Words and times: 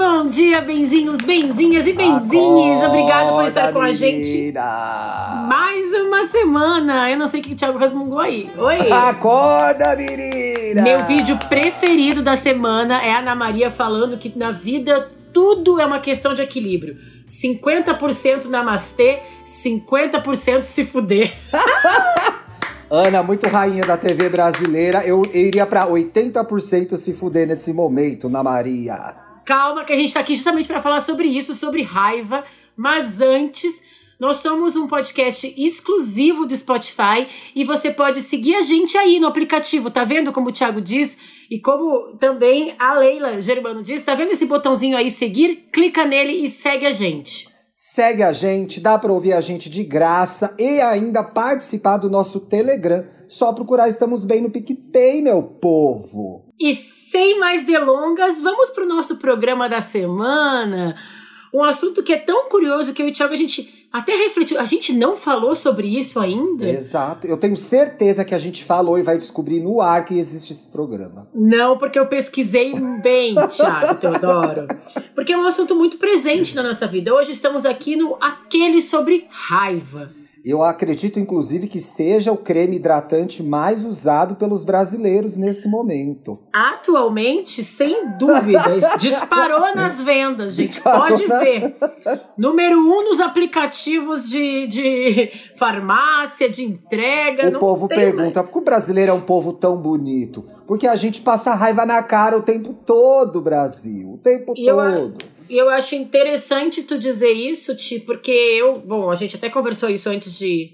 Bom 0.00 0.30
dia, 0.30 0.62
benzinhos, 0.62 1.18
benzinhas 1.18 1.86
e 1.86 1.92
benzinhas. 1.92 2.82
Obrigado 2.88 3.34
por 3.34 3.44
estar 3.44 3.70
com 3.70 3.82
a 3.82 3.92
gente. 3.92 4.50
Mais 5.46 5.92
uma 5.92 6.26
semana. 6.26 7.10
Eu 7.10 7.18
não 7.18 7.26
sei 7.26 7.40
o 7.40 7.42
que 7.42 7.52
o 7.52 7.54
Thiago 7.54 7.76
resmungou 7.76 8.18
aí. 8.18 8.50
Oi. 8.56 8.78
Acorda, 8.90 9.94
menina! 9.94 10.80
Meu 10.80 11.04
vídeo 11.04 11.36
preferido 11.50 12.22
da 12.22 12.34
semana 12.34 13.04
é 13.04 13.12
a 13.12 13.18
Ana 13.18 13.34
Maria 13.34 13.70
falando 13.70 14.16
que 14.16 14.32
na 14.38 14.52
vida 14.52 15.10
tudo 15.34 15.78
é 15.78 15.84
uma 15.84 15.98
questão 15.98 16.32
de 16.32 16.40
equilíbrio. 16.40 16.96
50% 17.28 18.46
namastê, 18.46 19.20
50% 19.46 20.62
se 20.62 20.82
fuder. 20.86 21.30
Ana, 22.88 23.22
muito 23.22 23.46
rainha 23.48 23.84
da 23.84 23.98
TV 23.98 24.30
brasileira. 24.30 25.04
Eu, 25.04 25.22
eu 25.34 25.42
iria 25.42 25.66
para 25.66 25.86
80% 25.86 26.96
se 26.96 27.12
fuder 27.12 27.46
nesse 27.46 27.74
momento, 27.74 28.30
na 28.30 28.42
Maria. 28.42 29.28
Calma, 29.50 29.84
que 29.84 29.92
a 29.92 29.96
gente 29.96 30.14
tá 30.14 30.20
aqui 30.20 30.36
justamente 30.36 30.68
para 30.68 30.80
falar 30.80 31.00
sobre 31.00 31.26
isso, 31.26 31.56
sobre 31.56 31.82
raiva. 31.82 32.44
Mas 32.76 33.20
antes, 33.20 33.82
nós 34.20 34.36
somos 34.36 34.76
um 34.76 34.86
podcast 34.86 35.52
exclusivo 35.58 36.46
do 36.46 36.54
Spotify 36.54 37.26
e 37.52 37.64
você 37.64 37.90
pode 37.90 38.20
seguir 38.20 38.54
a 38.54 38.62
gente 38.62 38.96
aí 38.96 39.18
no 39.18 39.26
aplicativo. 39.26 39.90
Tá 39.90 40.04
vendo 40.04 40.30
como 40.30 40.50
o 40.50 40.52
Thiago 40.52 40.80
diz? 40.80 41.16
E 41.50 41.58
como 41.58 42.16
também 42.16 42.76
a 42.78 42.94
Leila 42.94 43.40
Germano 43.40 43.82
diz, 43.82 44.04
tá 44.04 44.14
vendo 44.14 44.30
esse 44.30 44.46
botãozinho 44.46 44.96
aí 44.96 45.10
seguir? 45.10 45.68
Clica 45.72 46.06
nele 46.06 46.44
e 46.44 46.48
segue 46.48 46.86
a 46.86 46.92
gente. 46.92 47.48
Segue 47.74 48.22
a 48.22 48.32
gente, 48.32 48.78
dá 48.78 49.00
para 49.00 49.12
ouvir 49.12 49.32
a 49.32 49.40
gente 49.40 49.68
de 49.68 49.82
graça 49.82 50.54
e 50.60 50.80
ainda 50.80 51.24
participar 51.24 51.96
do 51.96 52.08
nosso 52.08 52.38
Telegram. 52.38 53.04
Só 53.28 53.52
procurar 53.52 53.88
Estamos 53.88 54.24
Bem 54.24 54.42
no 54.42 54.50
PicPay, 54.50 55.20
meu 55.20 55.42
povo. 55.42 56.44
E 56.60 56.72
sem 57.10 57.40
mais 57.40 57.66
delongas, 57.66 58.40
vamos 58.40 58.70
pro 58.70 58.86
nosso 58.86 59.16
programa 59.16 59.68
da 59.68 59.80
semana. 59.80 60.94
Um 61.52 61.64
assunto 61.64 62.04
que 62.04 62.12
é 62.12 62.16
tão 62.16 62.48
curioso 62.48 62.92
que 62.92 63.02
eu 63.02 63.08
e 63.08 63.10
o 63.10 63.12
Thiago 63.12 63.34
a 63.34 63.36
gente 63.36 63.88
até 63.92 64.14
refletiu. 64.14 64.60
A 64.60 64.64
gente 64.64 64.92
não 64.92 65.16
falou 65.16 65.56
sobre 65.56 65.88
isso 65.88 66.20
ainda? 66.20 66.68
Exato. 66.68 67.26
Eu 67.26 67.36
tenho 67.36 67.56
certeza 67.56 68.24
que 68.24 68.32
a 68.32 68.38
gente 68.38 68.62
falou 68.62 68.96
e 68.96 69.02
vai 69.02 69.18
descobrir 69.18 69.58
no 69.58 69.80
ar 69.80 70.04
que 70.04 70.16
existe 70.16 70.52
esse 70.52 70.68
programa. 70.68 71.28
Não, 71.34 71.76
porque 71.76 71.98
eu 71.98 72.06
pesquisei 72.06 72.72
bem, 73.02 73.34
Thiago 73.50 73.96
Teodoro. 73.96 74.68
Porque 75.12 75.32
é 75.32 75.36
um 75.36 75.46
assunto 75.46 75.74
muito 75.74 75.98
presente 75.98 76.54
na 76.54 76.62
nossa 76.62 76.86
vida. 76.86 77.12
Hoje 77.12 77.32
estamos 77.32 77.66
aqui 77.66 77.96
no 77.96 78.16
Aquele 78.20 78.80
sobre 78.80 79.26
Raiva. 79.28 80.19
Eu 80.44 80.62
acredito, 80.62 81.18
inclusive, 81.18 81.68
que 81.68 81.80
seja 81.80 82.32
o 82.32 82.36
creme 82.36 82.76
hidratante 82.76 83.42
mais 83.42 83.84
usado 83.84 84.36
pelos 84.36 84.64
brasileiros 84.64 85.36
nesse 85.36 85.68
momento. 85.68 86.38
Atualmente, 86.52 87.62
sem 87.62 88.16
dúvidas, 88.18 88.84
disparou 88.98 89.74
nas 89.74 90.00
vendas, 90.00 90.54
gente. 90.54 90.68
Disparou 90.68 91.08
Pode 91.08 91.26
ver. 91.26 91.76
Número 92.38 92.78
um 92.78 93.04
nos 93.04 93.20
aplicativos 93.20 94.28
de, 94.28 94.66
de 94.66 95.32
farmácia, 95.56 96.48
de 96.48 96.64
entrega. 96.64 97.48
O 97.48 97.58
povo 97.58 97.88
pergunta 97.88 98.42
por 98.42 98.52
que 98.52 98.58
o 98.58 98.62
brasileiro 98.62 99.12
é 99.12 99.14
um 99.14 99.20
povo 99.20 99.52
tão 99.52 99.76
bonito? 99.76 100.44
Porque 100.66 100.86
a 100.86 100.96
gente 100.96 101.20
passa 101.20 101.54
raiva 101.54 101.84
na 101.84 102.02
cara 102.02 102.38
o 102.38 102.42
tempo 102.42 102.72
todo, 102.72 103.40
Brasil. 103.40 104.12
O 104.12 104.18
tempo 104.18 104.54
e 104.56 104.66
todo. 104.66 105.14
Eu... 105.24 105.39
E 105.50 105.58
eu 105.58 105.68
acho 105.68 105.96
interessante 105.96 106.84
tu 106.84 106.96
dizer 106.96 107.32
isso, 107.32 107.74
Ti, 107.74 107.98
porque 107.98 108.30
eu, 108.30 108.78
bom, 108.78 109.10
a 109.10 109.16
gente 109.16 109.34
até 109.34 109.50
conversou 109.50 109.88
isso 109.88 110.08
antes 110.08 110.38
de, 110.38 110.70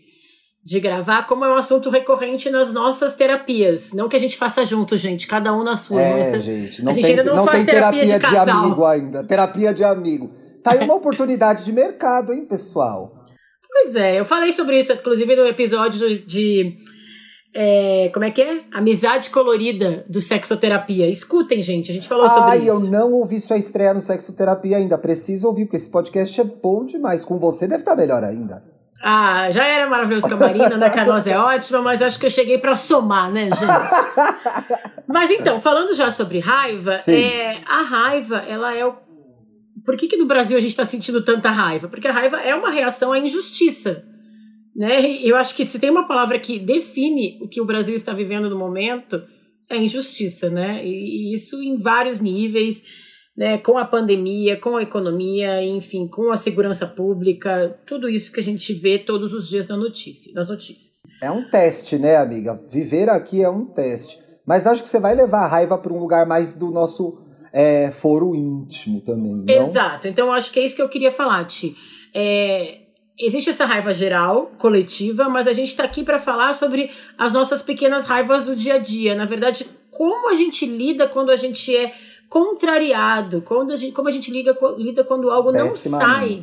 de 0.63 0.79
gravar, 0.79 1.27
como 1.27 1.47
é 1.47 1.49
um 1.49 1.57
assunto 1.57 1.89
recorrente 1.89 2.51
nas 2.51 2.75
nossas 2.75 3.15
terapias. 3.15 3.95
Não 3.95 4.07
que 4.07 4.17
a 4.17 4.19
gente 4.19 4.37
faça 4.37 4.67
junto, 4.67 4.95
gente, 4.95 5.27
cada 5.27 5.57
um 5.57 5.65
na 5.65 5.77
sua. 5.77 6.03
É, 6.03 6.19
Nossa, 6.19 6.39
gente, 6.41 6.85
não, 6.85 6.93
gente 6.93 7.07
tem, 7.07 7.17
não, 7.17 7.37
não 7.37 7.47
tem 7.47 7.65
terapia, 7.65 8.03
terapia 8.03 8.19
de, 8.19 8.45
de 8.45 8.51
amigo 8.51 8.85
ainda. 8.85 9.25
Terapia 9.25 9.73
de 9.73 9.83
amigo. 9.83 10.31
Tá 10.63 10.73
aí 10.73 10.81
uma 10.81 10.95
oportunidade 10.97 11.65
de 11.65 11.73
mercado, 11.73 12.35
hein, 12.35 12.45
pessoal? 12.45 13.25
Pois 13.67 13.97
é, 13.97 14.21
eu 14.21 14.27
falei 14.27 14.53
sobre 14.53 14.79
isso, 14.79 14.93
inclusive, 14.93 15.35
no 15.35 15.47
episódio 15.47 16.19
de 16.19 16.77
é, 17.59 18.11
como 18.13 18.23
é 18.23 18.31
que 18.31 18.43
é? 18.43 18.65
Amizade 18.71 19.31
colorida 19.31 20.05
do 20.07 20.21
sexoterapia. 20.21 21.09
Escutem, 21.09 21.63
gente, 21.63 21.91
a 21.91 21.95
gente 21.95 22.07
falou 22.07 22.27
Ai, 22.27 22.31
sobre 22.31 22.57
isso. 22.59 22.63
Ai, 22.63 22.69
eu 22.69 22.91
não 22.91 23.13
ouvi 23.13 23.41
sua 23.41 23.57
estreia 23.57 23.95
no 23.95 24.03
sexoterapia 24.03 24.77
ainda. 24.77 24.99
Preciso 24.99 25.47
ouvir, 25.47 25.65
porque 25.65 25.79
esse 25.79 25.89
podcast 25.89 26.39
é 26.39 26.45
bom 26.45 26.85
demais. 26.85 27.25
Com 27.25 27.39
você 27.39 27.67
deve 27.67 27.81
estar 27.81 27.93
tá 27.93 27.97
melhor 27.97 28.23
ainda. 28.23 28.63
Ah, 29.03 29.51
já 29.51 29.65
era 29.65 29.89
maravilhoso 29.89 30.29
com 30.29 30.35
a 30.35 30.37
Marina, 30.37 30.77
né? 30.77 30.91
Que 30.91 31.01
a 31.01 31.07
nossa 31.07 31.31
é 31.31 31.39
ótima, 31.39 31.81
mas 31.81 32.03
acho 32.03 32.19
que 32.19 32.27
eu 32.27 32.31
cheguei 32.31 32.59
para 32.59 32.77
somar, 32.77 33.33
né, 33.33 33.45
gente? 33.45 33.65
mas 35.09 35.31
então, 35.31 35.59
falando 35.59 35.95
já 35.95 36.11
sobre 36.11 36.41
raiva, 36.41 36.97
é, 37.09 37.63
a 37.67 37.81
raiva, 37.81 38.37
ela 38.47 38.75
é 38.75 38.85
o. 38.85 38.95
Por 39.83 39.97
que, 39.97 40.09
que 40.09 40.19
no 40.19 40.27
Brasil 40.27 40.59
a 40.59 40.61
gente 40.61 40.73
está 40.73 40.85
sentindo 40.85 41.25
tanta 41.25 41.49
raiva? 41.49 41.89
Porque 41.89 42.07
a 42.07 42.13
raiva 42.13 42.37
é 42.39 42.55
uma 42.55 42.71
reação 42.71 43.13
à 43.15 43.19
injustiça. 43.19 44.05
Né? 44.77 45.23
Eu 45.23 45.37
acho 45.37 45.55
que 45.57 45.65
se 45.65 45.79
tem 45.79 45.89
uma 45.89 46.07
palavra 46.07 46.39
que 46.39 46.59
define 46.59 47.39
o 47.41 47.49
que 47.49 47.63
o 47.63 47.65
Brasil 47.65 47.95
está 47.95 48.13
vivendo 48.13 48.51
no 48.51 48.59
momento, 48.59 49.23
é 49.71 49.77
injustiça, 49.79 50.51
né? 50.51 50.85
E, 50.85 51.33
isso 51.35 51.63
em 51.63 51.79
vários 51.79 52.21
níveis, 52.21 52.83
né? 53.35 53.57
Com 53.57 53.79
a 53.79 53.87
pandemia, 53.87 54.59
com 54.59 54.77
a 54.77 54.83
economia, 54.83 55.65
enfim, 55.65 56.07
com 56.07 56.31
a 56.31 56.37
segurança 56.37 56.87
pública, 56.87 57.81
tudo 57.87 58.07
isso 58.07 58.31
que 58.31 58.39
a 58.39 58.43
gente 58.43 58.75
vê 58.75 58.99
todos 58.99 59.33
os 59.33 59.49
dias 59.49 59.69
na 59.69 59.79
notícia, 59.79 60.31
nas 60.35 60.51
notícias. 60.51 61.03
É 61.23 61.31
um 61.31 61.49
teste, 61.49 61.97
né, 61.97 62.17
amiga? 62.17 62.61
Viver 62.71 63.09
aqui 63.09 63.43
é 63.43 63.49
um 63.49 63.65
teste. 63.65 64.19
Mas 64.47 64.67
acho 64.67 64.83
que 64.83 64.89
você 64.89 65.01
vai 65.01 65.15
levar 65.15 65.45
a 65.45 65.49
raiva 65.49 65.79
para 65.79 65.93
um 65.93 65.99
lugar 65.99 66.27
mais 66.27 66.55
do 66.55 66.71
nosso 66.71 67.19
é, 67.51 67.91
foro 67.91 68.35
íntimo 68.35 69.01
também. 69.01 69.35
Não? 69.35 69.69
Exato. 69.69 70.07
Então, 70.07 70.31
acho 70.31 70.53
que 70.53 70.61
é 70.61 70.65
isso 70.65 70.77
que 70.77 70.83
eu 70.83 70.89
queria 70.89 71.11
falar, 71.11 71.45
Ti. 71.47 71.75
É, 72.15 72.86
existe 73.19 73.51
essa 73.51 73.65
raiva 73.65 73.93
geral, 73.93 74.53
coletiva, 74.59 75.29
mas 75.29 75.49
a 75.49 75.53
gente 75.53 75.69
está 75.69 75.85
aqui 75.85 76.03
para 76.05 76.19
falar 76.19 76.53
sobre 76.53 76.91
as 77.17 77.33
nossas 77.33 77.63
pequenas 77.63 78.07
raivas 78.07 78.47
do 78.47 78.55
dia 78.55 78.75
a 78.75 78.79
dia. 78.79 79.15
Na 79.15 79.25
verdade, 79.25 79.67
como 79.91 80.29
a 80.29 80.35
gente 80.35 80.67
lida 80.67 81.09
quando 81.09 81.31
a 81.31 81.37
gente 81.37 81.75
é 81.75 81.95
contrariado, 82.29 83.43
quando 83.43 83.73
a 83.73 83.77
gente, 83.77 83.93
como 83.93 84.09
a 84.09 84.13
gente 84.13 84.31
liga, 84.31 84.57
lida 84.77 85.05
quando 85.05 85.31
algo 85.31 85.53
não 85.53 85.73
sai. 85.73 86.43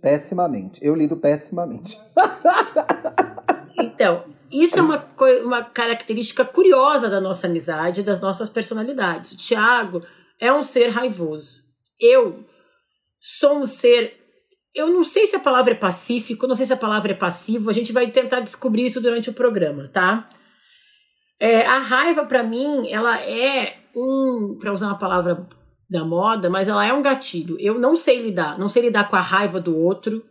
Pessimamente. 0.00 0.80
Eu 0.82 0.94
lido 0.94 1.16
pessimamente. 1.16 1.98
então, 3.78 4.24
isso 4.50 4.78
é 4.78 4.82
uma, 4.82 5.04
uma 5.44 5.64
característica 5.64 6.44
curiosa 6.44 7.08
da 7.08 7.20
nossa 7.20 7.46
amizade, 7.46 8.02
das 8.02 8.20
nossas 8.20 8.48
personalidades. 8.48 9.32
O 9.32 9.36
Tiago 9.36 10.02
é 10.40 10.52
um 10.52 10.62
ser 10.62 10.88
raivoso. 10.88 11.62
Eu 11.98 12.44
sou 13.20 13.58
um 13.58 13.66
ser 13.66 14.21
eu 14.74 14.88
não 14.88 15.04
sei 15.04 15.26
se 15.26 15.36
a 15.36 15.40
palavra 15.40 15.72
é 15.72 15.76
pacífico, 15.76 16.46
não 16.46 16.54
sei 16.54 16.66
se 16.66 16.72
a 16.72 16.76
palavra 16.76 17.12
é 17.12 17.14
passivo, 17.14 17.68
a 17.68 17.72
gente 17.72 17.92
vai 17.92 18.10
tentar 18.10 18.40
descobrir 18.40 18.86
isso 18.86 19.00
durante 19.00 19.28
o 19.28 19.34
programa, 19.34 19.88
tá? 19.88 20.28
É, 21.38 21.66
a 21.66 21.78
raiva, 21.78 22.24
para 22.24 22.42
mim, 22.42 22.88
ela 22.88 23.20
é 23.20 23.78
um, 23.94 24.56
para 24.60 24.72
usar 24.72 24.86
uma 24.86 24.98
palavra 24.98 25.46
da 25.90 26.04
moda, 26.04 26.48
mas 26.48 26.68
ela 26.68 26.86
é 26.86 26.92
um 26.92 27.02
gatilho. 27.02 27.56
Eu 27.60 27.78
não 27.78 27.96
sei 27.96 28.22
lidar, 28.22 28.58
não 28.58 28.68
sei 28.68 28.82
lidar 28.82 29.08
com 29.08 29.16
a 29.16 29.20
raiva 29.20 29.60
do 29.60 29.76
outro. 29.76 30.24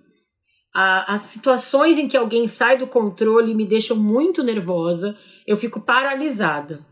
A, 0.74 1.14
as 1.14 1.22
situações 1.22 1.98
em 1.98 2.08
que 2.08 2.18
alguém 2.18 2.48
sai 2.48 2.78
do 2.78 2.88
controle 2.88 3.54
me 3.54 3.66
deixam 3.66 3.96
muito 3.96 4.42
nervosa, 4.42 5.16
eu 5.46 5.56
fico 5.56 5.82
paralisada. 5.82 6.84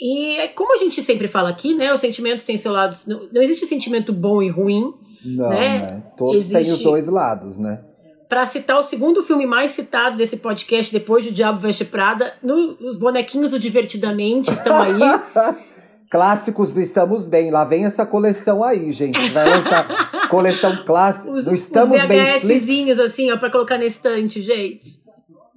E 0.00 0.48
como 0.54 0.72
a 0.72 0.78
gente 0.78 1.02
sempre 1.02 1.28
fala 1.28 1.50
aqui, 1.50 1.74
né, 1.74 1.92
os 1.92 2.00
sentimentos 2.00 2.44
têm 2.44 2.56
seu 2.56 2.72
lado. 2.72 2.96
Não, 3.06 3.28
não 3.32 3.42
existe 3.42 3.66
sentimento 3.66 4.12
bom 4.12 4.42
e 4.42 4.48
ruim, 4.48 4.94
não, 5.24 5.48
né? 5.48 5.78
né? 5.78 6.02
Todos 6.16 6.36
Existe... 6.36 6.64
têm 6.64 6.72
os 6.72 6.82
dois 6.82 7.06
lados, 7.06 7.56
né? 7.56 7.80
Para 8.28 8.46
citar 8.46 8.78
o 8.78 8.82
segundo 8.82 9.22
filme 9.22 9.46
mais 9.46 9.70
citado 9.70 10.16
desse 10.16 10.38
podcast, 10.38 10.92
depois 10.92 11.24
de 11.24 11.30
Diabo 11.30 11.58
Veste 11.58 11.84
Prada, 11.84 12.32
no, 12.42 12.76
os 12.80 12.96
bonequinhos 12.96 13.52
do 13.52 13.58
Divertidamente 13.58 14.50
estão 14.50 14.76
aí. 14.82 14.98
Clássicos 16.10 16.72
do 16.72 16.80
Estamos 16.80 17.26
Bem. 17.26 17.50
Lá 17.50 17.64
vem 17.64 17.84
essa 17.84 18.06
coleção 18.06 18.62
aí, 18.62 18.92
gente. 18.92 19.18
Vai 19.30 19.48
lançar 19.48 20.28
coleção 20.30 20.84
clássica 20.84 21.32
do 21.32 21.54
Estamos 21.54 22.00
os 22.00 22.06
Bem. 22.06 22.38
VHSzinhos, 22.38 23.00
assim, 23.00 23.32
ó, 23.32 23.36
pra 23.36 23.50
colocar 23.50 23.78
na 23.78 23.84
estante, 23.84 24.40
gente. 24.40 25.03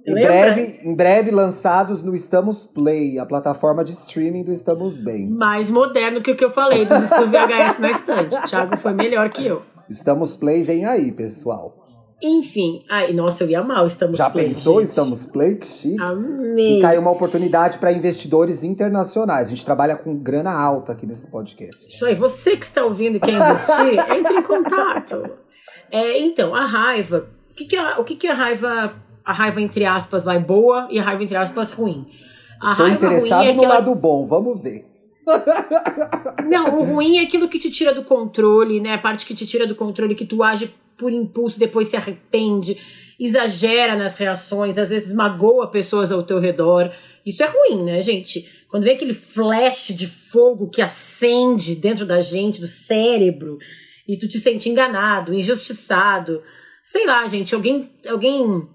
Em 0.08 0.14
breve, 0.14 0.80
em 0.82 0.94
breve 0.94 1.30
lançados 1.30 2.02
no 2.02 2.14
Estamos 2.14 2.64
Play, 2.64 3.18
a 3.18 3.26
plataforma 3.26 3.84
de 3.84 3.92
streaming 3.92 4.44
do 4.44 4.52
Estamos 4.52 5.00
Bem. 5.00 5.28
Mais 5.28 5.70
moderno 5.70 6.20
que 6.22 6.30
o 6.30 6.36
que 6.36 6.44
eu 6.44 6.50
falei 6.50 6.84
dos 6.84 7.00
VHS 7.00 7.78
na 7.78 7.90
estante. 7.90 8.48
Thiago 8.48 8.76
foi 8.78 8.94
melhor 8.94 9.28
que 9.30 9.46
eu. 9.46 9.62
Estamos 9.88 10.36
Play 10.36 10.62
vem 10.62 10.84
aí, 10.84 11.12
pessoal. 11.12 11.84
Enfim, 12.20 12.84
ai, 12.90 13.12
nossa, 13.12 13.44
eu 13.44 13.48
ia 13.48 13.62
mal, 13.62 13.86
estamos 13.86 14.18
Já 14.18 14.28
play, 14.28 14.46
pensou? 14.46 14.80
gente. 14.80 14.88
Estamos 14.88 15.26
Play? 15.26 15.54
Que 15.54 15.66
chique. 15.68 16.02
Amei. 16.02 16.78
E 16.78 16.82
caiu 16.82 17.00
uma 17.00 17.12
oportunidade 17.12 17.78
para 17.78 17.92
investidores 17.92 18.64
internacionais. 18.64 19.46
A 19.46 19.50
gente 19.50 19.64
trabalha 19.64 19.96
com 19.96 20.16
grana 20.16 20.50
alta 20.50 20.92
aqui 20.92 21.06
nesse 21.06 21.30
podcast. 21.30 21.94
Isso 21.94 22.04
aí, 22.04 22.16
você 22.16 22.56
que 22.56 22.64
está 22.64 22.84
ouvindo 22.84 23.18
e 23.18 23.20
quer 23.20 23.34
investir, 23.34 24.00
entre 24.18 24.34
em 24.34 24.42
contato. 24.42 25.30
É, 25.92 26.18
então, 26.18 26.56
a 26.56 26.66
raiva. 26.66 27.28
O 27.52 27.54
que, 27.54 27.66
que, 27.66 27.76
é, 27.76 27.98
o 27.98 28.04
que, 28.04 28.16
que 28.16 28.26
é 28.26 28.32
a 28.32 28.34
raiva? 28.34 28.94
A 29.28 29.32
raiva, 29.34 29.60
entre 29.60 29.84
aspas, 29.84 30.24
vai 30.24 30.38
boa 30.38 30.88
e 30.90 30.98
a 30.98 31.02
raiva, 31.02 31.22
entre 31.22 31.36
aspas, 31.36 31.70
ruim. 31.70 32.06
A 32.58 32.74
Tô 32.74 32.84
raiva 32.84 32.96
interessado 32.96 33.40
ruim 33.40 33.48
é 33.48 33.52
no 33.52 33.58
aquela. 33.58 33.74
lado 33.74 33.94
bom, 33.94 34.26
vamos 34.26 34.62
ver. 34.62 34.86
Não, 36.48 36.80
o 36.80 36.82
ruim 36.82 37.18
é 37.18 37.24
aquilo 37.24 37.46
que 37.46 37.58
te 37.58 37.70
tira 37.70 37.92
do 37.92 38.02
controle, 38.04 38.80
né? 38.80 38.94
A 38.94 38.98
parte 38.98 39.26
que 39.26 39.34
te 39.34 39.46
tira 39.46 39.66
do 39.66 39.74
controle, 39.74 40.14
que 40.14 40.24
tu 40.24 40.42
age 40.42 40.74
por 40.96 41.12
impulso, 41.12 41.58
depois 41.58 41.88
se 41.88 41.96
arrepende, 41.96 42.78
exagera 43.20 43.94
nas 43.96 44.16
reações, 44.16 44.78
às 44.78 44.88
vezes 44.88 45.12
magoa 45.14 45.70
pessoas 45.70 46.10
ao 46.10 46.22
teu 46.22 46.40
redor. 46.40 46.90
Isso 47.26 47.42
é 47.42 47.46
ruim, 47.46 47.84
né, 47.84 48.00
gente? 48.00 48.48
Quando 48.66 48.84
vem 48.84 48.94
aquele 48.94 49.12
flash 49.12 49.88
de 49.88 50.06
fogo 50.06 50.70
que 50.70 50.80
acende 50.80 51.74
dentro 51.74 52.06
da 52.06 52.22
gente, 52.22 52.62
do 52.62 52.66
cérebro, 52.66 53.58
e 54.08 54.16
tu 54.16 54.26
te 54.26 54.40
sente 54.40 54.70
enganado, 54.70 55.34
injustiçado. 55.34 56.42
Sei 56.82 57.06
lá, 57.06 57.26
gente, 57.26 57.54
alguém, 57.54 57.90
alguém 58.08 58.66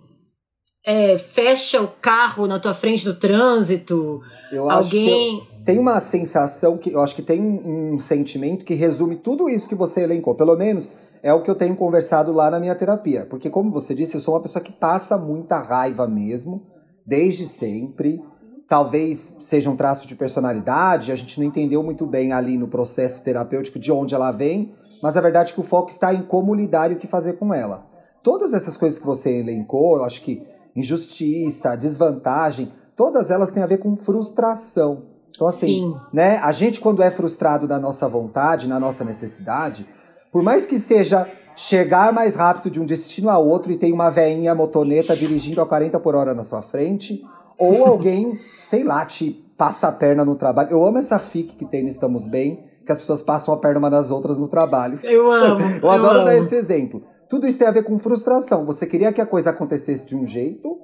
é, 0.86 1.18
fecha 1.18 1.82
o 1.82 1.88
carro 1.88 2.46
na 2.46 2.60
tua 2.60 2.74
frente 2.74 3.06
no 3.06 3.14
trânsito, 3.16 4.22
Eu 4.52 4.70
acho 4.70 4.90
que 4.90 4.98
alguém. 5.00 5.48
tem 5.66 5.80
uma 5.80 6.00
sensação 6.00 6.78
que 6.78 6.92
eu 6.92 7.02
acho 7.02 7.16
que 7.16 7.22
tem 7.22 7.42
um, 7.42 7.94
um 7.94 8.00
sentimento 8.00 8.66
que 8.66 8.74
resume 8.74 9.16
tudo 9.16 9.50
isso 9.50 9.70
que 9.70 9.76
você 9.76 10.02
elencou. 10.02 10.36
Pelo 10.36 10.56
menos 10.58 10.92
é 11.22 11.34
o 11.34 11.42
que 11.42 11.50
eu 11.50 11.56
tenho 11.56 11.76
conversado 11.76 12.34
lá 12.34 12.52
na 12.52 12.60
minha 12.60 12.76
terapia. 12.76 13.26
Porque, 13.30 13.50
como 13.50 13.72
você 13.72 13.96
disse, 13.96 14.16
eu 14.16 14.22
sou 14.22 14.34
uma 14.34 14.42
pessoa 14.42 14.62
que 14.62 14.74
passa 14.74 15.18
muita 15.18 15.58
raiva 15.58 16.06
mesmo, 16.06 16.62
desde 17.06 17.48
sempre. 17.48 18.22
Talvez 18.68 19.38
seja 19.40 19.70
um 19.70 19.76
traço 19.76 20.06
de 20.08 20.16
personalidade, 20.16 21.12
a 21.12 21.16
gente 21.16 21.40
não 21.40 21.48
entendeu 21.48 21.82
muito 21.82 22.06
bem 22.06 22.34
ali 22.34 22.58
no 22.58 22.68
processo 22.68 23.24
terapêutico 23.24 23.80
de 23.80 23.92
onde 23.92 24.16
ela 24.16 24.32
vem, 24.32 24.74
mas 25.02 25.16
a 25.16 25.22
verdade 25.22 25.52
é 25.52 25.54
que 25.54 25.60
o 25.62 25.64
foco 25.64 25.92
está 25.92 26.14
em 26.14 26.24
como 26.24 26.56
lidar 26.56 26.92
e 26.92 26.96
o 26.96 26.98
que 26.98 27.06
fazer 27.08 27.34
com 27.34 27.54
ela. 27.54 27.86
Todas 28.24 28.54
essas 28.54 28.76
coisas 28.76 28.98
que 28.98 29.06
você 29.06 29.38
elencou, 29.38 29.98
eu 29.98 30.04
acho 30.04 30.22
que 30.22 30.42
injustiça, 30.76 31.76
desvantagem, 31.76 32.72
todas 32.96 33.32
elas 33.32 33.52
têm 33.52 33.64
a 33.64 33.68
ver 33.68 33.78
com 33.78 33.96
frustração. 33.96 35.04
Então, 35.30 35.48
assim, 35.48 35.68
Sim. 35.68 35.96
né? 36.12 36.38
A 36.38 36.52
gente, 36.52 36.80
quando 36.80 37.02
é 37.02 37.10
frustrado 37.10 37.68
na 37.68 37.80
nossa 37.80 38.08
vontade, 38.08 38.68
na 38.68 38.80
nossa 38.80 39.04
necessidade, 39.04 39.88
por 40.32 40.44
mais 40.44 40.66
que 40.66 40.78
seja 40.78 41.28
chegar 41.56 42.12
mais 42.14 42.36
rápido 42.36 42.72
de 42.72 42.80
um 42.80 42.86
destino 42.86 43.30
a 43.30 43.38
outro 43.38 43.72
e 43.72 43.78
tem 43.78 43.94
uma 43.94 44.10
veinha 44.10 44.54
motoneta 44.56 45.16
dirigindo 45.16 45.62
a 45.62 45.66
40 45.66 46.00
por 46.00 46.16
hora 46.16 46.34
na 46.34 46.44
sua 46.44 46.62
frente, 46.62 47.24
ou 47.58 47.86
alguém, 47.88 48.40
sei 48.64 48.84
lá, 48.84 49.06
te 49.06 49.32
passa 49.58 49.88
a 49.88 49.92
perna 49.92 50.26
no 50.26 50.36
trabalho. 50.36 50.72
Eu 50.72 50.86
amo 50.86 50.98
essa 50.98 51.20
fic 51.20 51.56
que 51.56 51.66
tem 51.66 51.84
no 51.84 51.90
Estamos 51.90 52.28
Bem, 52.28 52.64
que 52.86 52.92
as 52.92 52.98
pessoas 52.98 53.22
passam 53.22 53.54
a 53.54 53.58
perna 53.58 53.80
uma 53.80 53.90
das 53.90 54.12
outras 54.12 54.38
no 54.38 54.48
trabalho. 54.48 55.00
Eu 55.04 55.32
amo. 55.32 55.62
Eu 55.82 55.90
adoro 55.90 56.18
amo. 56.18 56.26
dar 56.26 56.36
esse 56.36 56.56
exemplo. 56.56 57.04
Tudo 57.34 57.48
isso 57.48 57.58
tem 57.58 57.68
a 57.68 57.72
ver 57.72 57.82
com 57.82 57.98
frustração. 57.98 58.64
Você 58.66 58.86
queria 58.86 59.12
que 59.12 59.20
a 59.20 59.26
coisa 59.26 59.50
acontecesse 59.50 60.06
de 60.06 60.16
um 60.16 60.24
jeito, 60.24 60.80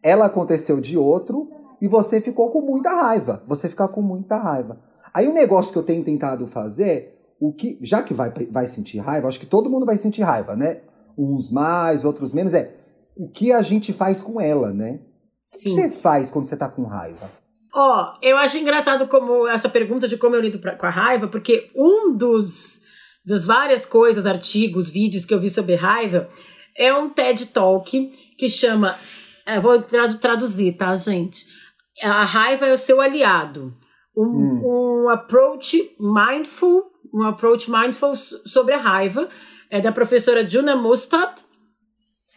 ela 0.00 0.26
aconteceu 0.26 0.80
de 0.80 0.96
outro, 0.96 1.50
e 1.80 1.88
você 1.88 2.20
ficou 2.20 2.50
com 2.50 2.60
muita 2.60 2.90
raiva. 2.90 3.42
Você 3.48 3.68
fica 3.68 3.88
com 3.88 4.00
muita 4.00 4.38
raiva. 4.38 4.78
Aí 5.12 5.26
o 5.26 5.32
negócio 5.32 5.72
que 5.72 5.78
eu 5.80 5.82
tenho 5.82 6.04
tentado 6.04 6.46
fazer, 6.46 7.18
o 7.40 7.52
que, 7.52 7.80
já 7.82 8.00
que 8.00 8.14
vai, 8.14 8.30
vai 8.48 8.68
sentir 8.68 8.98
raiva, 8.98 9.26
acho 9.26 9.40
que 9.40 9.46
todo 9.46 9.68
mundo 9.68 9.84
vai 9.84 9.96
sentir 9.96 10.22
raiva, 10.22 10.54
né? 10.54 10.82
Uns 11.18 11.50
mais, 11.50 12.04
outros 12.04 12.32
menos, 12.32 12.54
é 12.54 12.76
o 13.16 13.28
que 13.28 13.50
a 13.50 13.60
gente 13.60 13.92
faz 13.92 14.22
com 14.22 14.40
ela, 14.40 14.72
né? 14.72 15.00
O 15.52 15.58
que 15.62 15.68
Sim. 15.68 15.74
você 15.74 15.88
faz 15.88 16.30
quando 16.30 16.44
você 16.44 16.56
tá 16.56 16.68
com 16.68 16.84
raiva? 16.84 17.28
Ó, 17.74 18.14
eu 18.22 18.36
acho 18.36 18.56
engraçado 18.56 19.08
como 19.08 19.48
essa 19.48 19.68
pergunta 19.68 20.06
de 20.06 20.16
como 20.16 20.36
eu 20.36 20.40
lido 20.42 20.60
pra- 20.60 20.76
com 20.76 20.86
a 20.86 20.90
raiva, 20.90 21.26
porque 21.26 21.70
um 21.74 22.12
dos, 22.16 22.81
dos 23.24 23.44
várias 23.44 23.84
coisas, 23.86 24.26
artigos, 24.26 24.90
vídeos 24.90 25.24
que 25.24 25.32
eu 25.32 25.40
vi 25.40 25.48
sobre 25.50 25.74
raiva 25.74 26.28
é 26.76 26.92
um 26.94 27.08
TED 27.08 27.46
Talk 27.46 28.12
que 28.38 28.48
chama. 28.48 28.96
vou 29.60 29.80
tradu- 29.82 30.18
traduzir, 30.18 30.72
tá, 30.72 30.94
gente? 30.94 31.44
A 32.02 32.24
raiva 32.24 32.66
é 32.66 32.72
o 32.72 32.78
seu 32.78 33.00
aliado. 33.00 33.74
Um, 34.16 35.04
um 35.04 35.08
approach 35.08 35.90
mindful, 36.00 36.82
um 37.14 37.24
approach 37.24 37.70
mindful 37.70 38.14
so- 38.16 38.40
sobre 38.46 38.74
a 38.74 38.78
raiva, 38.78 39.28
é 39.70 39.80
da 39.80 39.92
professora 39.92 40.48
Juna 40.48 40.76
Mustad. 40.76 41.34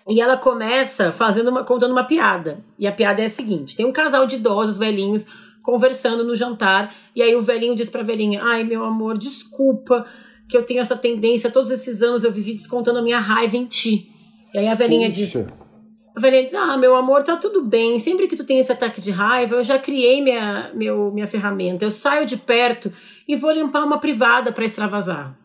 E 0.08 0.22
ela 0.22 0.38
começa 0.38 1.12
fazendo 1.12 1.50
uma, 1.50 1.64
contando 1.64 1.92
uma 1.92 2.04
piada. 2.04 2.64
E 2.78 2.86
a 2.86 2.92
piada 2.92 3.22
é 3.22 3.26
a 3.26 3.30
seguinte: 3.30 3.76
tem 3.76 3.86
um 3.86 3.92
casal 3.94 4.28
de 4.28 4.36
idosos 4.36 4.78
velhinhos 4.78 5.26
conversando 5.64 6.24
no 6.24 6.36
jantar, 6.36 6.94
e 7.16 7.24
aí 7.24 7.36
o 7.36 7.42
velhinho 7.42 7.74
diz 7.76 7.90
pra 7.90 8.04
velhinha: 8.04 8.44
"Ai, 8.44 8.64
meu 8.64 8.84
amor, 8.84 9.18
desculpa 9.18 10.06
que 10.48 10.58
eu 10.58 10.64
tenho 10.64 10.80
essa 10.80 10.96
tendência, 10.96 11.52
todos 11.52 11.72
esses 11.72 12.02
anos 12.02 12.24
eu 12.24 12.32
vivi 12.32 12.54
descontando 12.54 13.00
a 13.00 13.02
minha 13.02 13.20
raiva 13.20 13.58
em 13.58 13.66
ti". 13.66 14.10
E 14.54 14.60
aí 14.60 14.68
a 14.68 14.74
velhinha 14.74 15.10
diz: 15.10 15.36
a 16.16 16.20
velhinha 16.20 16.44
diz: 16.44 16.54
Ah, 16.54 16.78
meu 16.78 16.96
amor, 16.96 17.24
tá 17.24 17.36
tudo 17.36 17.62
bem. 17.62 18.00
Sempre 18.00 18.28
que 18.28 18.38
tu 18.38 18.46
tem 18.46 18.58
esse 18.58 18.72
ataque 18.72 19.02
de 19.02 19.12
raiva, 19.12 19.56
eu 19.56 19.64
já 19.64 19.78
criei 19.78 20.22
minha, 20.22 20.72
meu, 20.74 21.12
minha 21.12 21.28
ferramenta. 21.28 21.84
Eu 21.84 21.92
saio 21.92 22.26
de 22.26 22.38
perto 22.38 22.92
e 23.28 23.36
vou 23.36 23.52
limpar 23.52 23.84
uma 23.84 24.00
privada 24.00 24.52
pra 24.52 24.64
extravasar. 24.64 25.38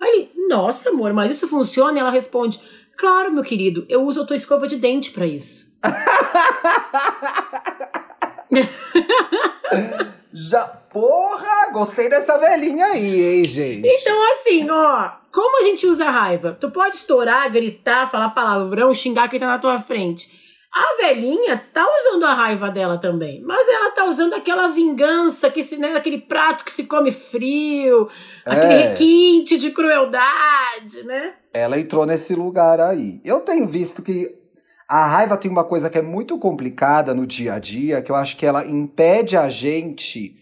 Aí 0.00 0.10
ele, 0.10 0.30
nossa, 0.48 0.90
amor, 0.90 1.14
mas 1.14 1.30
isso 1.30 1.48
funciona? 1.48 1.96
E 1.96 2.00
ela 2.00 2.10
responde: 2.10 2.60
Claro, 2.98 3.32
meu 3.32 3.42
querido, 3.42 3.86
eu 3.88 4.04
uso 4.04 4.20
a 4.20 4.26
tua 4.26 4.36
escova 4.36 4.68
de 4.68 4.76
dente 4.76 5.12
pra 5.12 5.26
isso. 5.26 5.72
Já, 10.32 10.66
porra, 10.92 11.70
gostei 11.72 12.08
dessa 12.08 12.38
velhinha 12.38 12.86
aí, 12.86 13.20
hein, 13.38 13.44
gente? 13.44 13.86
Então, 13.86 14.32
assim, 14.32 14.68
ó, 14.70 15.10
como 15.30 15.60
a 15.60 15.62
gente 15.64 15.86
usa 15.86 16.08
raiva? 16.10 16.56
Tu 16.58 16.70
pode 16.70 16.96
estourar, 16.96 17.50
gritar, 17.50 18.10
falar 18.10 18.30
palavrão, 18.30 18.94
xingar 18.94 19.28
quem 19.28 19.38
tá 19.38 19.46
na 19.46 19.58
tua 19.58 19.78
frente. 19.78 20.40
A 20.74 20.96
velhinha 21.02 21.62
tá 21.74 21.86
usando 21.86 22.24
a 22.24 22.32
raiva 22.32 22.70
dela 22.70 22.96
também, 22.96 23.42
mas 23.42 23.68
ela 23.68 23.90
tá 23.90 24.06
usando 24.06 24.32
aquela 24.32 24.68
vingança, 24.68 25.50
que 25.50 25.62
se, 25.62 25.76
né, 25.76 25.94
aquele 25.94 26.16
prato 26.18 26.64
que 26.64 26.72
se 26.72 26.84
come 26.84 27.12
frio, 27.12 28.08
aquele 28.46 28.72
É. 28.72 28.86
requinte 28.88 29.58
de 29.58 29.70
crueldade, 29.70 31.02
né? 31.04 31.34
Ela 31.52 31.78
entrou 31.78 32.06
nesse 32.06 32.34
lugar 32.34 32.80
aí. 32.80 33.20
Eu 33.22 33.40
tenho 33.40 33.68
visto 33.68 34.02
que 34.02 34.34
a 34.92 35.06
raiva 35.06 35.38
tem 35.38 35.50
uma 35.50 35.64
coisa 35.64 35.88
que 35.88 35.96
é 35.96 36.02
muito 36.02 36.38
complicada 36.38 37.14
no 37.14 37.26
dia 37.26 37.54
a 37.54 37.58
dia, 37.58 38.02
que 38.02 38.12
eu 38.12 38.14
acho 38.14 38.36
que 38.36 38.44
ela 38.44 38.66
impede 38.66 39.38
a 39.38 39.48
gente 39.48 40.36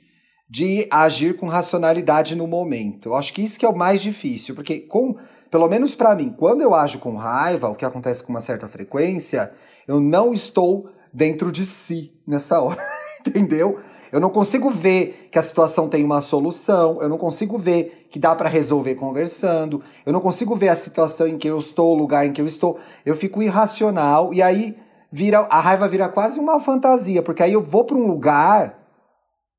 de 0.48 0.88
agir 0.90 1.36
com 1.36 1.46
racionalidade 1.46 2.34
no 2.34 2.48
momento. 2.48 3.10
Eu 3.10 3.14
acho 3.14 3.32
que 3.32 3.44
isso 3.44 3.60
que 3.60 3.64
é 3.64 3.68
o 3.68 3.76
mais 3.76 4.02
difícil, 4.02 4.56
porque 4.56 4.80
com, 4.80 5.14
pelo 5.52 5.68
menos 5.68 5.94
pra 5.94 6.16
mim, 6.16 6.34
quando 6.36 6.62
eu 6.62 6.74
ajo 6.74 6.98
com 6.98 7.14
raiva, 7.14 7.68
o 7.68 7.76
que 7.76 7.84
acontece 7.84 8.24
com 8.24 8.32
uma 8.32 8.40
certa 8.40 8.66
frequência, 8.66 9.52
eu 9.86 10.00
não 10.00 10.34
estou 10.34 10.90
dentro 11.14 11.52
de 11.52 11.64
si 11.64 12.12
nessa 12.26 12.60
hora, 12.60 12.82
entendeu? 13.24 13.78
Eu 14.12 14.20
não 14.20 14.30
consigo 14.30 14.70
ver 14.70 15.28
que 15.30 15.38
a 15.38 15.42
situação 15.42 15.88
tem 15.88 16.04
uma 16.04 16.20
solução, 16.20 16.98
eu 17.00 17.08
não 17.08 17.16
consigo 17.16 17.56
ver 17.56 18.08
que 18.10 18.18
dá 18.18 18.34
pra 18.34 18.48
resolver 18.48 18.96
conversando, 18.96 19.82
eu 20.04 20.12
não 20.12 20.20
consigo 20.20 20.56
ver 20.56 20.68
a 20.68 20.76
situação 20.76 21.28
em 21.28 21.38
que 21.38 21.48
eu 21.48 21.58
estou, 21.58 21.94
o 21.94 21.98
lugar 21.98 22.26
em 22.26 22.32
que 22.32 22.40
eu 22.40 22.46
estou. 22.46 22.78
Eu 23.06 23.14
fico 23.14 23.42
irracional 23.42 24.34
e 24.34 24.42
aí 24.42 24.76
vira 25.12 25.40
a 25.50 25.60
raiva 25.60 25.88
vira 25.88 26.08
quase 26.08 26.40
uma 26.40 26.60
fantasia, 26.60 27.22
porque 27.22 27.42
aí 27.42 27.52
eu 27.52 27.62
vou 27.62 27.84
pra 27.84 27.96
um 27.96 28.06
lugar 28.06 28.78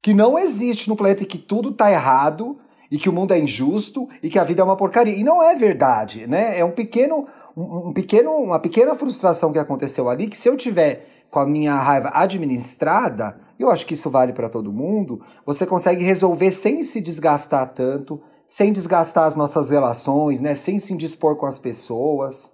que 0.02 0.14
não 0.14 0.38
existe 0.38 0.90
no 0.90 0.96
planeta 0.96 1.24
e 1.24 1.26
que 1.26 1.38
tudo 1.38 1.72
tá 1.72 1.92
errado 1.92 2.58
e 2.90 2.98
que 2.98 3.08
o 3.08 3.14
mundo 3.14 3.34
é 3.34 3.40
injusto 3.40 4.10
e 4.22 4.30
que 4.30 4.38
a 4.38 4.44
vida 4.44 4.62
é 4.62 4.66
uma 4.66 4.76
porcaria. 4.76 5.16
E 5.16 5.24
não 5.24 5.42
é 5.42 5.56
verdade, 5.56 6.28
né? 6.28 6.60
É 6.60 6.66
um 6.66 6.72
pequeno, 6.72 7.26
um 7.56 7.94
pequeno, 7.94 8.32
uma 8.32 8.60
pequena 8.60 8.96
frustração 8.96 9.54
que 9.54 9.60
aconteceu 9.60 10.10
ali 10.10 10.28
que 10.28 10.36
se 10.36 10.50
eu 10.50 10.58
tiver 10.58 11.08
com 11.32 11.40
a 11.40 11.48
minha 11.48 11.76
raiva 11.76 12.12
administrada, 12.14 13.40
eu 13.58 13.72
acho 13.72 13.86
que 13.86 13.94
isso 13.94 14.10
vale 14.10 14.34
para 14.34 14.50
todo 14.50 14.74
mundo, 14.74 15.24
você 15.46 15.66
consegue 15.66 16.04
resolver 16.04 16.52
sem 16.52 16.84
se 16.84 17.00
desgastar 17.02 17.74
tanto, 17.74 18.22
sem 18.46 18.74
desgastar 18.74 19.26
as 19.26 19.36
nossas 19.36 19.70
relações, 19.70 20.42
né? 20.42 20.56
Sem 20.56 20.78
se 20.78 20.94
indispor 20.94 21.38
com 21.38 21.46
as 21.46 21.58
pessoas. 21.58 22.52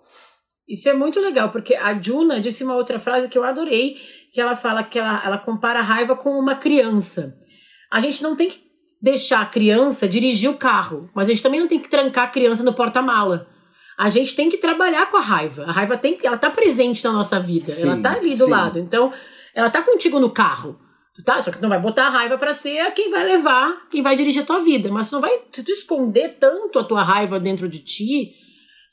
Isso 0.69 0.87
é 0.87 0.93
muito 0.93 1.19
legal, 1.19 1.49
porque 1.49 1.75
a 1.75 1.99
Juna 1.99 2.39
disse 2.39 2.63
uma 2.63 2.75
outra 2.75 2.99
frase 2.99 3.27
que 3.27 3.37
eu 3.37 3.43
adorei, 3.43 3.95
que 4.31 4.39
ela 4.39 4.55
fala 4.55 4.83
que 4.83 4.99
ela, 4.99 5.25
ela 5.25 5.37
compara 5.39 5.79
a 5.79 5.83
raiva 5.83 6.15
com 6.15 6.29
uma 6.29 6.55
criança. 6.55 7.33
A 7.91 7.99
gente 7.99 8.21
não 8.21 8.35
tem 8.35 8.49
que 8.49 8.61
deixar 9.01 9.41
a 9.41 9.45
criança 9.45 10.07
dirigir 10.07 10.51
o 10.51 10.57
carro, 10.57 11.09
mas 11.15 11.27
a 11.27 11.31
gente 11.31 11.41
também 11.41 11.59
não 11.59 11.67
tem 11.67 11.79
que 11.79 11.89
trancar 11.89 12.25
a 12.25 12.31
criança 12.31 12.63
no 12.63 12.73
porta-mala. 12.73 13.47
A 13.97 14.09
gente 14.09 14.35
tem 14.35 14.49
que 14.49 14.57
trabalhar 14.57 15.09
com 15.09 15.17
a 15.17 15.21
raiva. 15.21 15.63
A 15.63 15.71
raiva 15.71 15.97
tem 15.97 16.15
que, 16.15 16.27
ela 16.27 16.37
tá 16.37 16.49
presente 16.49 17.03
na 17.03 17.11
nossa 17.11 17.39
vida. 17.39 17.65
Sim, 17.65 17.89
ela 17.89 18.01
tá 18.01 18.13
ali 18.13 18.35
do 18.35 18.45
sim. 18.45 18.51
lado. 18.51 18.79
Então, 18.79 19.11
ela 19.55 19.69
tá 19.69 19.81
contigo 19.81 20.19
no 20.19 20.29
carro. 20.29 20.79
Tu 21.15 21.23
tá? 21.23 21.41
Só 21.41 21.49
que 21.49 21.57
tu 21.57 21.63
não 21.63 21.69
vai 21.69 21.79
botar 21.79 22.07
a 22.07 22.09
raiva 22.11 22.37
pra 22.37 22.53
ser 22.53 22.91
quem 22.93 23.09
vai 23.09 23.25
levar, 23.25 23.87
quem 23.89 24.03
vai 24.03 24.15
dirigir 24.15 24.43
a 24.43 24.45
tua 24.45 24.59
vida. 24.59 24.89
Mas 24.91 25.09
tu 25.09 25.13
não 25.13 25.21
vai. 25.21 25.41
Se 25.51 25.63
tu 25.63 25.71
esconder 25.71 26.37
tanto 26.39 26.77
a 26.77 26.83
tua 26.83 27.01
raiva 27.01 27.39
dentro 27.39 27.67
de 27.67 27.79
ti, 27.79 28.35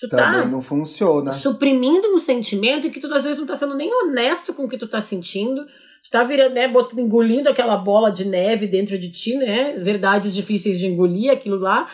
Tu 0.01 0.09
Também 0.09 0.43
tá 0.43 0.49
não 0.49 0.61
funciona. 0.61 1.33
suprimindo 1.33 2.13
um 2.13 2.19
sentimento 2.19 2.87
e 2.87 2.91
que 2.91 3.01
tu 3.01 3.13
às 3.15 3.25
vezes 3.25 3.39
não 3.39 3.47
tá 3.47 3.55
sendo 3.55 3.75
nem 3.75 3.93
honesto 3.93 4.53
com 4.53 4.65
o 4.65 4.69
que 4.69 4.77
tu 4.77 4.89
tá 4.89 5.01
sentindo. 5.01 5.65
Tu 5.65 6.11
tá 6.11 6.23
virando, 6.23 6.55
né, 6.55 6.69
botando, 6.69 6.99
engolindo 6.99 7.49
aquela 7.49 7.77
bola 7.77 8.11
de 8.11 8.27
neve 8.27 8.67
dentro 8.67 8.99
de 8.99 9.11
ti, 9.11 9.37
né? 9.37 9.79
Verdades 9.79 10.35
difíceis 10.35 10.79
de 10.79 10.87
engolir, 10.87 11.31
aquilo 11.31 11.59
lá. 11.59 11.89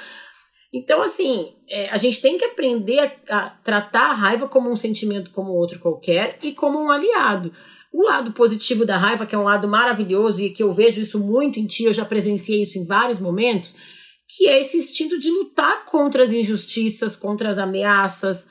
Então, 0.73 1.03
assim, 1.03 1.53
é, 1.71 1.89
a 1.89 1.97
gente 1.97 2.21
tem 2.21 2.37
que 2.37 2.45
aprender 2.45 2.99
a, 3.29 3.37
a 3.37 3.51
tratar 3.63 4.11
a 4.11 4.15
raiva 4.15 4.49
como 4.49 4.69
um 4.69 4.77
sentimento 4.77 5.31
como 5.31 5.53
outro 5.53 5.79
qualquer 5.79 6.37
e 6.43 6.53
como 6.53 6.81
um 6.81 6.91
aliado. 6.91 7.53
O 7.93 8.03
lado 8.03 8.33
positivo 8.33 8.85
da 8.85 8.97
raiva, 8.97 9.25
que 9.25 9.35
é 9.35 9.39
um 9.39 9.45
lado 9.45 9.69
maravilhoso 9.69 10.43
e 10.43 10.51
que 10.51 10.63
eu 10.63 10.73
vejo 10.73 11.01
isso 11.01 11.19
muito 11.19 11.61
em 11.61 11.67
ti, 11.67 11.85
eu 11.85 11.93
já 11.93 12.05
presenciei 12.05 12.63
isso 12.63 12.77
em 12.77 12.85
vários 12.85 13.21
momentos, 13.21 13.75
que 14.29 14.49
é 14.49 14.61
esse 14.61 14.77
instinto 14.77 15.19
de 15.19 15.31
lutar 15.31 15.85
contra 15.87 16.25
as 16.25 16.33
injustiças, 16.33 17.17
contra 17.17 17.49
as 17.49 17.59
ameaças, 17.59 18.49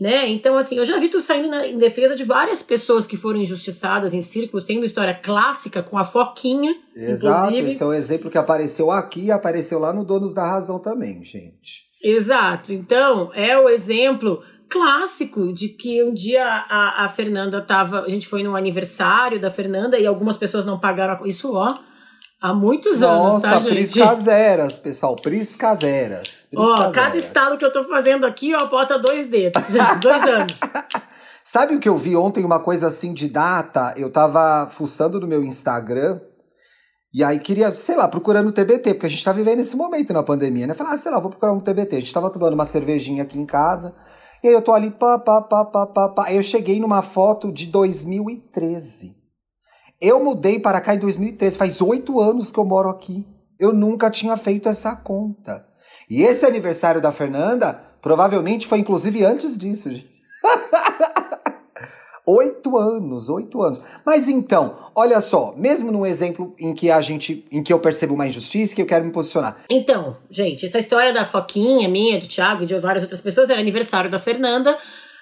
né? 0.00 0.28
Então, 0.28 0.56
assim, 0.56 0.76
eu 0.76 0.84
já 0.84 0.98
vi 0.98 1.08
tu 1.08 1.20
saindo 1.20 1.48
na, 1.48 1.66
em 1.66 1.76
defesa 1.76 2.14
de 2.14 2.24
várias 2.24 2.62
pessoas 2.62 3.06
que 3.06 3.16
foram 3.16 3.40
injustiçadas 3.40 4.14
em 4.14 4.22
círculos, 4.22 4.64
tem 4.64 4.76
uma 4.76 4.86
história 4.86 5.14
clássica 5.14 5.82
com 5.82 5.98
a 5.98 6.04
Foquinha, 6.04 6.74
Exato, 6.94 7.48
inclusive. 7.48 7.72
esse 7.72 7.82
é 7.82 7.86
o 7.86 7.92
exemplo 7.92 8.30
que 8.30 8.38
apareceu 8.38 8.90
aqui 8.90 9.24
e 9.24 9.30
apareceu 9.30 9.78
lá 9.78 9.92
no 9.92 10.04
Donos 10.04 10.32
da 10.32 10.46
Razão 10.46 10.78
também, 10.78 11.22
gente. 11.22 11.87
Exato. 12.02 12.72
Então, 12.72 13.30
é 13.34 13.58
o 13.58 13.68
exemplo 13.68 14.42
clássico 14.68 15.52
de 15.52 15.68
que 15.70 16.02
um 16.04 16.12
dia 16.12 16.44
a, 16.44 17.04
a 17.04 17.08
Fernanda 17.08 17.60
tava. 17.62 18.02
A 18.02 18.08
gente 18.08 18.26
foi 18.26 18.42
no 18.42 18.54
aniversário 18.54 19.40
da 19.40 19.50
Fernanda 19.50 19.98
e 19.98 20.06
algumas 20.06 20.36
pessoas 20.36 20.64
não 20.66 20.78
pagaram. 20.78 21.22
a- 21.24 21.28
Isso, 21.28 21.52
ó, 21.54 21.74
há 22.40 22.52
muitos 22.54 23.02
anos, 23.02 23.32
Nossa, 23.34 23.50
tá, 23.50 23.60
gente? 23.60 23.70
priscaseras, 23.74 24.78
pessoal, 24.78 25.16
priscaseras. 25.16 26.48
Ó, 26.54 26.90
cada 26.90 27.16
estado 27.16 27.58
que 27.58 27.64
eu 27.64 27.72
tô 27.72 27.84
fazendo 27.84 28.26
aqui, 28.26 28.54
ó, 28.54 28.66
bota 28.66 28.98
dois 28.98 29.26
dedos. 29.26 29.62
dois 30.00 30.22
anos. 30.22 30.60
Sabe 31.42 31.74
o 31.76 31.80
que 31.80 31.88
eu 31.88 31.96
vi 31.96 32.14
ontem, 32.14 32.44
uma 32.44 32.60
coisa 32.60 32.88
assim 32.88 33.14
de 33.14 33.26
data? 33.28 33.94
Eu 33.96 34.10
tava 34.10 34.66
fuçando 34.70 35.18
no 35.18 35.26
meu 35.26 35.42
Instagram 35.42 36.20
e 37.12 37.24
aí 37.24 37.38
queria, 37.38 37.74
sei 37.74 37.96
lá, 37.96 38.06
procurando 38.06 38.48
o 38.48 38.52
TBT, 38.52 38.94
porque 38.94 39.06
a 39.06 39.10
gente 39.10 39.24
tá 39.24 39.32
vivendo 39.32 39.60
esse 39.60 39.76
momento 39.76 40.12
na 40.12 40.22
pandemia, 40.22 40.66
né? 40.66 40.74
Falei, 40.74 40.92
ah, 40.92 40.96
sei 40.96 41.10
lá, 41.10 41.18
vou 41.18 41.30
procurar 41.30 41.52
um 41.52 41.60
TBT. 41.60 41.96
A 41.96 42.00
gente 42.00 42.12
tava 42.12 42.30
tomando 42.30 42.54
uma 42.54 42.66
cervejinha 42.66 43.22
aqui 43.22 43.38
em 43.38 43.46
casa 43.46 43.94
e 44.42 44.48
aí 44.48 44.54
eu 44.54 44.62
tô 44.62 44.72
ali, 44.72 44.90
pá, 44.90 45.18
pá, 45.18 45.40
pá, 45.40 45.64
pá, 45.64 45.86
pá, 45.86 46.08
pá. 46.08 46.26
Aí 46.26 46.36
eu 46.36 46.42
cheguei 46.42 46.78
numa 46.78 47.02
foto 47.02 47.50
de 47.50 47.66
2013. 47.66 49.16
Eu 50.00 50.22
mudei 50.22 50.60
para 50.60 50.80
cá 50.80 50.94
em 50.94 50.98
2013, 50.98 51.58
faz 51.58 51.80
oito 51.80 52.20
anos 52.20 52.52
que 52.52 52.58
eu 52.58 52.64
moro 52.64 52.88
aqui. 52.88 53.26
Eu 53.58 53.72
nunca 53.72 54.08
tinha 54.10 54.36
feito 54.36 54.68
essa 54.68 54.94
conta. 54.94 55.66
E 56.08 56.22
esse 56.22 56.46
aniversário 56.46 57.00
da 57.00 57.10
Fernanda 57.10 57.82
provavelmente 58.00 58.66
foi 58.66 58.78
inclusive 58.78 59.24
antes 59.24 59.58
disso, 59.58 59.90
gente. 59.90 60.17
Oito 62.30 62.76
anos, 62.76 63.30
oito 63.30 63.62
anos. 63.62 63.80
Mas 64.04 64.28
então, 64.28 64.90
olha 64.94 65.18
só, 65.18 65.54
mesmo 65.56 65.90
num 65.90 66.04
exemplo 66.04 66.54
em 66.58 66.74
que 66.74 66.90
a 66.90 67.00
gente, 67.00 67.46
em 67.50 67.62
que 67.62 67.72
eu 67.72 67.80
percebo 67.80 68.12
uma 68.12 68.26
injustiça, 68.26 68.74
que 68.74 68.82
eu 68.82 68.86
quero 68.86 69.02
me 69.02 69.10
posicionar. 69.10 69.56
Então, 69.70 70.14
gente, 70.28 70.66
essa 70.66 70.78
história 70.78 71.10
da 71.10 71.24
Foquinha, 71.24 71.88
minha, 71.88 72.20
do 72.20 72.28
Thiago 72.28 72.64
e 72.64 72.66
de 72.66 72.78
várias 72.80 73.02
outras 73.02 73.22
pessoas, 73.22 73.48
era 73.48 73.58
aniversário 73.58 74.10
da 74.10 74.18
Fernanda. 74.18 74.76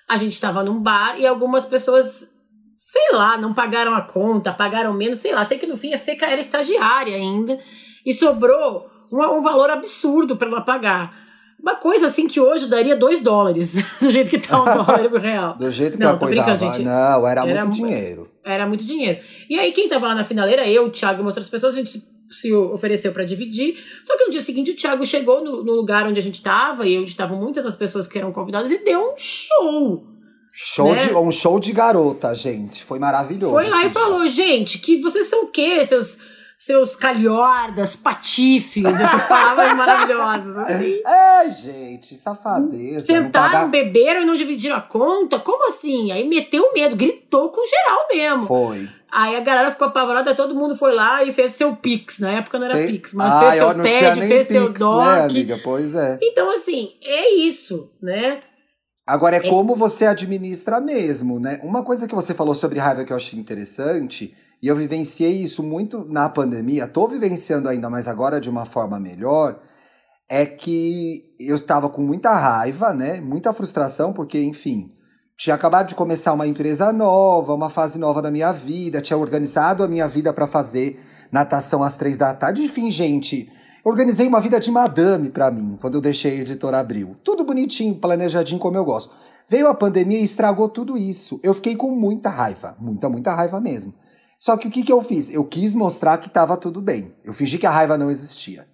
A 0.09 0.17
gente 0.17 0.41
tava 0.41 0.65
num 0.65 0.83
bar 0.83 1.17
e 1.17 1.25
algumas 1.25 1.65
pessoas, 1.65 2.29
sei 2.75 3.13
lá, 3.13 3.37
não 3.37 3.55
pagaram 3.55 3.95
a 3.95 4.03
conta, 4.03 4.53
pagaram 4.53 4.93
menos, 4.93 5.19
sei 5.19 5.33
lá. 5.33 5.45
Sei 5.45 5.59
que 5.59 5.67
no 5.69 5.77
fim 5.77 5.95
a 5.95 5.99
Feca 5.99 6.27
era 6.27 6.41
estagiária 6.41 7.15
ainda 7.15 7.57
e 8.05 8.13
sobrou 8.13 8.91
um, 9.13 9.23
um 9.23 9.43
valor 9.43 9.71
absurdo 9.71 10.37
para 10.37 10.49
ela 10.49 10.63
pagar. 10.63 11.26
Uma 11.61 11.75
coisa 11.77 12.07
assim 12.07 12.29
que 12.29 12.39
hoje 12.41 12.67
daria 12.69 12.95
dois 12.95 13.21
dólares, 13.21 13.75
do 14.01 14.11
jeito 14.11 14.31
que 14.31 14.39
tá 14.39 14.61
um 14.61 14.65
dólar 14.85 15.09
pro 15.09 15.19
real. 15.19 15.57
Do 15.57 15.71
jeito 15.71 15.97
que 15.99 16.05
Não, 16.05 16.13
a 16.13 16.17
coisa 16.19 16.43
brincando. 16.43 16.83
Não, 16.85 17.27
era, 17.27 17.41
Era 17.49 17.65
muito 17.65 17.67
mu- 17.67 17.89
dinheiro. 17.89 18.31
Era 18.45 18.67
muito 18.69 18.85
dinheiro. 18.85 19.19
E 19.51 19.59
aí, 19.59 19.73
quem 19.73 19.89
tava 19.89 20.07
lá 20.09 20.15
na 20.15 20.23
finaleira, 20.25 20.69
eu, 20.69 20.85
o 20.87 20.91
Thiago 20.91 21.23
e 21.23 21.27
outras 21.27 21.49
pessoas, 21.49 21.75
a 21.75 21.79
gente 21.79 22.01
se- 22.31 22.53
ofereceu 22.55 23.11
pra 23.13 23.25
dividir. 23.25 23.77
Só 24.05 24.17
que 24.17 24.25
no 24.27 24.31
dia 24.31 24.41
seguinte, 24.41 24.71
o 24.71 24.77
Thiago 24.77 25.05
chegou 25.05 25.43
no, 25.43 25.65
no 25.65 25.73
lugar 25.73 26.07
onde 26.07 26.19
a 26.21 26.23
gente 26.23 26.41
tava, 26.43 26.87
e 26.87 26.97
onde 26.99 27.11
estavam 27.11 27.39
muitas 27.39 27.65
das 27.65 27.75
pessoas 27.75 28.07
que 28.07 28.17
eram 28.19 28.31
convidadas, 28.33 28.71
e 28.71 28.79
deu 28.85 29.01
um 29.13 29.15
show. 29.17 30.07
Show 30.53 30.93
Né? 30.93 30.97
de, 30.99 31.15
um 31.15 31.31
show 31.33 31.59
de 31.61 31.73
garota, 31.73 32.35
gente. 32.35 32.83
Foi 32.85 32.99
maravilhoso. 32.99 33.53
Foi 33.53 33.69
lá 33.69 33.79
e 33.79 33.81
dia. 33.83 33.91
falou, 33.91 34.27
gente, 34.27 34.79
que 34.79 35.01
vocês 35.01 35.27
são 35.27 35.45
o 35.45 35.49
quê? 35.49 35.85
Seus, 35.85 36.19
seus 36.59 36.97
calhordas, 36.97 37.95
patifes, 37.97 38.85
essas 38.85 39.23
palavras 39.25 39.73
maravilhosas, 39.77 40.57
assim. 40.59 41.01
É, 41.07 41.51
gente, 41.51 42.17
safadeza. 42.17 43.03
Sentaram, 43.07 43.53
pagar- 43.53 43.69
beberam 43.69 44.23
e 44.23 44.25
não 44.25 44.35
dividiram 44.35 44.77
a 44.77 44.81
conta? 44.81 45.39
Como 45.39 45.67
assim? 45.67 46.11
Aí 46.13 46.27
meteu 46.29 46.73
medo, 46.73 46.97
gritou 46.97 47.51
com 47.51 47.63
geral 47.65 48.07
mesmo. 48.11 48.47
Foi. 48.47 48.89
Aí 49.13 49.37
a 49.37 49.41
galera 49.41 49.71
ficou 49.71 49.87
apavorada, 49.89 50.35
todo 50.35 50.55
mundo 50.55 50.77
foi 50.77 50.93
lá 50.95 51.23
e 51.25 51.33
fez 51.33 51.53
seu 51.53 51.75
Pix. 51.77 52.19
Na 52.19 52.33
época 52.33 52.59
não 52.59 52.67
era 52.67 52.75
Fe- 52.77 52.87
Pix, 52.89 53.15
mas 53.15 53.33
Ai, 53.33 53.41
fez 53.51 53.55
seu 53.63 53.83
TED, 53.83 54.27
fez 54.29 54.47
seu 54.47 54.67
Pix, 54.67 54.81
DOC. 54.81 55.05
né, 55.07 55.21
amiga? 55.23 55.61
Pois 55.63 55.95
é. 55.95 56.19
Então, 56.21 56.51
assim, 56.51 56.91
é 57.03 57.35
isso, 57.35 57.91
né? 58.03 58.41
Agora, 59.07 59.37
é 59.37 59.41
como 59.49 59.77
você 59.77 60.05
administra 60.07 60.81
mesmo, 60.81 61.39
né? 61.39 61.61
Uma 61.63 61.85
coisa 61.85 62.09
que 62.09 62.15
você 62.15 62.35
falou 62.35 62.55
sobre 62.57 62.81
raiva 62.81 63.05
que 63.05 63.13
eu 63.13 63.17
achei 63.17 63.39
interessante, 63.39 64.35
e 64.63 64.69
eu 64.69 64.77
vivenciei 64.77 65.33
isso 65.33 65.63
muito 65.63 66.05
na 66.07 66.29
pandemia, 66.29 66.87
tô 66.87 67.07
vivenciando 67.07 67.69
ainda 67.69 67.91
mais 67.91 68.09
agora 68.09 68.41
de 68.41 68.49
uma 68.49 68.65
forma 68.65 68.99
melhor, 68.99 69.61
é 70.29 70.45
que 70.45 71.35
eu 71.39 71.55
estava 71.55 71.89
com 71.89 72.03
muita 72.03 72.33
raiva, 72.33 72.93
né? 72.93 73.21
Muita 73.21 73.53
frustração, 73.53 74.13
porque, 74.13 74.43
enfim, 74.43 74.91
tinha 75.37 75.55
acabado 75.55 75.89
de 75.89 75.95
começar 75.95 76.33
uma 76.33 76.47
empresa 76.47 76.93
nova, 76.93 77.55
uma 77.55 77.71
fase 77.71 77.99
nova 77.99 78.21
da 78.23 78.31
minha 78.31 78.53
vida, 78.53 79.01
tinha 79.01 79.17
organizado 79.17 79.85
a 79.85 79.89
minha 79.89 80.09
vida 80.09 80.33
para 80.33 80.47
fazer 80.47 80.99
natação 81.31 81.83
às 81.83 81.97
três 81.97 82.17
da 82.17 82.33
tarde. 82.35 82.63
Enfim, 82.63 82.91
gente, 82.91 83.51
organizei 83.85 84.27
uma 84.27 84.41
vida 84.41 84.59
de 84.59 84.71
madame 84.71 85.31
para 85.31 85.51
mim 85.51 85.77
quando 85.81 85.95
eu 85.95 86.01
deixei 86.01 86.39
a 86.39 86.41
editora 86.41 86.79
Abril. 86.79 87.17
Tudo 87.23 87.45
bonitinho, 87.45 87.95
planejadinho 87.95 88.59
como 88.59 88.77
eu 88.77 88.85
gosto. 88.85 89.15
Veio 89.49 89.69
a 89.69 89.75
pandemia 89.75 90.19
e 90.19 90.25
estragou 90.25 90.69
tudo 90.69 90.97
isso. 90.97 91.39
Eu 91.43 91.55
fiquei 91.55 91.77
com 91.77 91.91
muita 91.91 92.31
raiva, 92.31 92.77
muita, 92.81 93.09
muita 93.09 93.33
raiva 93.35 93.61
mesmo. 93.61 93.95
Só 94.39 94.57
que 94.57 94.69
o 94.69 94.71
que, 94.71 94.83
que 94.83 94.93
eu 94.93 95.03
fiz? 95.03 95.33
Eu 95.33 95.45
quis 95.45 95.75
mostrar 95.75 96.19
que 96.19 96.29
estava 96.29 96.57
tudo 96.57 96.81
bem. 96.81 97.15
Eu 97.25 97.33
fingi 97.33 97.59
que 97.59 97.67
a 97.67 97.71
raiva 97.71 97.97
não 97.97 98.11
existia. 98.11 98.67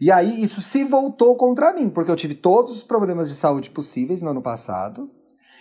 E 0.00 0.10
aí 0.10 0.42
isso 0.42 0.60
se 0.60 0.84
voltou 0.84 1.36
contra 1.36 1.72
mim, 1.72 1.88
porque 1.88 2.10
eu 2.10 2.16
tive 2.16 2.34
todos 2.34 2.74
os 2.74 2.82
problemas 2.82 3.28
de 3.28 3.34
saúde 3.34 3.70
possíveis 3.70 4.22
no 4.22 4.30
ano 4.30 4.42
passado 4.42 5.10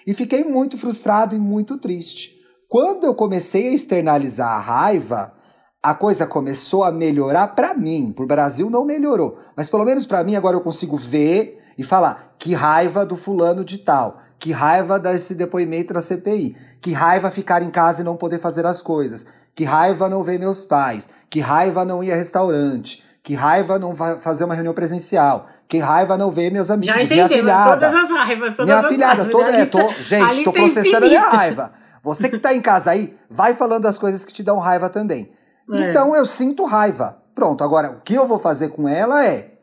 e 0.07 0.13
fiquei 0.13 0.43
muito 0.43 0.77
frustrado 0.77 1.35
e 1.35 1.39
muito 1.39 1.77
triste. 1.77 2.35
Quando 2.67 3.03
eu 3.05 3.13
comecei 3.13 3.67
a 3.67 3.73
externalizar 3.73 4.49
a 4.49 4.59
raiva, 4.59 5.33
a 5.81 5.93
coisa 5.93 6.25
começou 6.25 6.83
a 6.83 6.91
melhorar 6.91 7.49
para 7.49 7.73
mim. 7.73 8.11
Pro 8.15 8.25
Brasil 8.25 8.69
não 8.69 8.85
melhorou, 8.85 9.37
mas 9.55 9.69
pelo 9.69 9.85
menos 9.85 10.05
para 10.05 10.23
mim 10.23 10.35
agora 10.35 10.55
eu 10.55 10.61
consigo 10.61 10.97
ver 10.97 11.59
e 11.77 11.83
falar 11.83 12.35
que 12.39 12.53
raiva 12.53 13.05
do 13.05 13.15
fulano 13.15 13.63
de 13.63 13.77
tal, 13.77 14.19
que 14.39 14.51
raiva 14.51 14.99
desse 14.99 15.35
depoimento 15.35 15.93
da 15.93 16.01
CPI, 16.01 16.55
que 16.83 16.91
raiva 16.91 17.31
ficar 17.31 17.61
em 17.61 17.69
casa 17.69 18.01
e 18.01 18.03
não 18.03 18.17
poder 18.17 18.39
fazer 18.39 18.65
as 18.65 18.81
coisas, 18.81 19.25
que 19.55 19.63
raiva 19.63 20.09
não 20.09 20.21
ver 20.21 20.37
meus 20.37 20.65
pais, 20.65 21.07
que 21.29 21.39
raiva 21.39 21.85
não 21.85 22.03
ir 22.03 22.11
a 22.11 22.15
restaurante, 22.17 23.01
que 23.23 23.33
raiva 23.35 23.79
não 23.79 23.95
fazer 23.95 24.43
uma 24.43 24.53
reunião 24.53 24.73
presencial, 24.73 25.47
que 25.65 25.77
raiva 25.77 26.17
não 26.17 26.29
ver 26.29 26.51
meus 26.51 26.69
amigos, 26.69 26.87
Já 26.87 26.95
minha 26.95 27.05
entendemos 27.05 27.33
filhada. 27.37 27.71
todas 27.71 27.93
as 27.95 28.09
raivas, 28.11 28.51
todas 28.57 28.65
Minha 28.65 28.79
as 28.85 28.87
filhada, 28.91 29.25
toda, 29.29 29.49
é, 29.49 29.61
lista- 29.61 29.81
tô, 29.81 29.93
gente, 30.03 30.41
é 30.41 30.51
processando 30.51 31.05
a 31.05 31.07
minha 31.07 31.21
raiva. 31.29 31.71
Você 32.03 32.27
que 32.27 32.37
tá 32.37 32.53
em 32.53 32.59
casa 32.59 32.91
aí, 32.91 33.15
vai 33.29 33.53
falando 33.53 33.85
as 33.85 33.97
coisas 33.97 34.25
que 34.25 34.33
te 34.33 34.43
dão 34.43 34.59
raiva 34.59 34.89
também. 34.89 35.31
É. 35.71 35.89
Então 35.89 36.13
eu 36.13 36.25
sinto 36.25 36.65
raiva. 36.65 37.17
Pronto, 37.33 37.63
agora 37.63 37.91
o 37.91 38.01
que 38.01 38.13
eu 38.13 38.27
vou 38.27 38.37
fazer 38.37 38.67
com 38.71 38.89
ela 38.89 39.25
é 39.25 39.53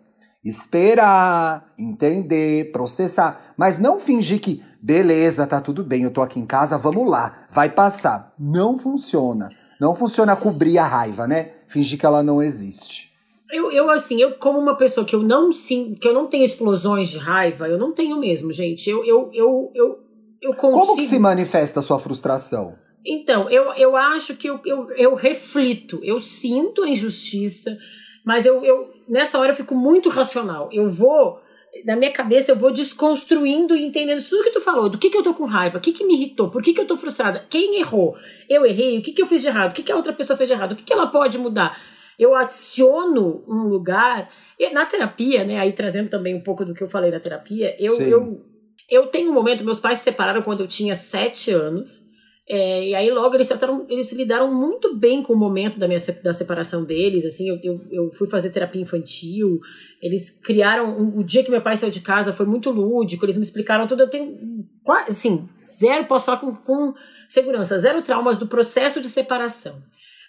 esperar, 0.42 1.66
entender, 1.78 2.72
processar, 2.72 3.40
mas 3.56 3.78
não 3.78 3.98
fingir 3.98 4.40
que 4.40 4.62
beleza, 4.82 5.46
tá 5.46 5.60
tudo 5.60 5.84
bem, 5.84 6.02
eu 6.02 6.10
tô 6.10 6.22
aqui 6.22 6.38
em 6.38 6.46
casa, 6.46 6.78
vamos 6.78 7.08
lá, 7.08 7.46
vai 7.50 7.68
passar. 7.70 8.34
Não 8.38 8.78
funciona. 8.78 9.50
Não 9.80 9.94
funciona 9.94 10.36
cobrir 10.36 10.78
a 10.78 10.86
raiva, 10.86 11.26
né? 11.26 11.52
Fingir 11.66 11.98
que 11.98 12.04
ela 12.04 12.22
não 12.22 12.42
existe. 12.42 13.10
Eu, 13.50 13.72
eu, 13.72 13.90
assim, 13.90 14.20
eu 14.20 14.36
como 14.36 14.58
uma 14.58 14.76
pessoa 14.76 15.04
que 15.04 15.14
eu 15.14 15.22
não 15.22 15.52
sim, 15.52 15.94
que 15.94 16.06
eu 16.06 16.14
não 16.14 16.26
tenho 16.26 16.44
explosões 16.44 17.08
de 17.08 17.18
raiva, 17.18 17.68
eu 17.68 17.78
não 17.78 17.92
tenho 17.92 18.18
mesmo, 18.18 18.52
gente. 18.52 18.88
Eu, 18.88 19.04
eu, 19.04 19.30
eu, 19.32 19.72
eu, 19.74 19.98
eu 20.40 20.54
consigo. 20.54 20.86
Como 20.86 20.96
que 20.96 21.02
se 21.02 21.18
manifesta 21.18 21.80
a 21.80 21.82
sua 21.82 21.98
frustração? 21.98 22.74
Então, 23.04 23.48
eu, 23.48 23.72
eu 23.72 23.96
acho 23.96 24.36
que 24.36 24.48
eu, 24.48 24.60
eu, 24.64 24.90
eu 24.92 25.14
reflito, 25.14 26.00
eu 26.02 26.20
sinto 26.20 26.82
a 26.82 26.88
injustiça, 26.88 27.76
mas 28.24 28.44
eu, 28.44 28.62
eu 28.62 28.90
nessa 29.08 29.38
hora 29.38 29.52
eu 29.52 29.56
fico 29.56 29.74
muito 29.74 30.08
racional. 30.08 30.68
Eu 30.70 30.90
vou, 30.90 31.40
na 31.84 31.96
minha 31.96 32.12
cabeça, 32.12 32.52
eu 32.52 32.56
vou 32.56 32.70
desconstruindo 32.72 33.74
e 33.76 33.84
entendendo 33.84 34.22
tudo 34.28 34.44
que 34.44 34.50
tu 34.50 34.60
falou, 34.60 34.88
do 34.88 34.98
que, 34.98 35.10
que 35.10 35.16
eu 35.16 35.22
tô 35.22 35.32
com 35.32 35.44
raiva, 35.44 35.78
o 35.78 35.80
que, 35.80 35.92
que 35.92 36.04
me 36.04 36.14
irritou, 36.14 36.50
por 36.50 36.62
que, 36.62 36.72
que 36.72 36.80
eu 36.80 36.86
tô 36.86 36.96
frustrada, 36.96 37.46
quem 37.48 37.80
errou, 37.80 38.16
eu 38.48 38.66
errei, 38.66 38.98
o 38.98 39.02
que, 39.02 39.12
que 39.12 39.22
eu 39.22 39.26
fiz 39.26 39.42
de 39.42 39.48
errado, 39.48 39.70
o 39.70 39.74
que, 39.74 39.82
que 39.82 39.92
a 39.92 39.96
outra 39.96 40.12
pessoa 40.12 40.36
fez 40.36 40.48
de 40.48 40.54
errado, 40.54 40.72
o 40.72 40.76
que, 40.76 40.82
que 40.82 40.92
ela 40.92 41.06
pode 41.06 41.38
mudar. 41.38 41.80
Eu 42.18 42.34
adiciono 42.34 43.44
um 43.48 43.68
lugar. 43.68 44.28
e 44.58 44.68
Na 44.70 44.84
terapia, 44.84 45.42
né? 45.42 45.58
Aí 45.58 45.72
trazendo 45.72 46.10
também 46.10 46.34
um 46.34 46.42
pouco 46.42 46.66
do 46.66 46.74
que 46.74 46.82
eu 46.82 46.88
falei 46.88 47.10
da 47.10 47.18
terapia, 47.18 47.74
eu, 47.78 47.94
Sim. 47.94 48.10
eu 48.10 48.50
eu 48.90 49.06
tenho 49.06 49.30
um 49.30 49.34
momento, 49.34 49.64
meus 49.64 49.78
pais 49.78 49.98
se 49.98 50.04
separaram 50.04 50.42
quando 50.42 50.60
eu 50.60 50.66
tinha 50.66 50.94
sete 50.96 51.52
anos. 51.52 52.02
É, 52.52 52.88
e 52.88 52.94
aí 52.96 53.08
logo 53.12 53.36
eles 53.36 53.46
trataram, 53.46 53.86
eles 53.88 54.10
lidaram 54.10 54.52
muito 54.52 54.92
bem 54.96 55.22
com 55.22 55.32
o 55.32 55.36
momento 55.36 55.78
da 55.78 55.86
minha 55.86 56.00
da 56.20 56.32
separação 56.32 56.82
deles, 56.82 57.24
assim, 57.24 57.48
eu, 57.48 57.60
eu, 57.62 57.80
eu 57.92 58.10
fui 58.10 58.26
fazer 58.26 58.50
terapia 58.50 58.82
infantil, 58.82 59.60
eles 60.02 60.32
criaram, 60.42 61.16
o 61.16 61.22
dia 61.22 61.44
que 61.44 61.50
meu 61.52 61.62
pai 61.62 61.76
saiu 61.76 61.92
de 61.92 62.00
casa 62.00 62.32
foi 62.32 62.46
muito 62.46 62.68
lúdico, 62.72 63.24
eles 63.24 63.36
me 63.36 63.44
explicaram 63.44 63.86
tudo, 63.86 64.02
eu 64.02 64.10
tenho 64.10 64.66
quase, 64.82 65.10
assim, 65.12 65.48
zero, 65.64 66.06
posso 66.06 66.26
falar 66.26 66.38
com, 66.38 66.52
com 66.52 66.92
segurança, 67.28 67.78
zero 67.78 68.02
traumas 68.02 68.36
do 68.36 68.48
processo 68.48 69.00
de 69.00 69.08
separação. 69.08 69.80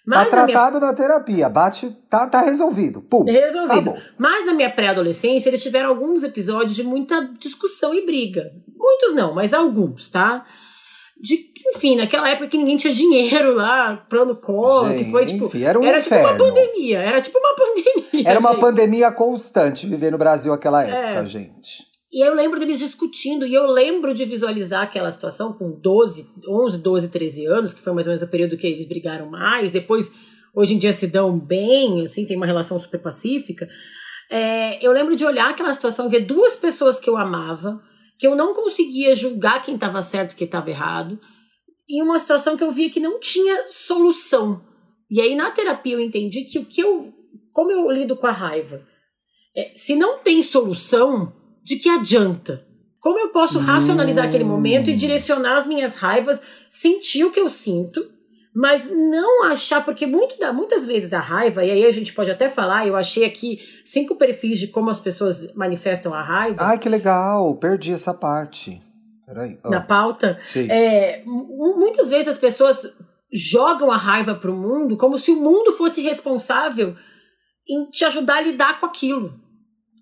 Mas 0.06 0.26
tá 0.26 0.46
tratado 0.46 0.78
minha... 0.78 0.92
na 0.92 0.96
terapia, 0.96 1.50
bate, 1.50 1.90
tá, 2.08 2.28
tá 2.28 2.42
resolvido. 2.42 3.02
Pum. 3.02 3.24
Resolvido. 3.24 3.72
Acabou. 3.72 3.98
Mas 4.18 4.46
na 4.46 4.54
minha 4.54 4.70
pré-adolescência, 4.70 5.50
eles 5.50 5.62
tiveram 5.62 5.90
alguns 5.90 6.24
episódios 6.24 6.76
de 6.76 6.84
muita 6.84 7.32
discussão 7.40 7.94
e 7.94 8.06
briga. 8.06 8.52
Muitos 8.76 9.16
não, 9.16 9.34
mas 9.34 9.54
alguns, 9.54 10.10
tá? 10.10 10.46
De, 11.22 11.52
enfim, 11.76 11.96
naquela 11.96 12.30
época 12.30 12.48
que 12.48 12.58
ninguém 12.58 12.78
tinha 12.78 12.94
dinheiro 12.94 13.54
lá, 13.54 13.96
plano 14.10 14.36
Collor, 14.36 14.92
que 14.98 15.12
foi 15.12 15.28
tipo. 15.28 15.46
Enfim, 15.46 15.64
era 15.64 15.80
um 15.80 15.84
era 15.84 16.02
tipo 16.02 16.16
uma 16.16 16.36
pandemia. 16.36 17.00
Era 17.00 17.22
tipo 17.22 17.38
uma 17.38 17.54
pandemia. 17.56 18.30
Era 18.30 18.40
uma 18.40 18.52
gente. 18.52 18.60
pandemia 18.60 19.12
constante 19.12 19.86
viver 19.86 20.12
no 20.12 20.18
Brasil 20.18 20.52
naquela 20.52 20.84
época, 20.84 21.20
é. 21.20 21.26
gente. 21.26 21.92
E 22.12 22.28
eu 22.28 22.34
lembro 22.34 22.60
deles 22.60 22.80
discutindo, 22.80 23.46
e 23.46 23.54
eu 23.54 23.66
lembro 23.68 24.14
de 24.14 24.26
visualizar 24.26 24.84
aquela 24.84 25.10
situação 25.10 25.54
com 25.54 25.72
12, 25.72 26.30
11, 26.46 26.78
12, 26.80 27.10
13 27.10 27.46
anos, 27.46 27.74
que 27.74 27.82
foi 27.82 27.94
mais 27.94 28.06
ou 28.06 28.12
menos 28.12 28.22
o 28.22 28.28
período 28.28 28.58
que 28.58 28.68
eles 28.68 28.86
brigaram 28.86 29.30
mais. 29.30 29.72
Depois, 29.72 30.12
hoje 30.54 30.74
em 30.74 30.78
dia, 30.78 30.92
se 30.92 31.08
dão 31.08 31.40
bem, 31.40 32.02
assim, 32.02 32.26
tem 32.26 32.36
uma 32.36 32.46
relação 32.46 32.78
super 32.78 33.00
pacífica. 33.00 33.70
É, 34.30 34.86
eu 34.86 34.92
lembro 34.92 35.16
de 35.16 35.24
olhar 35.24 35.52
aquela 35.52 35.72
situação 35.72 36.08
e 36.08 36.10
ver 36.10 36.22
duas 36.22 36.56
pessoas 36.56 37.00
que 37.00 37.10
eu 37.10 37.16
amava, 37.16 37.82
que 38.22 38.28
eu 38.28 38.36
não 38.36 38.54
conseguia 38.54 39.16
julgar 39.16 39.64
quem 39.64 39.74
estava 39.74 40.00
certo 40.00 40.34
e 40.34 40.36
quem 40.36 40.46
estava 40.46 40.70
errado, 40.70 41.20
em 41.90 42.04
uma 42.04 42.20
situação 42.20 42.56
que 42.56 42.64
eu 42.64 42.72
via 42.72 42.88
que 42.88 43.00
não 43.00 43.20
tinha 43.20 43.66
solução. 43.72 44.62
E 45.10 45.20
aí, 45.20 45.34
na 45.34 45.50
terapia, 45.50 45.96
eu 45.96 46.00
entendi 46.00 46.44
que 46.44 46.60
o 46.60 46.66
que 46.66 46.82
eu. 46.82 47.12
Como 47.52 47.72
eu 47.72 47.90
lido 47.90 48.16
com 48.16 48.28
a 48.28 48.32
raiva? 48.32 48.88
É, 49.58 49.72
se 49.76 49.96
não 49.96 50.20
tem 50.20 50.44
solução 50.44 51.34
de 51.64 51.78
que 51.78 51.90
adianta? 51.90 52.64
Como 53.00 53.18
eu 53.18 53.30
posso 53.30 53.58
racionalizar 53.58 54.28
aquele 54.28 54.44
momento 54.44 54.92
e 54.92 54.96
direcionar 54.96 55.58
as 55.58 55.66
minhas 55.66 55.96
raivas, 55.96 56.40
sentir 56.70 57.24
o 57.24 57.32
que 57.32 57.40
eu 57.40 57.50
sinto, 57.50 58.08
mas 58.54 58.92
não 58.92 59.46
achar, 59.46 59.84
porque 59.84 60.06
muito 60.06 60.38
da, 60.38 60.52
muitas 60.52 60.86
vezes 60.86 61.14
a 61.14 61.20
raiva, 61.20 61.64
e 61.64 61.72
aí 61.72 61.86
a 61.86 61.92
gente 61.92 62.14
pode 62.14 62.30
até 62.30 62.50
falar, 62.50 62.86
eu 62.86 62.96
achei 62.96 63.24
aqui 63.24 63.60
cinco 63.86 64.16
perfis 64.16 64.60
de 64.60 64.68
como 64.68 64.90
as 64.90 65.00
pessoas 65.00 65.54
manifestam 65.56 66.14
a 66.14 66.22
raiva. 66.22 66.58
Ai, 66.60 66.78
que 66.78 66.90
legal, 66.90 67.56
perdi 67.56 67.94
essa 67.94 68.14
parte. 68.14 68.82
Peraí. 69.26 69.58
Oh. 69.64 69.70
Na 69.70 69.82
pauta. 69.82 70.38
Sim. 70.44 70.70
É, 70.70 71.24
muitas 71.26 72.10
vezes 72.10 72.28
as 72.28 72.38
pessoas 72.38 72.94
jogam 73.32 73.90
a 73.90 73.96
raiva 73.96 74.36
para 74.36 74.52
o 74.52 74.56
mundo 74.56 74.98
como 74.98 75.18
se 75.18 75.32
o 75.32 75.40
mundo 75.40 75.72
fosse 75.72 76.02
responsável 76.02 76.96
em 77.68 77.90
te 77.90 78.04
ajudar 78.04 78.38
a 78.38 78.42
lidar 78.42 78.80
com 78.80 78.86
aquilo. 78.86 79.40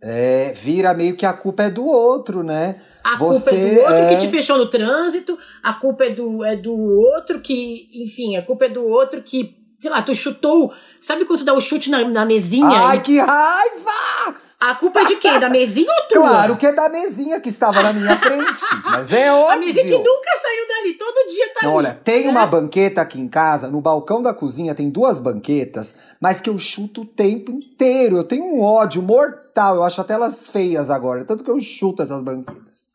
É, 0.01 0.53
vira 0.55 0.93
meio 0.93 1.15
que 1.15 1.25
a 1.25 1.33
culpa 1.33 1.63
é 1.63 1.69
do 1.69 1.85
outro, 1.85 2.41
né? 2.41 2.81
A 3.03 3.17
Você 3.17 3.49
culpa 3.49 3.55
é 3.55 3.73
do 3.73 3.79
outro 3.79 3.95
é... 3.95 4.15
que 4.15 4.21
te 4.21 4.27
fechou 4.27 4.57
no 4.57 4.67
trânsito, 4.67 5.37
a 5.61 5.73
culpa 5.73 6.05
é 6.05 6.09
do, 6.11 6.45
é 6.45 6.55
do 6.55 6.73
outro 6.73 7.39
que, 7.41 7.89
enfim, 7.93 8.37
a 8.37 8.41
culpa 8.41 8.65
é 8.65 8.69
do 8.69 8.85
outro 8.85 9.21
que, 9.21 9.57
sei 9.79 9.89
lá, 9.89 10.01
tu 10.01 10.15
chutou. 10.15 10.73
Sabe 11.01 11.25
quando 11.25 11.39
tu 11.39 11.45
dá 11.45 11.53
o 11.53 11.61
chute 11.61 11.89
na, 11.89 12.07
na 12.07 12.25
mesinha? 12.25 12.67
Ai, 12.67 12.97
e... 12.97 13.01
que 13.01 13.19
raiva! 13.19 14.48
A 14.59 14.75
culpa 14.75 14.99
é 14.99 15.05
de 15.05 15.15
quem? 15.15 15.39
Da 15.39 15.49
mesinha 15.49 15.89
ou 15.89 16.07
tua? 16.09 16.27
Claro 16.27 16.57
que 16.57 16.65
é 16.67 16.73
da 16.73 16.89
mesinha 16.89 17.39
que 17.39 17.47
estava 17.47 17.81
na 17.81 17.93
minha 17.93 18.17
frente. 18.17 18.59
Mas 18.83 19.09
é 19.13 19.31
óbvio. 19.31 19.51
A 19.55 19.57
mesinha 19.57 19.85
que 19.85 19.97
nunca 19.97 20.29
saiu 20.35 20.67
dali, 20.67 20.93
todo 20.97 21.29
dia 21.29 21.53
tá 21.53 21.59
Não, 21.63 21.69
ali. 21.69 21.87
Olha, 21.87 21.93
tem 21.93 22.25
né? 22.25 22.29
uma 22.29 22.45
banqueta 22.45 22.99
aqui 22.99 23.21
em 23.21 23.29
casa, 23.29 23.69
no 23.69 23.79
balcão 23.79 24.21
da 24.21 24.33
cozinha 24.33 24.75
tem 24.75 24.89
duas 24.89 25.17
banquetas, 25.17 25.95
mas 26.19 26.41
que 26.41 26.49
eu 26.49 26.57
chuto 26.57 27.03
o 27.03 27.05
tempo 27.05 27.51
inteiro. 27.51 28.17
Eu 28.17 28.23
tenho 28.25 28.43
um 28.43 28.61
ódio 28.61 29.01
mortal, 29.01 29.77
eu 29.77 29.83
acho 29.83 30.01
até 30.01 30.15
elas 30.15 30.49
feias 30.49 30.89
agora, 30.89 31.23
tanto 31.23 31.41
que 31.41 31.51
eu 31.51 31.59
chuto 31.61 32.03
essas 32.03 32.21
banquetas. 32.21 32.89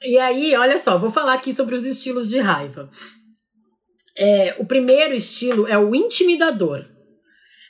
E 0.00 0.16
aí, 0.18 0.54
olha 0.54 0.78
só, 0.78 0.96
vou 0.98 1.10
falar 1.10 1.34
aqui 1.34 1.52
sobre 1.52 1.74
os 1.74 1.84
estilos 1.84 2.28
de 2.28 2.38
raiva. 2.38 2.88
É, 4.16 4.54
o 4.60 4.64
primeiro 4.64 5.14
estilo 5.14 5.66
é 5.66 5.76
o 5.76 5.96
intimidador. 5.96 6.84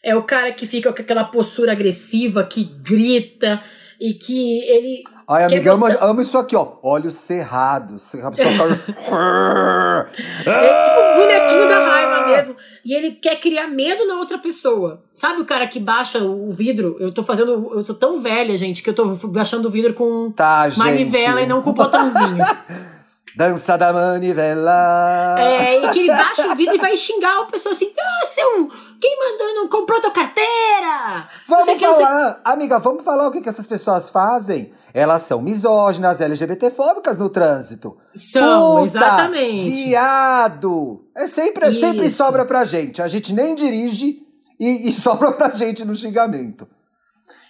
É 0.03 0.15
o 0.15 0.23
cara 0.23 0.53
que 0.53 0.67
fica 0.67 0.93
com 0.93 1.03
aquela 1.03 1.25
postura 1.25 1.73
agressiva, 1.73 2.45
que 2.45 2.65
grita 2.65 3.63
e 4.01 4.15
que 4.15 4.61
ele. 4.61 5.03
Ai, 5.29 5.45
amiga, 5.45 5.73
amo, 5.73 5.87
amo 6.01 6.21
isso 6.23 6.39
aqui, 6.39 6.57
ó. 6.57 6.75
Olhos 6.83 7.15
cerrados. 7.15 8.15
A 8.15 8.31
pessoa 8.31 8.53
tá... 8.57 10.07
é 10.47 10.83
tipo 10.83 11.01
um 11.01 11.15
bonequinho 11.15 11.69
da 11.69 11.79
raiva 11.87 12.27
mesmo. 12.27 12.57
E 12.85 12.95
ele 12.95 13.13
quer 13.13 13.37
criar 13.37 13.67
medo 13.67 14.07
na 14.07 14.15
outra 14.15 14.39
pessoa. 14.39 15.03
Sabe 15.13 15.43
o 15.43 15.45
cara 15.45 15.67
que 15.67 15.81
baixa 15.81 16.21
o 16.21 16.51
vidro? 16.53 16.97
Eu 16.99 17.13
tô 17.13 17.23
fazendo. 17.23 17.71
Eu 17.75 17.83
sou 17.83 17.95
tão 17.95 18.23
velha, 18.23 18.57
gente, 18.57 18.83
que 18.83 18.89
eu 18.89 18.95
tô 18.95 19.05
baixando 19.29 19.69
o 19.69 19.71
vidro 19.71 19.93
com 19.93 20.31
tá, 20.31 20.71
manivela 20.77 21.39
gente. 21.39 21.45
e 21.45 21.49
não 21.49 21.61
com 21.61 21.73
botãozinho. 21.73 22.39
Dança 23.37 23.77
da 23.77 23.93
manivela. 23.93 25.37
É, 25.39 25.79
e 25.79 25.91
que 25.93 25.99
ele 26.01 26.09
baixa 26.09 26.51
o 26.51 26.57
vidro 26.57 26.77
e 26.77 26.79
vai 26.79 26.97
xingar 26.97 27.43
a 27.43 27.45
pessoa 27.45 27.75
assim: 27.75 27.93
Ah, 27.97 28.27
seu 28.27 28.71
quem 29.01 29.19
mandou 29.19 29.49
e 29.49 29.55
não 29.55 29.69
comprou 29.69 30.01
tua 30.01 30.11
carteira? 30.11 31.29
Vamos 31.47 31.81
falar, 31.81 32.41
amiga, 32.45 32.79
vamos 32.79 33.05
falar 33.05 33.29
o 33.29 33.31
que, 33.31 33.41
que 33.41 33.49
essas 33.49 33.67
pessoas 33.67 34.11
fazem. 34.11 34.73
Elas 34.93 35.23
são 35.23 35.41
misóginas, 35.41 36.21
LGBTfóbicas 36.21 37.17
no 37.17 37.29
trânsito. 37.29 37.97
São, 38.15 38.77
Puta, 38.77 38.85
exatamente. 38.87 39.71
Viado. 39.71 41.05
É 41.15 41.27
sempre, 41.27 41.73
sempre 41.73 42.11
sobra 42.11 42.45
pra 42.45 42.65
gente. 42.65 43.01
A 43.01 43.09
gente 43.09 43.33
nem 43.33 43.55
dirige 43.55 44.27
e, 44.59 44.89
e 44.89 44.93
sobra 44.95 45.33
pra 45.33 45.51
gente 45.51 45.85
no 45.85 45.95
xingamento. 45.95 46.69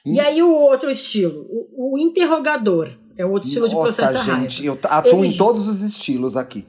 E 0.05 0.21
aí 0.21 0.43
o 0.43 0.53
outro 0.53 0.91
estilo, 0.91 1.47
o, 1.51 1.95
o 1.95 1.99
interrogador. 1.99 2.91
É 3.17 3.27
o 3.27 3.33
outro 3.33 3.49
estilo 3.49 3.67
Nossa, 3.69 3.91
de 3.91 4.09
processo 4.09 4.25
gente, 4.25 4.65
eu 4.65 4.79
atuo 4.85 5.25
Ele... 5.25 5.35
em 5.35 5.37
todos 5.37 5.67
os 5.67 5.83
estilos 5.83 6.37
aqui. 6.37 6.67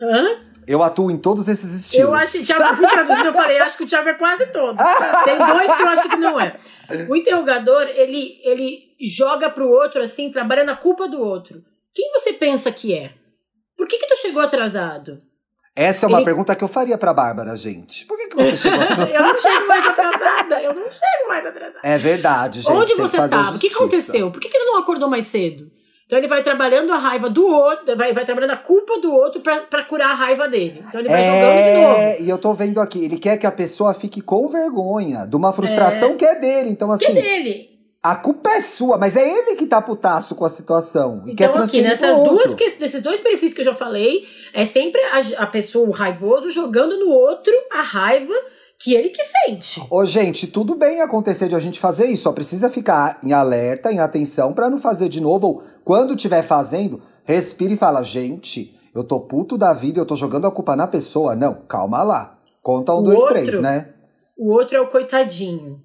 Hã? 0.00 0.38
Eu 0.66 0.82
atuo 0.82 1.10
em 1.10 1.16
todos 1.16 1.48
esses 1.48 1.72
estilos. 1.72 2.08
Eu 2.08 2.14
acho 2.14 2.32
que 2.32 2.38
o 2.38 2.44
Thiago, 2.44 2.82
eu 2.82 2.90
traduzindo, 2.90 3.26
eu 3.26 3.32
falei, 3.32 3.58
acho 3.58 3.76
que 3.76 3.84
o 3.84 3.86
Thiago 3.86 4.08
é 4.08 4.14
quase 4.14 4.46
todos. 4.46 4.82
Tem 5.24 5.38
dois 5.38 5.74
que 5.74 5.82
eu 5.82 5.88
acho 5.88 6.08
que 6.08 6.16
não 6.16 6.40
é. 6.40 6.58
O 7.08 7.16
interrogador, 7.16 7.82
ele, 7.82 8.38
ele 8.44 8.94
joga 9.00 9.48
pro 9.48 9.68
outro, 9.68 10.02
assim, 10.02 10.30
trabalha 10.30 10.64
na 10.64 10.76
culpa 10.76 11.08
do 11.08 11.20
outro. 11.20 11.62
Quem 11.94 12.10
você 12.12 12.32
pensa 12.32 12.70
que 12.70 12.94
é? 12.94 13.14
Por 13.76 13.86
que 13.86 13.98
que 13.98 14.06
tu 14.06 14.16
chegou 14.16 14.42
atrasado? 14.42 15.18
Essa 15.74 16.06
é 16.06 16.08
uma 16.08 16.18
ele... 16.18 16.24
pergunta 16.24 16.56
que 16.56 16.64
eu 16.64 16.68
faria 16.68 16.96
pra 16.96 17.12
Bárbara, 17.12 17.54
gente. 17.54 18.06
Por 18.06 18.16
que, 18.16 18.28
que 18.28 18.36
você 18.36 18.56
chegou 18.56 18.80
atrasada? 18.80 19.10
eu 19.12 19.20
não 19.20 19.40
chego 19.40 19.68
mais 19.68 19.86
atrasada. 19.86 20.62
Eu 20.62 20.74
não 20.74 20.84
chego 20.84 21.28
mais 21.28 21.46
atrasada. 21.46 21.80
É 21.82 21.98
verdade, 21.98 22.60
gente. 22.62 22.72
Onde 22.72 22.94
você 22.94 23.16
tava? 23.28 23.56
O 23.56 23.58
que 23.58 23.68
aconteceu? 23.68 24.30
Por 24.30 24.40
que, 24.40 24.48
que 24.48 24.58
tu 24.58 24.64
não 24.64 24.78
acordou 24.78 25.08
mais 25.08 25.26
cedo? 25.26 25.70
Então 26.06 26.18
ele 26.20 26.28
vai 26.28 26.40
trabalhando 26.40 26.92
a 26.92 26.98
raiva 26.98 27.28
do 27.28 27.44
outro, 27.44 27.96
vai, 27.96 28.12
vai 28.12 28.24
trabalhando 28.24 28.52
a 28.52 28.56
culpa 28.56 29.00
do 29.00 29.12
outro 29.12 29.40
para 29.40 29.84
curar 29.84 30.10
a 30.10 30.14
raiva 30.14 30.48
dele. 30.48 30.84
Então 30.86 31.00
ele 31.00 31.08
vai 31.08 31.20
é, 31.20 31.24
jogando 31.24 31.64
de 31.64 31.80
novo. 31.80 32.24
E 32.24 32.30
eu 32.30 32.38
tô 32.38 32.54
vendo 32.54 32.80
aqui, 32.80 33.04
ele 33.04 33.18
quer 33.18 33.36
que 33.36 33.46
a 33.46 33.50
pessoa 33.50 33.92
fique 33.92 34.20
com 34.20 34.46
vergonha 34.46 35.26
de 35.26 35.34
uma 35.34 35.52
frustração 35.52 36.12
é, 36.12 36.14
que 36.14 36.24
é 36.24 36.36
dele. 36.36 36.70
Então, 36.70 36.92
assim. 36.92 37.06
Que 37.06 37.18
é 37.18 37.22
dele. 37.22 37.76
A 38.00 38.14
culpa 38.14 38.50
é 38.50 38.60
sua, 38.60 38.96
mas 38.96 39.16
é 39.16 39.28
ele 39.28 39.56
que 39.56 39.66
tá 39.66 39.82
putaço 39.82 40.36
com 40.36 40.44
a 40.44 40.48
situação. 40.48 41.24
E 41.26 41.32
então, 41.32 41.52
quer 41.52 41.58
aqui, 41.60 41.82
nessas 41.82 42.16
duas 42.22 42.54
que, 42.54 42.70
desses 42.76 43.02
dois 43.02 43.18
perfis 43.18 43.52
que 43.52 43.62
eu 43.62 43.64
já 43.64 43.74
falei, 43.74 44.24
é 44.54 44.64
sempre 44.64 45.00
a, 45.06 45.42
a 45.42 45.46
pessoa, 45.48 45.88
o 45.88 45.90
raivoso, 45.90 46.50
jogando 46.50 46.96
no 47.00 47.10
outro 47.10 47.52
a 47.72 47.82
raiva 47.82 48.32
que 48.78 48.94
ele 48.94 49.08
que 49.08 49.22
sente. 49.22 49.82
Ô, 49.90 50.04
gente, 50.04 50.46
tudo 50.46 50.74
bem 50.74 51.00
acontecer 51.00 51.48
de 51.48 51.54
a 51.54 51.60
gente 51.60 51.80
fazer 51.80 52.06
isso, 52.06 52.24
só 52.24 52.32
precisa 52.32 52.70
ficar 52.70 53.18
em 53.24 53.32
alerta, 53.32 53.92
em 53.92 53.98
atenção, 53.98 54.52
para 54.52 54.70
não 54.70 54.78
fazer 54.78 55.08
de 55.08 55.20
novo. 55.20 55.46
Ou 55.46 55.62
quando 55.84 56.14
estiver 56.14 56.42
fazendo, 56.42 57.02
respire 57.24 57.74
e 57.74 57.76
fala: 57.76 58.02
gente, 58.02 58.74
eu 58.94 59.04
tô 59.04 59.20
puto 59.20 59.58
da 59.58 59.72
vida, 59.72 60.00
eu 60.00 60.06
tô 60.06 60.16
jogando 60.16 60.46
a 60.46 60.50
culpa 60.50 60.76
na 60.76 60.86
pessoa. 60.86 61.34
Não, 61.34 61.54
calma 61.68 62.02
lá. 62.02 62.38
Conta 62.62 62.94
um, 62.94 62.98
o 62.98 63.02
dois, 63.02 63.18
outro, 63.18 63.34
três, 63.34 63.58
né? 63.60 63.94
O 64.36 64.52
outro 64.52 64.76
é 64.76 64.80
o 64.80 64.88
coitadinho. 64.88 65.82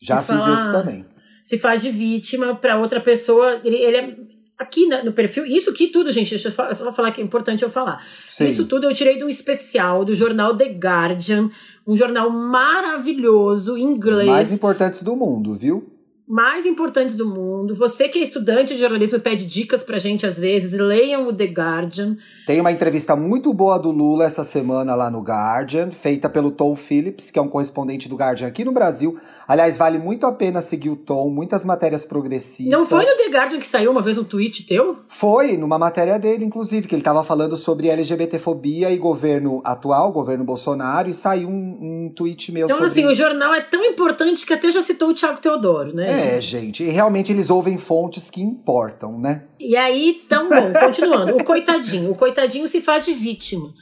Já 0.00 0.18
fiz 0.18 0.40
fala, 0.40 0.54
esse 0.54 0.72
também. 0.72 1.06
Se 1.44 1.58
faz 1.58 1.82
de 1.82 1.90
vítima 1.90 2.54
para 2.54 2.78
outra 2.78 3.00
pessoa. 3.00 3.60
Ele, 3.64 3.76
ele 3.76 3.96
é 3.96 4.33
aqui 4.64 4.86
no 4.86 5.12
perfil, 5.12 5.46
isso 5.46 5.70
aqui 5.70 5.88
tudo, 5.88 6.10
gente, 6.10 6.30
deixa 6.30 6.48
eu 6.48 6.52
só 6.52 6.92
falar 6.92 7.12
que 7.12 7.20
é 7.20 7.24
importante 7.24 7.62
eu 7.62 7.70
falar. 7.70 8.04
Sim. 8.26 8.46
Isso 8.48 8.66
tudo 8.66 8.86
eu 8.86 8.94
tirei 8.94 9.16
de 9.16 9.24
um 9.24 9.28
especial 9.28 10.04
do 10.04 10.14
jornal 10.14 10.56
The 10.56 10.66
Guardian, 10.66 11.50
um 11.86 11.96
jornal 11.96 12.30
maravilhoso, 12.30 13.78
inglês. 13.78 14.28
Os 14.28 14.34
mais 14.34 14.52
importantes 14.52 15.02
do 15.02 15.14
mundo, 15.14 15.54
viu? 15.54 15.93
Mais 16.26 16.64
importantes 16.64 17.16
do 17.16 17.28
mundo. 17.28 17.74
Você 17.74 18.08
que 18.08 18.18
é 18.18 18.22
estudante 18.22 18.74
de 18.74 18.80
jornalismo 18.80 19.18
e 19.18 19.20
pede 19.20 19.44
dicas 19.44 19.82
pra 19.82 19.98
gente 19.98 20.24
às 20.24 20.38
vezes, 20.38 20.72
leiam 20.72 21.28
o 21.28 21.32
The 21.32 21.44
Guardian. 21.44 22.16
Tem 22.46 22.60
uma 22.60 22.72
entrevista 22.72 23.14
muito 23.14 23.52
boa 23.52 23.78
do 23.78 23.90
Lula 23.90 24.24
essa 24.24 24.44
semana 24.44 24.94
lá 24.94 25.10
no 25.10 25.20
Guardian, 25.20 25.90
feita 25.90 26.28
pelo 26.28 26.50
Tom 26.50 26.74
Phillips, 26.74 27.30
que 27.30 27.38
é 27.38 27.42
um 27.42 27.48
correspondente 27.48 28.08
do 28.08 28.16
Guardian 28.16 28.48
aqui 28.48 28.64
no 28.64 28.72
Brasil. 28.72 29.18
Aliás, 29.46 29.76
vale 29.76 29.98
muito 29.98 30.26
a 30.26 30.32
pena 30.32 30.62
seguir 30.62 30.88
o 30.88 30.96
Tom, 30.96 31.28
muitas 31.28 31.64
matérias 31.64 32.06
progressistas. 32.06 32.72
Não 32.72 32.86
foi 32.86 33.04
no 33.04 33.16
The 33.16 33.28
Guardian 33.28 33.58
que 33.58 33.66
saiu 33.66 33.90
uma 33.90 34.00
vez 34.00 34.16
um 34.16 34.24
tweet 34.24 34.66
teu? 34.66 34.98
Foi, 35.06 35.58
numa 35.58 35.78
matéria 35.78 36.18
dele, 36.18 36.44
inclusive, 36.44 36.88
que 36.88 36.94
ele 36.94 37.02
estava 37.02 37.22
falando 37.22 37.56
sobre 37.56 37.88
LGBTfobia 37.88 38.90
e 38.90 38.96
governo 38.96 39.60
atual, 39.62 40.10
governo 40.10 40.44
Bolsonaro, 40.44 41.10
e 41.10 41.12
saiu 41.12 41.48
um, 41.48 42.06
um 42.06 42.12
tweet 42.14 42.50
meu 42.50 42.64
então, 42.64 42.78
sobre... 42.78 42.90
Então, 42.90 43.10
assim, 43.10 43.12
o 43.12 43.14
jornal 43.14 43.52
é 43.52 43.60
tão 43.60 43.84
importante 43.84 44.46
que 44.46 44.54
até 44.54 44.70
já 44.70 44.80
citou 44.80 45.10
o 45.10 45.14
Tiago 45.14 45.38
Teodoro, 45.38 45.94
né? 45.94 46.13
É, 46.14 46.40
gente, 46.40 46.82
e 46.82 46.90
realmente 46.90 47.32
eles 47.32 47.50
ouvem 47.50 47.76
fontes 47.76 48.30
que 48.30 48.40
importam, 48.40 49.18
né? 49.18 49.44
E 49.58 49.76
aí, 49.76 50.16
tão 50.28 50.48
bom, 50.48 50.72
continuando. 50.72 51.36
o 51.36 51.44
coitadinho, 51.44 52.10
o 52.10 52.14
coitadinho 52.14 52.66
se 52.68 52.80
faz 52.80 53.04
de 53.04 53.12
vítima. 53.12 53.72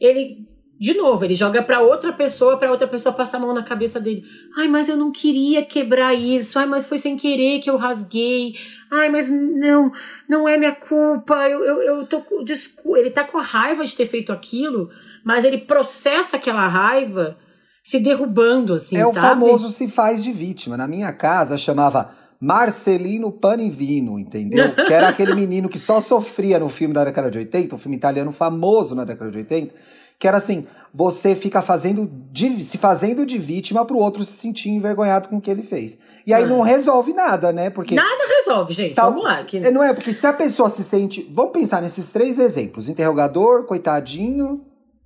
Ele, 0.00 0.46
de 0.78 0.94
novo, 0.94 1.24
ele 1.24 1.34
joga 1.34 1.62
para 1.62 1.80
outra 1.80 2.12
pessoa, 2.12 2.56
para 2.56 2.70
outra 2.70 2.88
pessoa 2.88 3.14
passar 3.14 3.38
a 3.38 3.40
mão 3.40 3.54
na 3.54 3.62
cabeça 3.62 4.00
dele. 4.00 4.24
Ai, 4.56 4.68
mas 4.68 4.88
eu 4.88 4.96
não 4.96 5.12
queria 5.12 5.64
quebrar 5.64 6.14
isso. 6.14 6.58
Ai, 6.58 6.66
mas 6.66 6.86
foi 6.86 6.98
sem 6.98 7.16
querer 7.16 7.60
que 7.60 7.70
eu 7.70 7.76
rasguei. 7.76 8.54
Ai, 8.90 9.08
mas 9.08 9.30
não, 9.30 9.92
não 10.28 10.48
é 10.48 10.58
minha 10.58 10.72
culpa. 10.72 11.48
Eu, 11.48 11.64
eu, 11.64 11.82
eu 11.82 12.06
tô 12.06 12.22
desculpa. 12.44 12.98
Ele 12.98 13.10
tá 13.10 13.24
com 13.24 13.38
raiva 13.38 13.84
de 13.84 13.94
ter 13.94 14.06
feito 14.06 14.32
aquilo, 14.32 14.90
mas 15.24 15.44
ele 15.44 15.58
processa 15.58 16.36
aquela 16.36 16.66
raiva 16.66 17.38
se 17.82 17.98
derrubando, 17.98 18.74
assim, 18.74 18.96
É 18.96 19.00
sabe? 19.04 19.10
o 19.18 19.20
famoso 19.20 19.70
se 19.70 19.88
faz 19.88 20.22
de 20.22 20.32
vítima. 20.32 20.76
Na 20.76 20.86
minha 20.86 21.12
casa 21.12 21.58
chamava 21.58 22.10
Marcelino 22.40 23.30
Panivino, 23.32 24.18
entendeu? 24.18 24.74
que 24.86 24.92
era 24.92 25.08
aquele 25.08 25.34
menino 25.34 25.68
que 25.68 25.78
só 25.78 26.00
sofria 26.00 26.58
no 26.58 26.68
filme 26.68 26.94
da 26.94 27.04
década 27.04 27.30
de 27.30 27.38
80, 27.38 27.74
um 27.74 27.78
filme 27.78 27.96
italiano 27.96 28.30
famoso 28.32 28.94
na 28.94 29.04
década 29.04 29.30
de 29.30 29.38
80, 29.38 29.74
que 30.18 30.28
era 30.28 30.36
assim, 30.38 30.66
você 30.94 31.34
fica 31.34 31.60
fazendo 31.62 32.08
de, 32.30 32.62
se 32.62 32.78
fazendo 32.78 33.26
de 33.26 33.38
vítima 33.38 33.84
pro 33.84 33.96
outro 33.98 34.24
se 34.24 34.32
sentir 34.34 34.68
envergonhado 34.70 35.28
com 35.28 35.38
o 35.38 35.40
que 35.40 35.50
ele 35.50 35.62
fez. 35.64 35.98
E 36.26 36.32
aí 36.32 36.44
Ah. 36.44 36.46
não 36.46 36.60
resolve 36.60 37.12
nada, 37.12 37.52
né? 37.52 37.70
Porque 37.70 37.94
Nada 37.96 38.24
resolve, 38.38 38.72
gente. 38.74 38.94
Tal- 38.94 39.10
Vamos 39.10 39.24
lá. 39.24 39.42
Que... 39.44 39.56
É, 39.58 39.70
Não 39.72 39.82
é, 39.82 39.92
porque 39.92 40.12
se 40.12 40.24
a 40.26 40.32
pessoa 40.32 40.70
se 40.70 40.84
sente. 40.84 41.28
Vamos 41.32 41.52
pensar 41.52 41.82
nesses 41.82 42.12
três 42.12 42.38
exemplos: 42.38 42.88
interrogador, 42.88 43.64
coitadinho, 43.64 44.60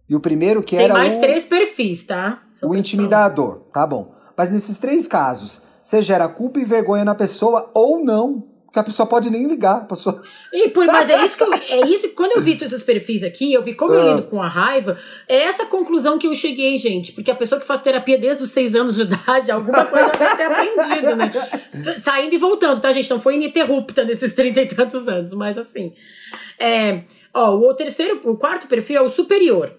e 0.09 0.15
o 0.15 0.21
primeiro 0.21 0.63
que 0.63 0.77
Tem 0.77 0.85
era 0.85 0.95
mais 0.95 1.15
o, 1.17 1.21
três 1.21 1.45
perfis, 1.45 2.05
tá? 2.05 2.43
O 2.63 2.69
pra 2.71 2.79
intimidador. 2.79 3.61
Tá 3.73 3.87
bom. 3.87 4.15
Mas 4.37 4.51
nesses 4.51 4.79
três 4.79 5.07
casos, 5.07 5.63
você 5.83 6.03
gera 6.03 6.29
culpa 6.29 6.59
e 6.61 6.65
vergonha 6.65 7.05
na 7.05 7.15
pessoa 7.15 7.71
ou 7.75 8.05
não. 8.05 8.45
Que 8.73 8.81
a 8.81 8.85
pessoa 8.85 9.07
pode 9.07 9.31
nem 9.31 9.47
ligar. 9.47 9.77
A 9.77 9.85
pessoa... 9.85 10.21
E 10.53 10.69
por, 10.69 10.85
mas 10.87 11.09
é 11.09 11.25
isso 11.25 11.35
que 11.37 11.43
eu, 11.43 11.53
é 11.55 11.81
isso 11.89 12.11
quando 12.11 12.33
eu 12.33 12.43
vi 12.43 12.57
todos 12.59 12.75
os 12.75 12.83
perfis 12.83 13.23
aqui, 13.23 13.51
eu 13.53 13.63
vi 13.63 13.75
como 13.75 13.95
eu 13.95 14.01
Ah. 14.03 14.11
lido 14.15 14.25
com 14.25 14.43
a 14.43 14.49
raiva, 14.49 14.99
é 15.27 15.45
essa 15.45 15.65
conclusão 15.65 16.19
que 16.19 16.27
eu 16.27 16.35
cheguei, 16.35 16.77
gente, 16.77 17.13
porque 17.13 17.31
a 17.31 17.35
pessoa 17.35 17.59
que 17.59 17.67
faz 17.67 17.81
terapia 17.81 18.19
desde 18.19 18.43
os 18.45 18.51
seis 18.51 18.75
anos 18.75 18.97
de 18.97 19.03
idade, 19.03 19.51
alguma 19.51 19.83
coisa 19.87 20.11
deve 20.11 20.37
ter 20.37 20.43
aprendido, 20.43 21.17
né? 21.17 21.99
Saindo 21.99 22.35
e 22.35 22.39
voltando, 22.39 22.79
tá, 22.81 22.93
gente? 22.93 23.09
Não 23.09 23.19
foi 23.21 23.37
ininterrupta 23.37 24.05
nesses 24.05 24.35
trinta 24.35 24.61
e 24.61 24.67
tantos 24.67 25.09
anos, 25.09 25.33
mas 25.33 25.57
assim. 25.57 25.95
É, 26.59 27.03
ó, 27.33 27.55
o 27.55 27.73
terceiro, 27.73 28.21
o 28.25 28.37
quarto 28.37 28.67
perfil 28.67 28.99
é 28.99 29.03
o 29.03 29.09
superior. 29.09 29.73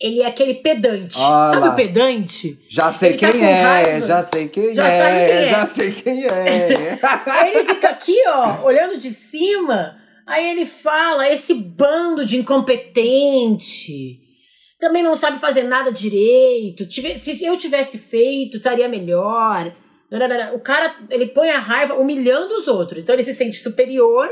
Ele 0.00 0.20
é 0.20 0.26
aquele 0.26 0.54
pedante. 0.54 1.16
Ah 1.18 1.48
Sabe 1.50 1.66
lá. 1.66 1.72
o 1.72 1.76
pedante? 1.76 2.58
Já 2.68 2.92
sei 2.92 3.10
Ele 3.10 3.18
tá 3.18 3.30
quem 3.30 3.40
com 3.40 3.46
é, 3.46 3.62
raiva. 3.62 4.06
já 4.06 4.22
sei 4.22 4.48
quem 4.48 4.74
Já 4.74 4.88
é, 4.88 5.26
quem 5.26 5.36
é. 5.36 5.44
já 5.50 5.66
sei 5.66 5.92
quem 5.92 6.24
é. 6.24 6.98
Aí 7.26 7.50
ele 7.54 7.64
fica 7.64 7.88
aqui, 7.88 8.16
ó, 8.26 8.64
olhando 8.64 8.98
de 8.98 9.10
cima. 9.10 9.96
Aí 10.26 10.50
ele 10.50 10.64
fala: 10.64 11.28
esse 11.30 11.54
bando 11.54 12.24
de 12.24 12.36
incompetente. 12.38 14.20
Também 14.80 15.02
não 15.02 15.14
sabe 15.14 15.38
fazer 15.38 15.62
nada 15.62 15.92
direito. 15.92 16.84
Se 16.90 17.44
eu 17.44 17.56
tivesse 17.56 17.98
feito, 17.98 18.56
estaria 18.56 18.88
melhor. 18.88 19.72
O 20.54 20.58
cara, 20.58 20.96
ele 21.08 21.26
põe 21.26 21.50
a 21.50 21.58
raiva 21.60 21.94
humilhando 21.94 22.54
os 22.56 22.66
outros. 22.66 23.00
Então 23.02 23.14
ele 23.14 23.22
se 23.22 23.32
sente 23.32 23.56
superior. 23.58 24.28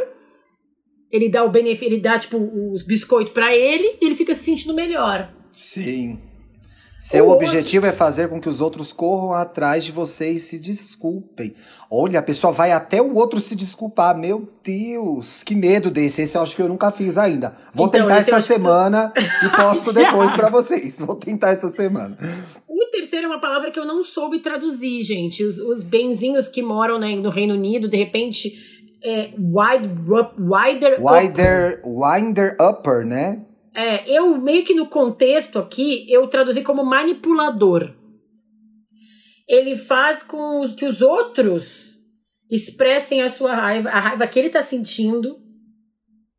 Ele 1.10 1.28
dá 1.28 1.44
o 1.44 1.48
benefício, 1.48 1.86
ele 1.86 2.00
dá, 2.00 2.18
tipo, 2.18 2.36
os 2.72 2.82
biscoitos 2.84 3.32
pra 3.32 3.54
ele 3.54 3.96
e 4.00 4.06
ele 4.06 4.14
fica 4.16 4.34
se 4.34 4.44
sentindo 4.44 4.74
melhor. 4.74 5.32
Sim. 5.52 6.18
Seu 6.98 7.24
O 7.24 7.28
outro- 7.30 7.46
objetivo 7.46 7.86
é 7.86 7.92
fazer 7.92 8.28
com 8.28 8.38
que 8.38 8.48
os 8.48 8.60
outros 8.60 8.92
corram 8.92 9.32
atrás 9.32 9.84
de 9.84 9.90
você 9.90 10.32
e 10.32 10.38
se 10.38 10.58
desculpem. 10.58 11.54
Olha, 11.90 12.18
a 12.20 12.22
pessoa 12.22 12.52
vai 12.52 12.72
até 12.72 13.00
o 13.00 13.14
outro 13.14 13.40
se 13.40 13.56
desculpar. 13.56 14.14
Meu 14.18 14.46
Deus, 14.62 15.42
que 15.42 15.54
medo 15.54 15.90
desse. 15.90 16.20
Esse 16.20 16.36
eu 16.36 16.42
acho 16.42 16.54
que 16.54 16.60
eu 16.60 16.68
nunca 16.68 16.90
fiz 16.90 17.16
ainda. 17.16 17.56
Vou 17.72 17.86
Então, 17.86 18.02
tentar 18.02 18.18
essa 18.18 18.36
acho 18.36 18.46
que 18.46 18.52
semana 18.52 19.12
e 19.16 19.48
posto 19.56 19.94
depois 19.94 20.34
pra 20.34 20.50
vocês. 20.50 20.98
Vou 20.98 21.16
tentar 21.16 21.52
essa 21.52 21.70
semana. 21.70 22.18
O 22.68 22.90
terceiro 22.90 23.24
é 23.24 23.28
uma 23.30 23.40
palavra 23.40 23.70
que 23.70 23.80
eu 23.80 23.86
não 23.86 24.04
soube 24.04 24.40
traduzir, 24.40 25.02
gente. 25.02 25.42
Os, 25.42 25.56
os 25.56 25.82
benzinhos 25.82 26.48
que 26.48 26.60
moram 26.62 26.98
né, 26.98 27.16
no 27.16 27.30
Reino 27.30 27.54
Unido, 27.54 27.88
de 27.88 27.96
repente, 27.96 28.52
é 29.02 29.30
wide, 29.38 29.88
up- 30.12 30.36
wider, 30.38 31.00
up- 31.00 31.02
Wider, 31.02 31.80
winder 31.86 32.56
upper, 32.60 33.06
né? 33.06 33.40
É, 33.74 34.10
eu 34.10 34.36
meio 34.38 34.64
que 34.64 34.74
no 34.74 34.86
contexto 34.86 35.58
aqui, 35.58 36.10
eu 36.10 36.26
traduzi 36.28 36.62
como 36.62 36.84
manipulador. 36.84 37.94
Ele 39.48 39.76
faz 39.76 40.22
com 40.22 40.74
que 40.74 40.86
os 40.86 41.02
outros 41.02 41.94
expressem 42.50 43.22
a 43.22 43.28
sua 43.28 43.54
raiva, 43.54 43.88
a 43.90 44.00
raiva 44.00 44.26
que 44.26 44.38
ele 44.38 44.50
tá 44.50 44.62
sentindo. 44.62 45.38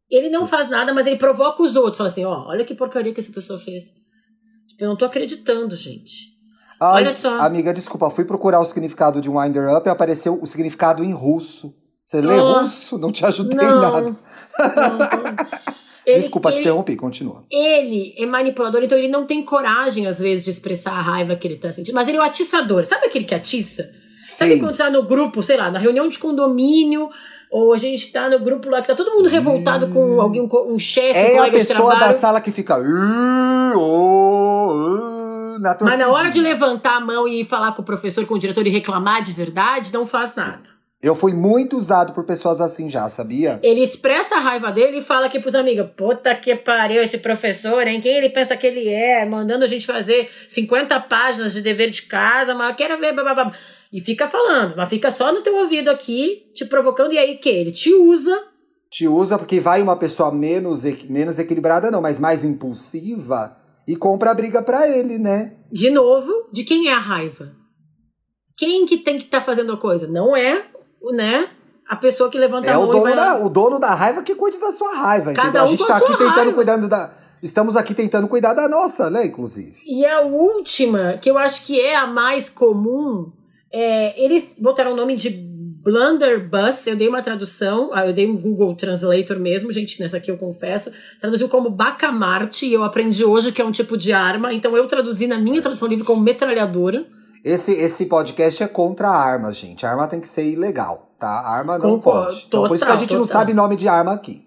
Ele 0.09 0.29
não 0.29 0.45
faz 0.45 0.69
nada, 0.69 0.93
mas 0.93 1.07
ele 1.07 1.17
provoca 1.17 1.63
os 1.63 1.75
outros. 1.75 1.97
Fala 1.97 2.09
assim, 2.09 2.25
ó, 2.25 2.47
olha 2.47 2.65
que 2.65 2.75
porcaria 2.75 3.13
que 3.13 3.19
essa 3.21 3.31
pessoa 3.31 3.57
fez. 3.57 3.83
Tipo, 4.67 4.83
eu 4.83 4.89
não 4.89 4.97
tô 4.97 5.05
acreditando, 5.05 5.75
gente. 5.75 6.31
Ai, 6.81 7.03
Olha 7.03 7.11
só. 7.11 7.37
Amiga, 7.39 7.73
desculpa, 7.73 8.09
fui 8.09 8.25
procurar 8.25 8.59
o 8.59 8.65
significado 8.65 9.21
de 9.21 9.29
winder 9.29 9.73
up 9.73 9.87
e 9.87 9.89
apareceu 9.91 10.41
o 10.41 10.45
significado 10.45 11.03
em 11.03 11.13
russo. 11.13 11.73
Você 12.03 12.19
lê 12.19 12.37
russo? 12.37 12.97
Não 12.97 13.11
te 13.11 13.25
ajudei 13.25 13.57
Não. 13.57 13.79
nada. 13.79 14.01
Não. 14.11 14.17
Ele- 16.05 16.19
Desculpa 16.19 16.49
te 16.51 16.55
ele- 16.55 16.61
interromper, 16.61 16.95
continua. 16.95 17.43
ele 17.51 18.13
é 18.17 18.25
manipulador, 18.25 18.83
então 18.83 18.97
ele 18.97 19.07
não 19.07 19.25
tem 19.25 19.43
coragem, 19.43 20.07
às 20.07 20.19
vezes, 20.19 20.45
de 20.45 20.51
expressar 20.51 20.93
a 20.93 21.01
raiva 21.01 21.35
que 21.35 21.47
ele 21.47 21.57
tá 21.57 21.71
sentindo. 21.71 21.93
Mas 21.93 22.07
ele 22.07 22.17
é 22.17 22.19
o 22.19 22.23
atiçador. 22.23 22.85
Sabe 22.85 23.05
aquele 23.05 23.25
que 23.25 23.35
atiça? 23.35 23.91
Sabe 24.23 24.53
Sim. 24.53 24.59
quando 24.59 24.77
tá 24.77 24.89
no 24.89 25.03
grupo, 25.03 25.41
sei 25.43 25.57
lá, 25.57 25.69
na 25.71 25.77
reunião 25.79 26.07
de 26.07 26.17
condomínio, 26.17 27.09
ou 27.51 27.73
a 27.73 27.77
gente 27.77 28.11
tá 28.11 28.29
no 28.29 28.39
grupo 28.39 28.69
lá 28.69 28.81
que 28.81 28.87
tá 28.87 28.95
todo 28.95 29.11
mundo 29.11 29.27
revoltado 29.29 29.87
com 29.89 30.19
alguém, 30.21 30.47
com 30.47 30.73
um 30.73 30.79
chefe, 30.79 31.19
um 31.19 31.23
É 31.23 31.25
a 31.27 31.35
colega 31.37 31.59
de 31.59 31.65
pessoa 31.67 31.89
da 31.91 31.97
trabalho. 31.97 32.17
sala 32.17 32.41
que 32.41 32.51
fica. 32.51 32.77
"Uh, 32.79 33.77
oh, 33.77 35.55
uh", 35.55 35.59
na 35.59 35.75
Mas 35.81 35.99
na 35.99 36.07
hora 36.09 36.29
de 36.31 36.39
levantar 36.39 36.97
a 36.97 36.99
mão 37.01 37.27
e 37.27 37.43
falar 37.43 37.73
com 37.73 37.81
o 37.81 37.85
professor, 37.85 38.25
com 38.25 38.35
o 38.35 38.39
diretor 38.39 38.65
e 38.65 38.69
reclamar 38.69 39.21
de 39.21 39.33
verdade, 39.33 39.91
não 39.93 40.05
faz 40.07 40.31
Sim. 40.31 40.41
nada. 40.41 40.80
Eu 41.01 41.15
fui 41.15 41.33
muito 41.33 41.75
usado 41.75 42.13
por 42.13 42.23
pessoas 42.25 42.61
assim 42.61 42.87
já, 42.87 43.09
sabia? 43.09 43.59
Ele 43.63 43.81
expressa 43.81 44.35
a 44.35 44.39
raiva 44.39 44.71
dele 44.71 44.99
e 44.99 45.01
fala 45.01 45.25
aqui 45.25 45.39
pros 45.39 45.55
amigos: 45.55 45.89
Puta 45.97 46.35
que 46.35 46.55
pariu 46.55 47.01
esse 47.01 47.17
professor, 47.17 47.87
hein? 47.87 47.99
Quem 47.99 48.17
ele 48.17 48.29
pensa 48.29 48.55
que 48.55 48.67
ele 48.67 48.87
é? 48.87 49.25
Mandando 49.25 49.63
a 49.63 49.67
gente 49.67 49.87
fazer 49.87 50.29
50 50.47 50.99
páginas 51.01 51.53
de 51.53 51.61
dever 51.61 51.89
de 51.89 52.03
casa, 52.03 52.53
mas 52.53 52.69
eu 52.69 52.75
quero 52.75 52.99
ver. 52.99 53.15
E 53.91 53.99
fica 53.99 54.27
falando, 54.27 54.75
mas 54.77 54.87
fica 54.87 55.09
só 55.09 55.33
no 55.33 55.41
teu 55.41 55.55
ouvido 55.55 55.89
aqui, 55.89 56.49
te 56.53 56.65
provocando. 56.65 57.13
E 57.13 57.17
aí 57.17 57.37
que? 57.37 57.49
Ele 57.49 57.71
te 57.71 57.91
usa. 57.93 58.39
Te 58.89 59.07
usa 59.07 59.39
porque 59.39 59.59
vai 59.59 59.81
uma 59.81 59.95
pessoa 59.95 60.31
menos, 60.31 60.83
menos 61.09 61.39
equilibrada, 61.39 61.89
não, 61.89 62.01
mas 62.01 62.19
mais 62.19 62.45
impulsiva 62.45 63.57
e 63.87 63.95
compra 63.95 64.31
a 64.31 64.33
briga 64.33 64.61
pra 64.61 64.87
ele, 64.87 65.17
né? 65.17 65.53
De 65.71 65.89
novo, 65.89 66.49
de 66.51 66.63
quem 66.63 66.89
é 66.89 66.93
a 66.93 66.99
raiva? 66.99 67.53
Quem 68.55 68.85
que 68.85 68.97
tem 68.97 69.17
que 69.17 69.23
estar 69.23 69.41
fazendo 69.41 69.73
a 69.73 69.77
coisa? 69.77 70.07
Não 70.07 70.35
é, 70.35 70.65
né? 71.11 71.49
A 71.87 71.95
pessoa 71.95 72.29
que 72.29 72.37
levanta 72.37 72.67
É 72.69 72.73
a 72.73 72.79
o 72.79 72.87
mão 72.87 72.97
e 72.97 73.01
vai 73.01 73.11
dono, 73.13 73.21
lá. 73.21 73.33
da, 73.39 73.45
o 73.45 73.49
dono 73.49 73.79
da 73.79 73.93
raiva 73.93 74.21
que 74.23 74.35
cuide 74.35 74.57
da 74.59 74.71
sua 74.71 74.93
raiva, 74.93 75.33
Cada 75.33 75.47
entendeu? 75.47 75.61
a 75.61 75.65
um 75.65 75.67
gente 75.69 75.79
com 75.79 75.87
tá 75.87 75.93
a 75.95 75.97
aqui 75.97 76.11
tentando 76.17 76.35
raiva. 76.35 76.53
cuidando 76.53 76.87
da. 76.87 77.11
Estamos 77.43 77.75
aqui 77.75 77.93
tentando 77.93 78.27
cuidar 78.27 78.53
da 78.53 78.69
nossa, 78.69 79.09
né, 79.09 79.25
inclusive. 79.25 79.73
E 79.85 80.05
a 80.05 80.21
última, 80.21 81.13
que 81.19 81.29
eu 81.29 81.37
acho 81.37 81.65
que 81.65 81.81
é 81.81 81.95
a 81.95 82.05
mais 82.05 82.47
comum, 82.47 83.31
é, 83.71 84.23
eles 84.23 84.53
botaram 84.57 84.93
o 84.93 84.95
nome 84.95 85.15
de 85.15 85.29
Blunderbuss, 85.83 86.85
eu 86.85 86.95
dei 86.95 87.07
uma 87.07 87.23
tradução, 87.23 87.89
ah, 87.93 88.05
eu 88.05 88.13
dei 88.13 88.29
um 88.29 88.37
Google 88.37 88.75
Translator 88.75 89.39
mesmo, 89.39 89.71
gente, 89.71 89.99
nessa 89.99 90.17
aqui 90.17 90.29
eu 90.29 90.37
confesso, 90.37 90.91
traduziu 91.19 91.49
como 91.49 91.71
bacamarte, 91.71 92.67
e 92.67 92.73
eu 92.73 92.83
aprendi 92.83 93.25
hoje 93.25 93.51
que 93.51 93.61
é 93.61 93.65
um 93.65 93.71
tipo 93.71 93.97
de 93.97 94.13
arma, 94.13 94.53
então 94.53 94.77
eu 94.77 94.87
traduzi 94.87 95.25
na 95.25 95.39
minha 95.39 95.61
tradução 95.61 95.87
livre 95.87 96.05
como 96.05 96.21
metralhadora. 96.21 97.05
Esse, 97.43 97.71
esse 97.73 98.05
podcast 98.05 98.61
é 98.63 98.67
contra 98.67 99.09
armas, 99.09 99.57
gente. 99.57 99.85
A 99.85 99.89
arma 99.91 100.07
tem 100.07 100.19
que 100.19 100.27
ser 100.29 100.45
ilegal, 100.45 101.15
tá? 101.19 101.27
A 101.27 101.49
arma 101.57 101.77
não 101.77 101.95
Concordo, 101.95 102.27
pode. 102.27 102.45
Então, 102.47 102.67
por 102.67 102.75
isso 102.75 102.85
que 102.85 102.91
a 102.91 102.93
total, 102.93 102.99
gente 103.01 103.13
não 103.15 103.21
total. 103.25 103.39
sabe 103.41 103.53
nome 103.53 103.75
de 103.75 103.87
arma 103.87 104.13
aqui. 104.13 104.43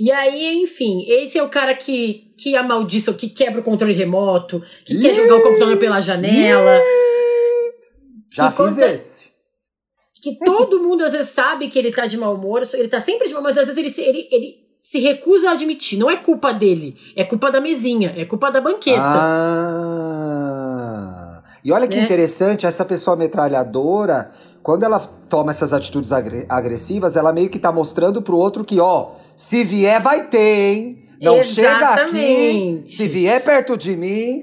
E 0.00 0.10
aí, 0.12 0.62
enfim, 0.62 1.04
esse 1.08 1.38
é 1.38 1.42
o 1.42 1.48
cara 1.48 1.74
que, 1.74 2.32
que 2.38 2.56
amaldiça, 2.56 3.12
que 3.14 3.28
quebra 3.28 3.60
o 3.60 3.64
controle 3.64 3.92
remoto, 3.92 4.62
que 4.84 4.98
quer 5.00 5.12
Ih! 5.12 5.14
jogar 5.14 5.36
o 5.36 5.42
computador 5.42 5.76
pela 5.76 6.00
janela. 6.00 6.78
Já 8.32 8.50
fiz 8.50 8.56
conta- 8.74 8.90
esse. 8.92 9.28
que 10.22 10.38
todo 10.44 10.80
mundo 10.80 11.04
às 11.04 11.12
vezes 11.12 11.30
sabe 11.30 11.68
que 11.68 11.78
ele 11.78 11.90
tá 11.92 12.06
de 12.06 12.16
mau 12.16 12.34
humor, 12.34 12.62
ele 12.74 12.88
tá 12.88 13.00
sempre 13.00 13.26
de 13.28 13.32
mau 13.34 13.40
humor, 13.40 13.50
mas 13.50 13.58
às 13.58 13.66
vezes 13.66 13.78
ele, 13.78 13.90
se- 13.90 14.02
ele, 14.02 14.28
ele 14.30 14.54
se 14.80 14.98
recusa 14.98 15.50
a 15.50 15.52
admitir. 15.52 15.98
Não 15.98 16.10
é 16.10 16.16
culpa 16.16 16.52
dele, 16.52 16.96
é 17.16 17.24
culpa 17.24 17.50
da 17.50 17.60
mesinha, 17.60 18.12
é 18.16 18.24
culpa 18.24 18.50
da 18.50 18.60
banqueta. 18.60 19.00
Ah. 19.02 20.27
E 21.68 21.72
olha 21.72 21.86
que 21.86 21.98
Né? 21.98 22.04
interessante, 22.04 22.64
essa 22.64 22.82
pessoa 22.82 23.14
metralhadora, 23.14 24.30
quando 24.62 24.84
ela 24.84 24.98
toma 24.98 25.50
essas 25.50 25.70
atitudes 25.74 26.12
agre- 26.12 26.46
agressivas, 26.48 27.14
ela 27.14 27.30
meio 27.30 27.50
que 27.50 27.58
tá 27.58 27.70
mostrando 27.70 28.22
pro 28.22 28.38
outro 28.38 28.64
que, 28.64 28.80
ó, 28.80 29.10
se 29.36 29.64
vier 29.64 30.00
vai 30.00 30.28
ter, 30.28 30.38
hein? 30.72 31.04
Não 31.20 31.42
chega 31.42 31.76
aqui, 31.76 32.16
Exatamente. 32.16 32.90
se 32.92 33.06
vier 33.06 33.44
perto 33.44 33.76
de 33.76 33.94
mim, 33.96 34.40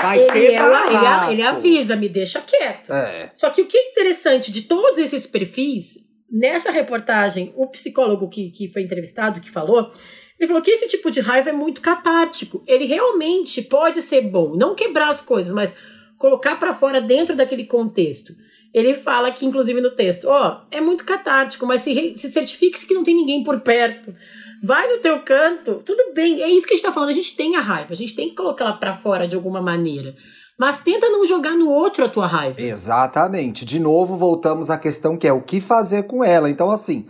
vai 0.00 0.20
ele, 0.20 0.28
ter 0.32 0.38
é 0.54 0.62
o- 0.62 0.66
ele, 0.66 0.92
barraco. 0.92 1.32
ele 1.32 1.42
avisa, 1.42 1.96
me 1.96 2.08
deixa 2.08 2.40
quieto. 2.40 2.92
É. 2.92 3.30
Só 3.34 3.50
que 3.50 3.62
o 3.62 3.66
que 3.66 3.76
é 3.76 3.90
interessante 3.90 4.52
de 4.52 4.62
todos 4.62 4.98
esses 4.98 5.26
perfis, 5.26 5.94
nessa 6.30 6.70
reportagem, 6.70 7.52
o 7.56 7.66
psicólogo 7.66 8.28
que, 8.28 8.50
que 8.50 8.68
foi 8.68 8.82
entrevistado, 8.82 9.40
que 9.40 9.50
falou, 9.50 9.90
ele 10.38 10.46
falou 10.46 10.62
que 10.62 10.70
esse 10.70 10.86
tipo 10.86 11.10
de 11.10 11.18
raiva 11.20 11.50
é 11.50 11.52
muito 11.52 11.80
catártico. 11.80 12.62
Ele 12.68 12.84
realmente 12.84 13.62
pode 13.62 14.00
ser 14.00 14.20
bom, 14.22 14.54
não 14.56 14.74
quebrar 14.76 15.08
as 15.08 15.22
coisas, 15.22 15.52
mas 15.52 15.74
colocar 16.22 16.54
pra 16.54 16.72
fora 16.72 17.00
dentro 17.00 17.34
daquele 17.34 17.64
contexto. 17.64 18.32
Ele 18.72 18.94
fala 18.94 19.26
aqui, 19.26 19.44
inclusive 19.44 19.80
no 19.80 19.90
texto, 19.90 20.28
ó, 20.28 20.60
é 20.70 20.80
muito 20.80 21.04
catártico, 21.04 21.66
mas 21.66 21.80
se, 21.80 22.14
se 22.16 22.30
certifique-se 22.30 22.86
que 22.86 22.94
não 22.94 23.02
tem 23.02 23.16
ninguém 23.16 23.42
por 23.42 23.58
perto. 23.60 24.14
Vai 24.62 24.86
no 24.86 25.00
teu 25.00 25.18
canto, 25.22 25.82
tudo 25.84 26.14
bem, 26.14 26.40
é 26.40 26.48
isso 26.48 26.64
que 26.64 26.74
a 26.74 26.76
gente 26.76 26.86
tá 26.86 26.92
falando, 26.92 27.08
a 27.08 27.14
gente 27.14 27.36
tem 27.36 27.56
a 27.56 27.60
raiva, 27.60 27.92
a 27.92 27.96
gente 27.96 28.14
tem 28.14 28.28
que 28.28 28.36
colocar 28.36 28.64
ela 28.64 28.74
pra 28.74 28.94
fora 28.94 29.26
de 29.26 29.34
alguma 29.34 29.60
maneira. 29.60 30.14
Mas 30.56 30.80
tenta 30.80 31.10
não 31.10 31.26
jogar 31.26 31.56
no 31.56 31.68
outro 31.68 32.04
a 32.04 32.08
tua 32.08 32.28
raiva. 32.28 32.60
Exatamente. 32.60 33.64
De 33.64 33.80
novo, 33.80 34.16
voltamos 34.16 34.70
à 34.70 34.78
questão 34.78 35.16
que 35.16 35.26
é 35.26 35.32
o 35.32 35.42
que 35.42 35.60
fazer 35.60 36.04
com 36.04 36.22
ela. 36.22 36.48
Então, 36.48 36.70
assim, 36.70 37.06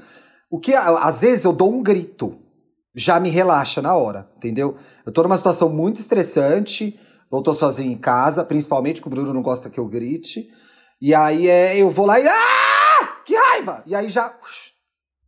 o 0.51 0.59
que 0.59 0.73
às 0.73 1.21
vezes 1.21 1.45
eu 1.45 1.53
dou 1.53 1.71
um 1.71 1.83
grito, 1.83 2.39
já 2.95 3.21
me 3.21 3.29
relaxa 3.29 3.83
na 3.83 3.95
hora, 3.95 4.31
entendeu? 4.39 4.79
Eu 5.05 5.13
tô 5.13 5.23
numa 5.23 5.37
situação 5.37 5.69
muito 5.69 6.01
estressante, 6.01 6.99
eu 7.39 7.43
tô 7.43 7.55
sozinho 7.55 7.91
em 7.91 7.97
casa, 7.97 8.45
principalmente 8.45 9.01
que 9.01 9.07
o 9.07 9.11
Bruno 9.11 9.33
não 9.33 9.43
gosta 9.43 9.71
que 9.71 9.81
eu 9.81 9.87
grite. 9.87 10.51
E 11.01 11.15
aí 11.15 11.49
é, 11.49 11.77
eu 11.79 11.91
vou 11.91 12.07
lá 12.07 12.21
e. 12.21 12.27
Ah! 12.29 13.17
Que 13.25 13.35
raiva! 13.35 13.83
E 13.87 13.95
aí 13.95 14.09
já 14.09 14.35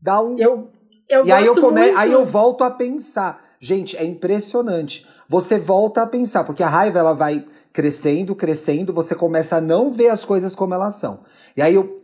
dá 0.01 0.21
um. 0.21 0.39
Eu, 0.39 0.71
eu 1.09 1.25
e 1.25 1.33
aí 1.33 1.47
eu 1.47 1.61
come... 1.61 1.81
aí 1.81 2.13
eu 2.13 2.25
volto 2.25 2.63
a 2.63 2.71
pensar. 2.71 3.43
Gente, 3.61 3.97
é 3.97 4.05
impressionante. 4.05 5.07
Você 5.29 5.59
volta 5.59 6.03
a 6.03 6.07
pensar, 6.07 6.45
porque 6.45 6.63
a 6.63 6.69
raiva 6.69 6.99
ela 6.99 7.15
vai 7.15 7.47
crescendo, 7.73 8.37
crescendo, 8.37 8.93
você 8.93 9.15
começa 9.15 9.57
a 9.57 9.61
não 9.61 9.91
ver 9.91 10.09
as 10.09 10.25
coisas 10.25 10.55
como 10.55 10.75
elas 10.75 10.95
são. 10.95 11.25
E 11.57 11.63
aí 11.63 11.75
eu 11.75 11.97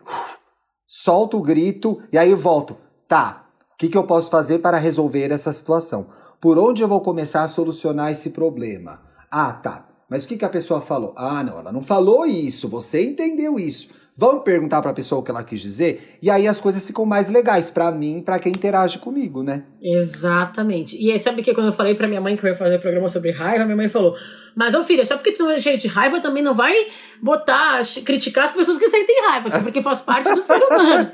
solto 0.87 1.37
o 1.37 1.43
grito 1.43 2.03
e 2.11 2.19
aí 2.19 2.31
eu 2.31 2.37
volto. 2.37 2.77
Tá, 3.07 3.47
o 3.73 3.77
que, 3.77 3.89
que 3.89 3.99
eu 3.99 4.05
posso 4.05 4.31
fazer 4.31 4.61
para 4.61 4.79
resolver 4.79 5.31
essa 5.31 5.53
situação? 5.53 6.07
Por 6.41 6.59
onde 6.59 6.83
eu 6.83 6.89
vou 6.89 7.01
começar 7.01 7.43
a 7.43 7.49
solucionar 7.49 8.11
esse 8.11 8.31
problema? 8.31 9.03
Ah, 9.31 9.53
tá. 9.53 9.90
Mas 10.11 10.25
o 10.25 10.29
que, 10.29 10.37
que 10.37 10.45
a 10.45 10.49
pessoa 10.49 10.81
falou? 10.81 11.15
Ah, 11.17 11.43
não, 11.45 11.59
ela 11.61 11.71
não 11.73 11.81
falou 11.81 12.27
isso, 12.27 12.69
você 12.69 13.03
entendeu 13.05 13.59
isso. 13.59 13.89
Vamos 14.17 14.43
perguntar 14.43 14.83
para 14.83 14.91
a 14.91 14.95
pessoa 14.95 15.21
o 15.21 15.25
que 15.25 15.31
ela 15.31 15.43
quis 15.43 15.61
dizer? 15.61 16.19
E 16.21 16.29
aí 16.29 16.47
as 16.47 16.61
coisas 16.61 16.87
ficam 16.87 17.07
mais 17.07 17.31
legais 17.31 17.71
para 17.71 17.91
mim 17.91 18.21
para 18.21 18.39
quem 18.39 18.53
interage 18.53 18.99
comigo, 18.99 19.43
né? 19.43 19.63
Exatamente. 19.81 21.01
E 21.01 21.11
aí, 21.11 21.19
sabe 21.19 21.43
que 21.43 21.55
quando 21.55 21.69
eu 21.69 21.73
falei 21.73 21.95
pra 21.95 22.07
minha 22.09 22.21
mãe 22.21 22.37
que 22.37 22.45
eu 22.45 22.51
ia 22.51 22.55
fazer 22.57 22.77
um 22.77 22.81
programa 22.81 23.09
sobre 23.09 23.31
raiva, 23.31 23.65
minha 23.65 23.77
mãe 23.77 23.89
falou: 23.89 24.15
Mas, 24.55 24.75
ô 24.75 24.83
filha, 24.85 25.05
só 25.07 25.17
porque 25.17 25.33
tu 25.33 25.45
não 25.45 25.53
é 25.53 25.61
cheio 25.61 25.79
de 25.79 25.87
raiva, 25.89 26.21
também 26.21 26.43
não 26.43 26.53
vai 26.53 26.75
botar, 27.23 27.81
criticar 28.05 28.45
as 28.45 28.53
pessoas 28.53 28.77
que 28.77 28.89
sentem 28.89 29.23
raiva, 29.27 29.51
que- 29.51 29.63
porque 29.63 29.81
faz 29.81 30.03
parte 30.03 30.35
do 30.35 30.43
ser 30.43 30.61
humano. 30.63 31.11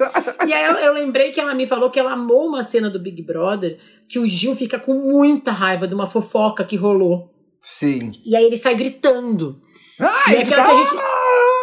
e 0.49 0.53
aí 0.53 0.65
eu, 0.67 0.77
eu 0.79 0.93
lembrei 0.95 1.31
que 1.31 1.39
ela 1.41 1.55
me 1.55 1.67
falou 1.67 1.91
que 1.91 2.01
ela 2.01 2.13
amou 2.13 2.49
uma 2.49 2.63
cena 2.63 2.91
do 2.91 2.99
Big 2.99 3.23
Brother 3.23 3.79
que 4.09 4.19
o 4.19 4.27
Gil 4.27 4.57
fica 4.57 4.79
com 4.81 4.95
muita 4.95 5.53
raiva 5.53 5.87
de 5.87 5.95
uma 5.95 6.07
fofoca 6.07 6.65
que 6.65 6.75
rolou. 6.77 7.33
Sim. 7.68 8.12
E 8.24 8.37
aí 8.37 8.44
ele 8.44 8.57
sai 8.57 8.76
gritando. 8.76 9.61
Ai, 9.98 10.35
e 10.35 10.37
é 10.37 10.42
aquela 10.42 10.62
que 10.62 10.70
a 10.70 10.74
gente. 10.76 10.94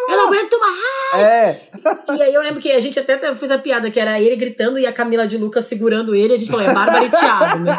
Eu 0.09 0.17
não 0.17 0.27
aguento 0.27 0.59
mais! 0.59 1.23
É, 1.23 1.69
E 2.17 2.21
aí 2.21 2.33
eu 2.33 2.41
lembro 2.41 2.59
que 2.59 2.69
a 2.73 2.79
gente 2.79 2.99
até 2.99 3.17
fez 3.33 3.49
a 3.49 3.57
piada, 3.57 3.89
que 3.89 3.97
era 3.97 4.19
ele 4.19 4.35
gritando 4.35 4.77
e 4.77 4.85
a 4.85 4.91
Camila 4.91 5.25
de 5.25 5.37
Lucas 5.37 5.63
segurando 5.63 6.13
ele, 6.13 6.33
a 6.33 6.37
gente 6.37 6.51
falou, 6.51 6.65
é 6.67 6.73
Bárbara 6.73 7.05
e 7.05 7.09
Thiago, 7.09 7.59
né? 7.59 7.71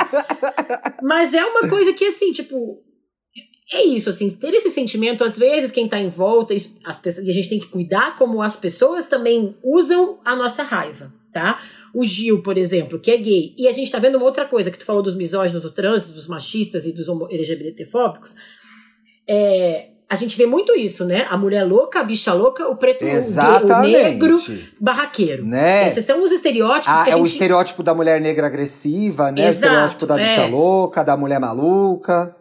Mas 1.02 1.34
é 1.34 1.44
uma 1.44 1.68
coisa 1.68 1.92
que, 1.92 2.06
assim, 2.06 2.32
tipo, 2.32 2.82
é 3.70 3.84
isso, 3.84 4.08
assim, 4.08 4.30
ter 4.30 4.54
esse 4.54 4.70
sentimento, 4.70 5.22
às 5.22 5.37
vezes, 5.37 5.70
quem 5.70 5.87
tá 5.87 5.98
em 5.98 6.08
volta, 6.08 6.54
as 6.84 6.98
pessoas, 6.98 7.26
e 7.26 7.30
a 7.30 7.34
gente 7.34 7.50
tem 7.50 7.58
que 7.58 7.66
cuidar 7.68 8.16
como 8.16 8.40
as 8.40 8.56
pessoas 8.56 9.06
também 9.06 9.54
usam 9.62 10.18
a 10.24 10.34
nossa 10.34 10.62
raiva, 10.62 11.12
tá? 11.30 11.60
O 11.94 12.04
Gil, 12.04 12.42
por 12.42 12.59
exemplo, 12.59 12.98
que 12.98 13.11
é 13.11 13.16
gay, 13.16 13.54
e 13.57 13.68
a 13.68 13.72
gente 13.72 13.90
tá 13.90 13.98
vendo 13.98 14.16
uma 14.16 14.24
outra 14.24 14.44
coisa, 14.44 14.70
que 14.70 14.78
tu 14.78 14.85
falou 14.85 15.02
dos 15.02 15.14
misóginos 15.14 15.62
do 15.62 15.70
trânsito, 15.70 16.12
dos 16.12 16.26
machistas 16.26 16.85
e 16.85 16.92
dos 16.92 17.09
LGBTfóbicos, 17.09 18.35
é, 19.28 19.90
a 20.09 20.16
gente 20.16 20.37
vê 20.37 20.46
muito 20.46 20.74
isso, 20.74 21.04
né? 21.04 21.26
A 21.30 21.37
mulher 21.37 21.64
louca, 21.64 22.00
a 22.00 22.04
bicha 22.04 22.33
louca, 22.33 22.68
o 22.68 22.76
preto, 22.76 23.04
o, 23.04 23.07
gay, 23.07 23.16
o 23.16 23.76
negro, 23.76 24.35
exatamente. 24.35 24.74
barraqueiro. 24.80 25.44
Né? 25.46 25.87
Esses 25.87 26.04
são 26.04 26.22
os 26.22 26.30
estereótipos 26.30 26.88
Ah, 26.88 27.04
que 27.04 27.11
a 27.11 27.12
é 27.14 27.16
o 27.16 27.20
gente... 27.20 27.33
estereótipo 27.33 27.83
da 27.83 27.94
mulher 27.94 28.20
negra 28.20 28.46
agressiva, 28.46 29.33
né? 29.33 29.48
Exato, 29.48 29.48
o 29.48 29.52
estereótipo 29.52 30.07
da 30.07 30.16
bicha 30.16 30.42
é. 30.42 30.46
louca, 30.46 31.02
da 31.02 31.16
mulher 31.16 31.40
maluca. 31.40 32.37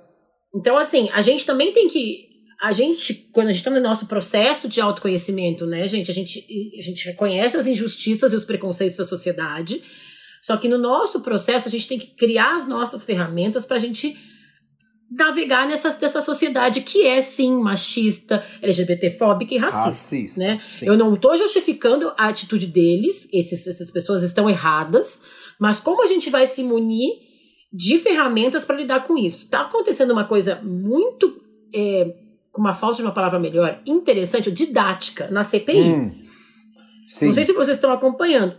Então, 0.55 0.77
assim, 0.77 1.09
a 1.13 1.21
gente 1.21 1.45
também 1.45 1.73
tem 1.73 1.87
que. 1.87 2.32
A 2.63 2.71
gente, 2.71 3.13
quando 3.33 3.47
a 3.47 3.51
gente 3.51 3.59
está 3.59 3.69
no 3.69 3.81
nosso 3.81 4.05
processo 4.05 4.69
de 4.69 4.79
autoconhecimento, 4.79 5.65
né, 5.65 5.85
gente, 5.85 6.09
a 6.09 6.13
gente, 6.13 6.47
a 6.79 6.81
gente 6.81 7.05
reconhece 7.05 7.57
as 7.57 7.67
injustiças 7.67 8.31
e 8.31 8.37
os 8.37 8.45
preconceitos 8.45 8.97
da 8.97 9.03
sociedade. 9.03 9.83
Só 10.41 10.55
que 10.55 10.69
no 10.69 10.77
nosso 10.77 11.19
processo, 11.19 11.67
a 11.67 11.71
gente 11.71 11.89
tem 11.89 11.99
que 11.99 12.15
criar 12.15 12.55
as 12.55 12.65
nossas 12.65 13.03
ferramentas 13.03 13.65
para 13.65 13.75
a 13.75 13.79
gente 13.81 14.17
navegar 15.11 15.67
nessa, 15.67 15.89
nessa 15.99 16.21
sociedade 16.21 16.79
que 16.79 17.05
é, 17.05 17.19
sim, 17.19 17.53
machista, 17.53 18.41
LGBTfóbica 18.61 19.53
e 19.53 19.57
racista. 19.57 19.83
Racista. 19.83 20.39
né? 20.39 20.61
sim. 20.63 20.85
Eu 20.85 20.97
não 20.97 21.17
tô 21.17 21.35
justificando 21.35 22.13
a 22.17 22.29
atitude 22.29 22.67
deles, 22.67 23.27
esses, 23.33 23.67
essas 23.67 23.91
pessoas 23.91 24.23
estão 24.23 24.49
erradas, 24.49 25.21
mas 25.59 25.81
como 25.81 26.01
a 26.01 26.07
gente 26.07 26.29
vai 26.29 26.45
se 26.45 26.63
munir 26.63 27.09
de 27.73 27.99
ferramentas 27.99 28.63
para 28.63 28.77
lidar 28.77 29.03
com 29.05 29.17
isso? 29.17 29.49
Tá 29.49 29.63
acontecendo 29.63 30.11
uma 30.11 30.23
coisa 30.23 30.61
muito, 30.63 31.41
é, 31.75 32.22
com 32.53 32.61
uma 32.61 32.73
falta 32.73 32.97
de 32.97 33.01
uma 33.01 33.11
palavra 33.11 33.39
melhor, 33.39 33.81
interessante, 33.85 34.49
didática, 34.51 35.27
na 35.29 35.43
CPI. 35.43 35.81
Hum. 35.91 36.11
Não 37.25 37.33
sei 37.33 37.43
se 37.43 37.51
vocês 37.51 37.75
estão 37.77 37.91
acompanhando. 37.91 38.55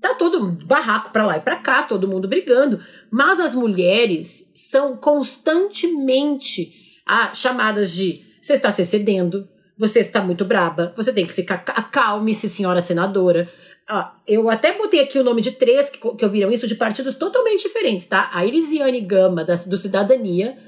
Tá 0.00 0.14
todo 0.14 0.40
barraco 0.66 1.10
pra 1.10 1.24
lá 1.24 1.38
e 1.38 1.40
pra 1.40 1.56
cá, 1.56 1.82
todo 1.84 2.06
mundo 2.08 2.28
brigando, 2.28 2.80
mas 3.10 3.40
as 3.40 3.54
mulheres 3.54 4.50
são 4.54 4.96
constantemente 4.96 6.72
ah, 7.06 7.32
chamadas 7.32 7.92
de 7.94 8.22
você 8.42 8.52
está 8.54 8.70
se 8.70 8.82
excedendo, 8.82 9.48
você 9.76 10.00
está 10.00 10.20
muito 10.20 10.44
braba, 10.44 10.92
você 10.96 11.12
tem 11.12 11.26
que 11.26 11.32
ficar 11.32 11.58
ca- 11.58 11.72
acalme-se, 11.74 12.48
senhora 12.48 12.80
senadora. 12.80 13.48
Ah, 13.88 14.14
eu 14.26 14.50
até 14.50 14.76
botei 14.76 15.00
aqui 15.00 15.18
o 15.18 15.24
nome 15.24 15.40
de 15.40 15.52
três 15.52 15.88
que, 15.90 15.98
que 15.98 16.24
ouviram 16.24 16.50
isso 16.52 16.66
de 16.66 16.74
partidos 16.74 17.14
totalmente 17.14 17.62
diferentes, 17.62 18.06
tá? 18.06 18.30
A 18.32 18.44
Irisiane 18.44 19.00
Gama, 19.00 19.44
da, 19.44 19.54
do 19.54 19.76
Cidadania, 19.76 20.58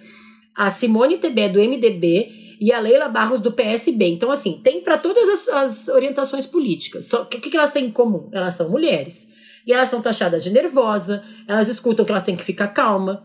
a 0.56 0.70
Simone 0.70 1.18
Tebet, 1.18 1.52
do 1.52 1.61
MDB, 1.61 2.39
e 2.61 2.70
a 2.73 2.79
Leila 2.79 3.09
Barros, 3.09 3.40
do 3.40 3.51
PSB. 3.51 4.07
Então, 4.07 4.31
assim, 4.31 4.61
tem 4.62 4.83
para 4.83 4.99
todas 4.99 5.29
as, 5.29 5.49
as 5.49 5.88
orientações 5.88 6.46
políticas. 6.46 7.07
Só 7.07 7.25
que 7.25 7.38
o 7.38 7.40
que, 7.40 7.49
que 7.49 7.57
elas 7.57 7.70
têm 7.70 7.87
em 7.87 7.90
comum? 7.90 8.29
Elas 8.33 8.55
são 8.55 8.68
mulheres. 8.68 9.29
E 9.66 9.73
elas 9.73 9.88
são 9.88 10.03
taxadas 10.03 10.44
de 10.44 10.51
nervosa, 10.51 11.23
elas 11.49 11.68
escutam 11.68 12.05
que 12.05 12.12
elas 12.12 12.23
têm 12.23 12.37
que 12.37 12.44
ficar 12.44 12.68
calma. 12.68 13.25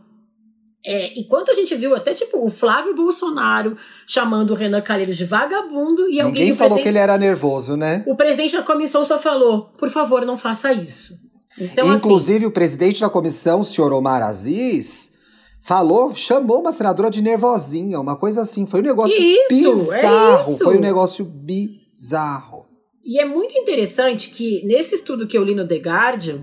É, 0.86 1.20
enquanto 1.20 1.50
a 1.50 1.54
gente 1.54 1.76
viu 1.76 1.96
até, 1.96 2.14
tipo, 2.14 2.46
o 2.46 2.50
Flávio 2.50 2.96
Bolsonaro 2.96 3.76
chamando 4.06 4.52
o 4.52 4.54
Renan 4.54 4.82
Calheiros 4.82 5.18
de 5.18 5.26
vagabundo 5.26 6.08
e 6.08 6.22
alguém... 6.22 6.44
Ninguém 6.44 6.56
falou 6.56 6.78
que 6.78 6.88
ele 6.88 7.00
era 7.00 7.18
nervoso, 7.18 7.76
né? 7.76 8.04
O 8.06 8.16
presidente 8.16 8.56
da 8.56 8.62
comissão 8.62 9.04
só 9.04 9.18
falou, 9.18 9.74
por 9.78 9.90
favor, 9.90 10.26
não 10.26 10.38
faça 10.38 10.72
isso. 10.72 11.18
Então, 11.60 11.90
assim, 11.90 11.98
Inclusive, 11.98 12.46
o 12.46 12.52
presidente 12.52 13.02
da 13.02 13.10
comissão, 13.10 13.62
o 13.62 13.64
senhor 13.64 13.92
Omar 13.94 14.22
Aziz, 14.22 15.15
falou, 15.66 16.14
chamou 16.14 16.60
uma 16.62 16.72
senadora 16.72 17.10
de 17.10 17.22
nervosinha, 17.22 18.00
uma 18.00 18.16
coisa 18.16 18.42
assim. 18.42 18.66
Foi 18.66 18.82
um 18.82 18.84
negócio 18.84 19.18
Isso, 19.20 19.94
é 19.94 20.02
bizarro. 20.02 20.52
isso. 20.54 20.64
Foi 20.64 20.78
um 20.78 20.82
negócio 20.82 21.26
bizarro. 21.26 22.66
E 23.04 23.20
é 23.20 23.26
muito 23.26 23.58
interessante 23.58 24.30
que 24.30 24.64
nesse 24.66 24.96
estudo 24.96 25.28
que 25.28 25.38
eu 25.38 25.44
li 25.44 25.54
no 25.56 25.68
The 25.68 25.78
Guardian, 25.78 26.42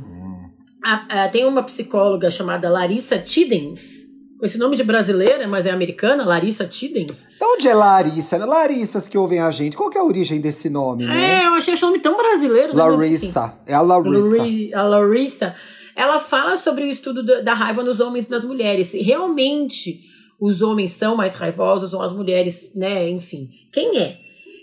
a- 0.84 1.24
a- 1.24 1.28
tem 1.28 1.44
uma 1.44 1.62
psicóloga 1.62 2.30
chamada 2.30 2.68
Larissa 2.70 3.18
Tiddens, 3.18 4.06
com 4.38 4.44
esse 4.46 4.58
nome 4.58 4.74
de 4.76 4.82
brasileira, 4.82 5.46
mas 5.46 5.66
é 5.66 5.70
americana, 5.70 6.24
Larissa 6.24 6.64
Tiddens. 6.66 7.26
De 7.38 7.44
onde 7.44 7.68
é 7.68 7.74
Larissa? 7.74 8.44
Larissas 8.44 9.06
que 9.08 9.16
ouvem 9.18 9.38
a 9.40 9.50
gente. 9.52 9.76
Qual 9.76 9.88
que 9.88 9.96
é 9.98 10.00
a 10.00 10.04
origem 10.04 10.40
desse 10.40 10.68
nome, 10.68 11.04
né? 11.04 11.42
É, 11.42 11.46
eu 11.46 11.54
achei 11.54 11.74
esse 11.74 11.82
nome 11.82 12.00
tão 12.00 12.16
brasileiro. 12.16 12.74
né? 12.74 12.82
Larissa. 12.82 13.56
É 13.66 13.74
a 13.74 13.80
Larissa. 13.82 14.38
Lari- 14.38 14.74
a 14.74 14.82
Larissa, 14.82 15.54
ela 15.96 16.18
fala 16.18 16.56
sobre 16.56 16.84
o 16.84 16.88
estudo 16.88 17.22
da 17.22 17.40
da 17.40 17.54
raiva 17.54 17.82
nos 17.82 18.00
homens 18.00 18.26
e 18.26 18.30
nas 18.30 18.44
mulheres. 18.44 18.92
Realmente, 18.92 20.00
os 20.40 20.62
homens 20.62 20.90
são 20.90 21.14
mais 21.16 21.34
raivosos, 21.34 21.94
ou 21.94 22.02
as 22.02 22.12
mulheres, 22.12 22.72
né, 22.74 23.08
enfim. 23.08 23.50
Quem 23.72 23.98
é? 23.98 24.18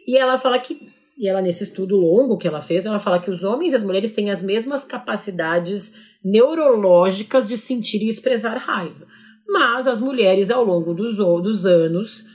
E 0.08 0.18
ela 0.18 0.38
fala 0.38 0.60
que 0.60 0.78
E 1.18 1.28
ela, 1.28 1.42
nesse 1.42 1.64
estudo 1.64 1.98
longo 1.98 2.38
que 2.38 2.48
ela 2.48 2.62
fez, 2.62 2.86
ela 2.86 2.98
fala 2.98 3.20
que 3.20 3.30
os 3.30 3.44
homens 3.44 3.74
e 3.74 3.76
as 3.76 3.84
mulheres 3.84 4.14
têm 4.14 4.30
as 4.30 4.42
mesmas 4.42 4.86
capacidades 4.86 5.94
neurológicas 6.24 7.48
de 7.48 7.58
sentir 7.58 8.02
e 8.02 8.08
expressar 8.08 8.56
raiva. 8.58 9.06
Mas 9.48 9.86
as 9.86 10.00
mulheres, 10.00 10.50
ao 10.50 10.64
longo 10.64 10.94
dos, 10.94 11.18
dos 11.18 11.66
anos, 11.66 12.26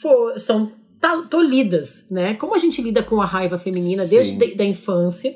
for, 0.00 0.38
são 0.38 0.72
tolhidas, 1.30 2.04
né? 2.10 2.34
Como 2.34 2.54
a 2.54 2.58
gente 2.58 2.82
lida 2.82 3.02
com 3.02 3.20
a 3.20 3.26
raiva 3.26 3.56
feminina 3.56 4.04
Sim. 4.04 4.16
desde 4.16 4.44
a 4.44 4.56
da 4.56 4.64
infância. 4.64 5.34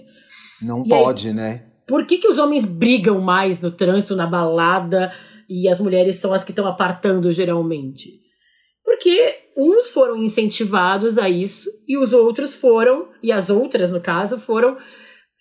Não 0.60 0.84
e 0.84 0.88
pode, 0.88 1.28
aí, 1.28 1.34
né? 1.34 1.67
Por 1.88 2.06
que, 2.06 2.18
que 2.18 2.28
os 2.28 2.38
homens 2.38 2.66
brigam 2.66 3.18
mais 3.18 3.62
no 3.62 3.70
trânsito, 3.70 4.14
na 4.14 4.26
balada, 4.26 5.10
e 5.48 5.66
as 5.66 5.80
mulheres 5.80 6.16
são 6.16 6.34
as 6.34 6.44
que 6.44 6.52
estão 6.52 6.66
apartando 6.66 7.32
geralmente? 7.32 8.20
Porque 8.84 9.34
uns 9.56 9.88
foram 9.88 10.16
incentivados 10.16 11.16
a 11.16 11.30
isso 11.30 11.70
e 11.88 11.96
os 11.96 12.12
outros 12.12 12.54
foram, 12.54 13.08
e 13.22 13.32
as 13.32 13.48
outras, 13.48 13.90
no 13.90 14.02
caso, 14.02 14.38
foram 14.38 14.76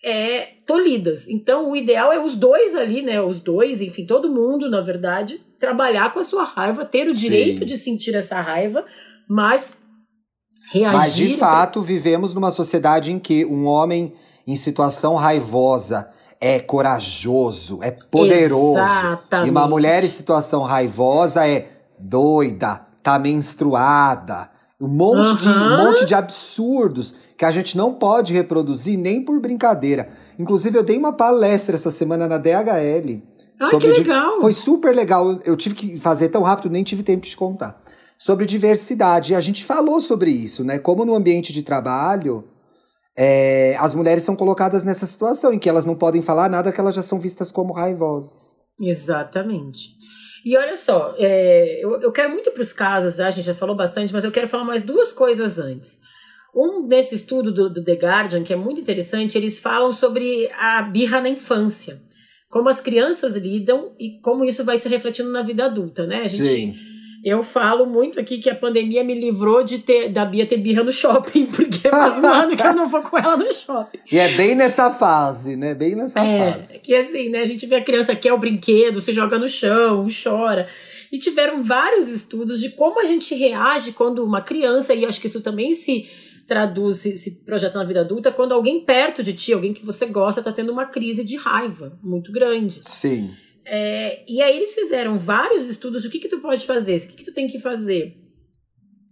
é, 0.02 0.48
tolhidas. 0.66 1.28
Então, 1.28 1.70
o 1.70 1.76
ideal 1.76 2.10
é 2.10 2.18
os 2.18 2.34
dois 2.34 2.74
ali, 2.74 3.02
né? 3.02 3.20
Os 3.20 3.40
dois, 3.40 3.82
enfim, 3.82 4.06
todo 4.06 4.32
mundo, 4.32 4.70
na 4.70 4.80
verdade, 4.80 5.38
trabalhar 5.60 6.12
com 6.12 6.20
a 6.20 6.24
sua 6.24 6.44
raiva, 6.44 6.84
ter 6.84 7.08
o 7.08 7.14
Sim. 7.14 7.20
direito 7.20 7.64
de 7.64 7.76
sentir 7.76 8.14
essa 8.14 8.40
raiva, 8.40 8.86
mas 9.28 9.76
reagir. 10.72 10.96
Mas, 10.96 11.14
de 11.14 11.36
fato, 11.36 11.82
vivemos 11.82 12.34
numa 12.34 12.50
sociedade 12.50 13.12
em 13.12 13.18
que 13.18 13.44
um 13.44 13.66
homem 13.66 14.14
em 14.46 14.56
situação 14.56 15.14
raivosa 15.14 16.10
é 16.40 16.58
corajoso, 16.60 17.80
é 17.82 17.90
poderoso. 17.90 18.78
Exatamente. 18.78 19.48
E 19.48 19.50
uma 19.50 19.66
mulher 19.66 20.04
em 20.04 20.08
situação 20.08 20.62
raivosa 20.62 21.46
é 21.46 21.70
doida, 21.98 22.86
tá 23.02 23.18
menstruada. 23.18 24.50
Um 24.80 24.86
monte, 24.86 25.30
uhum. 25.30 25.36
de, 25.36 25.48
um 25.48 25.76
monte 25.76 26.04
de 26.04 26.14
absurdos 26.14 27.14
que 27.36 27.44
a 27.44 27.50
gente 27.50 27.76
não 27.76 27.94
pode 27.94 28.32
reproduzir 28.32 28.96
nem 28.96 29.24
por 29.24 29.40
brincadeira. 29.40 30.08
Inclusive, 30.38 30.78
eu 30.78 30.82
dei 30.84 30.96
uma 30.96 31.12
palestra 31.12 31.74
essa 31.74 31.90
semana 31.90 32.28
na 32.28 32.38
DHL. 32.38 33.22
Ah, 33.60 33.70
sobre 33.70 33.92
que 33.92 34.00
legal! 34.00 34.40
Foi 34.40 34.52
super 34.52 34.94
legal. 34.94 35.36
Eu 35.44 35.56
tive 35.56 35.74
que 35.74 35.98
fazer 35.98 36.28
tão 36.28 36.42
rápido, 36.42 36.70
nem 36.70 36.84
tive 36.84 37.02
tempo 37.02 37.26
de 37.26 37.36
contar. 37.36 37.80
Sobre 38.16 38.46
diversidade. 38.46 39.32
E 39.32 39.36
a 39.36 39.40
gente 39.40 39.64
falou 39.64 40.00
sobre 40.00 40.30
isso, 40.30 40.62
né? 40.64 40.78
Como 40.78 41.04
no 41.04 41.14
ambiente 41.14 41.52
de 41.52 41.62
trabalho, 41.62 42.44
é, 43.20 43.76
as 43.80 43.94
mulheres 43.94 44.22
são 44.22 44.36
colocadas 44.36 44.84
nessa 44.84 45.04
situação 45.04 45.52
em 45.52 45.58
que 45.58 45.68
elas 45.68 45.84
não 45.84 45.96
podem 45.96 46.22
falar 46.22 46.48
nada 46.48 46.70
que 46.70 46.80
elas 46.80 46.94
já 46.94 47.02
são 47.02 47.18
vistas 47.18 47.50
como 47.50 47.72
raivosas. 47.72 48.56
Exatamente. 48.80 49.88
E 50.44 50.56
olha 50.56 50.76
só, 50.76 51.16
é, 51.18 51.84
eu, 51.84 52.00
eu 52.00 52.12
quero 52.12 52.30
muito 52.30 52.52
para 52.52 52.62
os 52.62 52.72
casos, 52.72 53.18
a 53.18 53.28
gente 53.30 53.44
já 53.44 53.54
falou 53.54 53.74
bastante, 53.74 54.12
mas 54.12 54.22
eu 54.22 54.30
quero 54.30 54.46
falar 54.46 54.62
mais 54.62 54.84
duas 54.84 55.12
coisas 55.12 55.58
antes. 55.58 55.98
Um 56.54 56.86
desse 56.86 57.16
estudo 57.16 57.50
do, 57.52 57.68
do 57.68 57.84
The 57.84 57.94
Guardian, 57.94 58.44
que 58.44 58.52
é 58.52 58.56
muito 58.56 58.80
interessante, 58.80 59.36
eles 59.36 59.58
falam 59.58 59.92
sobre 59.92 60.48
a 60.56 60.80
birra 60.82 61.20
na 61.20 61.28
infância. 61.28 62.00
Como 62.48 62.68
as 62.68 62.80
crianças 62.80 63.34
lidam 63.34 63.96
e 63.98 64.20
como 64.20 64.44
isso 64.44 64.64
vai 64.64 64.78
se 64.78 64.88
refletindo 64.88 65.30
na 65.30 65.42
vida 65.42 65.64
adulta, 65.64 66.06
né? 66.06 66.22
A 66.22 66.28
gente, 66.28 66.46
Sim. 66.46 66.74
Eu 67.24 67.42
falo 67.42 67.84
muito 67.84 68.20
aqui 68.20 68.38
que 68.38 68.48
a 68.48 68.54
pandemia 68.54 69.02
me 69.02 69.14
livrou 69.14 69.64
de 69.64 69.78
ter 69.78 70.08
da 70.08 70.24
Bia 70.24 70.46
ter 70.46 70.56
birra 70.56 70.84
no 70.84 70.92
shopping, 70.92 71.46
porque 71.52 71.88
faz 71.88 72.16
um 72.16 72.26
ano 72.26 72.56
que 72.56 72.62
eu 72.62 72.74
não 72.74 72.88
vou 72.88 73.02
com 73.02 73.18
ela 73.18 73.36
no 73.36 73.52
shopping. 73.52 73.98
E 74.10 74.18
é 74.18 74.36
bem 74.36 74.54
nessa 74.54 74.90
fase, 74.90 75.56
né? 75.56 75.74
Bem 75.74 75.94
nessa 75.94 76.20
é, 76.20 76.52
fase. 76.52 76.76
É 76.76 76.78
que 76.78 76.94
assim, 76.94 77.28
né? 77.28 77.40
A 77.40 77.44
gente 77.46 77.66
vê 77.66 77.76
a 77.76 77.84
criança 77.84 78.14
quer 78.14 78.32
o 78.32 78.38
brinquedo, 78.38 79.00
se 79.00 79.12
joga 79.12 79.38
no 79.38 79.48
chão, 79.48 80.06
chora. 80.22 80.68
E 81.10 81.18
tiveram 81.18 81.62
vários 81.62 82.08
estudos 82.08 82.60
de 82.60 82.70
como 82.70 83.00
a 83.00 83.04
gente 83.04 83.34
reage 83.34 83.92
quando 83.92 84.24
uma 84.24 84.42
criança, 84.42 84.94
e 84.94 85.04
acho 85.06 85.20
que 85.20 85.26
isso 85.26 85.40
também 85.40 85.72
se 85.72 86.06
traduz, 86.46 86.98
se, 86.98 87.16
se 87.16 87.44
projeta 87.44 87.78
na 87.78 87.84
vida 87.84 88.00
adulta, 88.00 88.32
quando 88.32 88.52
alguém 88.52 88.84
perto 88.84 89.22
de 89.22 89.34
ti, 89.34 89.52
alguém 89.52 89.74
que 89.74 89.84
você 89.84 90.06
gosta, 90.06 90.42
tá 90.42 90.50
tendo 90.50 90.72
uma 90.72 90.86
crise 90.86 91.22
de 91.22 91.36
raiva 91.36 91.98
muito 92.02 92.32
grande. 92.32 92.80
Sim. 92.82 93.30
É, 93.70 94.24
e 94.26 94.40
aí 94.40 94.56
eles 94.56 94.74
fizeram 94.74 95.18
vários 95.18 95.66
estudos 95.66 96.02
do 96.02 96.10
que, 96.10 96.18
que 96.18 96.28
tu 96.28 96.40
pode 96.40 96.66
fazer, 96.66 96.96
o 96.96 97.08
que, 97.08 97.16
que 97.16 97.24
tu 97.24 97.34
tem 97.34 97.46
que 97.46 97.58
fazer. 97.58 98.16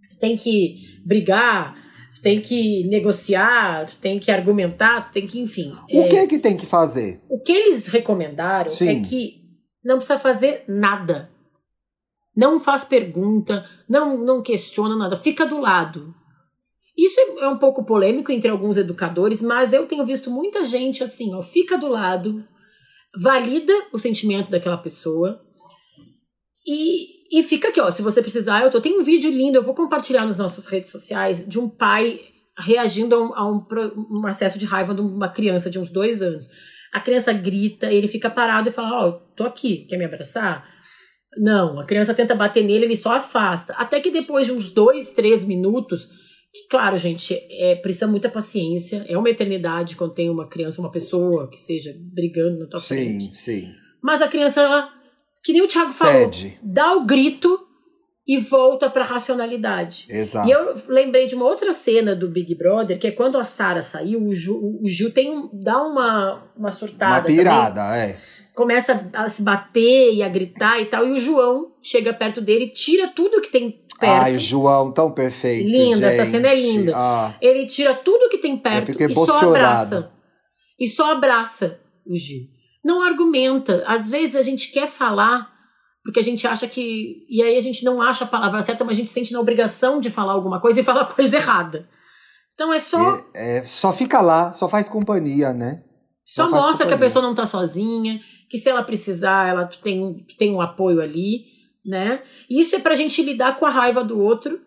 Você 0.07 0.19
tem 0.19 0.35
que 0.35 0.99
brigar, 1.05 1.75
tu 2.15 2.21
tem 2.21 2.41
que 2.41 2.83
negociar, 2.87 3.85
tu 3.85 3.97
tem 3.97 4.19
que 4.19 4.31
argumentar, 4.31 5.07
tu 5.07 5.13
tem 5.13 5.27
que, 5.27 5.39
enfim. 5.39 5.71
O 5.93 6.01
é, 6.01 6.07
que 6.07 6.15
é 6.15 6.27
que 6.27 6.39
tem 6.39 6.57
que 6.57 6.65
fazer? 6.65 7.21
O 7.29 7.39
que 7.39 7.51
eles 7.51 7.87
recomendaram 7.87 8.69
Sim. 8.69 8.89
é 8.89 9.01
que 9.01 9.43
não 9.83 9.97
precisa 9.97 10.17
fazer 10.17 10.63
nada. 10.67 11.29
Não 12.35 12.59
faz 12.59 12.83
pergunta, 12.83 13.63
não, 13.87 14.17
não 14.17 14.41
questiona 14.41 14.95
nada, 14.95 15.15
fica 15.15 15.45
do 15.45 15.59
lado. 15.59 16.15
Isso 16.97 17.19
é, 17.19 17.45
é 17.45 17.47
um 17.47 17.59
pouco 17.59 17.85
polêmico 17.85 18.31
entre 18.31 18.49
alguns 18.49 18.75
educadores, 18.77 19.39
mas 19.39 19.71
eu 19.71 19.85
tenho 19.85 20.03
visto 20.03 20.31
muita 20.31 20.63
gente 20.63 21.03
assim, 21.03 21.35
ó, 21.35 21.43
fica 21.43 21.77
do 21.77 21.87
lado, 21.87 22.43
valida 23.19 23.73
o 23.91 23.97
sentimento 23.97 24.49
daquela 24.49 24.77
pessoa 24.77 25.41
e, 26.67 27.39
e 27.39 27.43
fica 27.43 27.69
aqui, 27.69 27.79
ó. 27.79 27.89
Se 27.89 28.01
você 28.01 28.21
precisar, 28.21 28.63
eu 28.63 28.69
tô. 28.69 28.81
Tem 28.81 28.99
um 28.99 29.03
vídeo 29.03 29.31
lindo, 29.31 29.57
eu 29.57 29.63
vou 29.63 29.73
compartilhar 29.73 30.25
nas 30.25 30.37
nossas 30.37 30.65
redes 30.65 30.91
sociais 30.91 31.47
de 31.47 31.57
um 31.57 31.69
pai 31.69 32.19
reagindo 32.59 33.15
a 33.15 33.19
um, 33.19 33.33
a 33.35 33.49
um, 33.49 33.65
um 34.11 34.27
acesso 34.27 34.59
de 34.59 34.65
raiva 34.65 34.93
de 34.93 35.01
uma 35.01 35.29
criança 35.29 35.69
de 35.69 35.79
uns 35.79 35.89
dois 35.89 36.21
anos. 36.21 36.49
A 36.93 36.99
criança 36.99 37.31
grita, 37.31 37.91
ele 37.91 38.07
fica 38.07 38.29
parado 38.29 38.69
e 38.69 38.71
fala: 38.71 39.05
Ó, 39.05 39.07
oh, 39.07 39.11
tô 39.35 39.45
aqui, 39.45 39.85
quer 39.87 39.97
me 39.97 40.05
abraçar? 40.05 40.67
Não, 41.37 41.79
a 41.79 41.85
criança 41.85 42.13
tenta 42.13 42.35
bater 42.35 42.63
nele, 42.63 42.85
ele 42.85 42.95
só 42.95 43.15
afasta. 43.15 43.73
Até 43.73 43.99
que 44.01 44.11
depois 44.11 44.45
de 44.45 44.51
uns 44.51 44.71
dois, 44.71 45.13
três 45.13 45.45
minutos, 45.45 46.09
que, 46.53 46.67
claro, 46.69 46.97
gente, 46.97 47.33
é, 47.51 47.75
precisa 47.75 48.07
muita 48.07 48.29
paciência. 48.29 49.05
É 49.07 49.17
uma 49.17 49.29
eternidade 49.29 49.95
quando 49.95 50.13
tem 50.13 50.29
uma 50.29 50.47
criança, 50.47 50.81
uma 50.81 50.91
pessoa 50.91 51.49
que 51.49 51.59
seja 51.59 51.93
brigando 51.97 52.59
na 52.59 52.65
tua 52.67 52.79
sim, 52.79 52.95
frente. 52.95 53.37
Sim, 53.37 53.61
sim. 53.61 53.71
Mas 54.01 54.21
a 54.21 54.27
criança, 54.27 54.61
ela, 54.61 54.89
que 55.43 55.53
nem 55.53 55.61
o 55.61 55.67
Thiago 55.67 55.89
Cede. 55.89 56.49
falou, 56.49 56.59
dá 56.63 56.93
o 56.95 57.05
grito 57.05 57.67
e 58.27 58.37
volta 58.37 58.89
pra 58.89 59.05
racionalidade. 59.05 60.05
Exato. 60.09 60.47
E 60.47 60.51
eu 60.51 60.81
lembrei 60.89 61.27
de 61.27 61.35
uma 61.35 61.45
outra 61.45 61.71
cena 61.71 62.13
do 62.13 62.27
Big 62.27 62.53
Brother, 62.55 62.99
que 62.99 63.07
é 63.07 63.11
quando 63.11 63.37
a 63.37 63.43
Sara 63.43 63.81
saiu, 63.81 64.21
o 64.21 64.35
Gil, 64.35 64.79
o 64.81 64.87
Gil 64.87 65.13
tem 65.13 65.31
um, 65.31 65.49
dá 65.53 65.81
uma, 65.81 66.43
uma 66.57 66.69
surtada. 66.69 67.19
Uma 67.19 67.23
pirada, 67.23 67.81
também. 67.81 67.99
é. 67.99 68.17
Começa 68.53 69.07
a 69.13 69.29
se 69.29 69.43
bater 69.43 70.13
e 70.13 70.23
a 70.23 70.27
gritar 70.27 70.81
e 70.81 70.87
tal, 70.87 71.07
e 71.07 71.11
o 71.11 71.17
João 71.17 71.73
chega 71.81 72.11
perto 72.11 72.41
dele 72.41 72.65
e 72.65 72.71
tira 72.71 73.07
tudo 73.07 73.39
que 73.39 73.51
tem 73.51 73.83
perto. 73.97 74.23
Ai, 74.23 74.35
o 74.35 74.39
João, 74.39 74.91
tão 74.91 75.11
perfeito. 75.11 75.67
Linda, 75.67 76.09
gente. 76.09 76.19
essa 76.19 76.29
cena 76.29 76.49
é 76.49 76.55
linda. 76.55 76.93
Ah. 76.95 77.35
Ele 77.41 77.65
tira 77.65 77.93
tudo 77.93 78.29
que 78.29 78.37
tem 78.37 78.57
perto 78.57 78.91
e 78.91 79.15
só 79.15 79.49
abraça. 79.49 80.11
E 80.79 80.87
só 80.87 81.11
abraça 81.11 81.79
o 82.05 82.15
Gil. 82.15 82.43
Não 82.83 83.01
argumenta. 83.01 83.83
Às 83.87 84.09
vezes 84.09 84.35
a 84.35 84.41
gente 84.41 84.71
quer 84.71 84.87
falar 84.87 85.49
porque 86.03 86.19
a 86.19 86.23
gente 86.23 86.47
acha 86.47 86.67
que. 86.67 87.25
E 87.29 87.43
aí 87.43 87.57
a 87.57 87.61
gente 87.61 87.83
não 87.83 88.01
acha 88.01 88.23
a 88.23 88.27
palavra 88.27 88.61
certa, 88.61 88.85
mas 88.85 88.95
a 88.95 88.99
gente 88.99 89.09
sente 89.09 89.33
na 89.33 89.41
obrigação 89.41 89.99
de 89.99 90.09
falar 90.09 90.31
alguma 90.31 90.61
coisa 90.61 90.79
e 90.79 90.83
fala 90.83 91.03
coisa 91.13 91.35
errada. 91.35 91.89
Então 92.53 92.73
é 92.73 92.79
só. 92.79 93.17
É, 93.33 93.57
é, 93.57 93.63
só 93.63 93.91
fica 93.91 94.21
lá, 94.21 94.53
só 94.53 94.69
faz 94.69 94.87
companhia, 94.87 95.51
né? 95.51 95.83
Só, 96.25 96.45
só 96.45 96.49
mostra 96.49 96.71
companhia. 96.71 96.87
que 96.87 96.93
a 96.93 96.97
pessoa 96.97 97.23
não 97.23 97.35
tá 97.35 97.45
sozinha, 97.45 98.21
que 98.49 98.57
se 98.57 98.69
ela 98.69 98.83
precisar, 98.83 99.49
ela 99.49 99.65
tem, 99.65 100.25
tem 100.37 100.53
um 100.53 100.61
apoio 100.61 101.01
ali 101.01 101.56
né? 101.87 102.21
Isso 102.49 102.75
é 102.75 102.79
pra 102.79 102.95
gente 102.95 103.23
lidar 103.23 103.55
com 103.55 103.65
a 103.65 103.69
raiva 103.69 104.03
do 104.03 104.19
outro, 104.19 104.59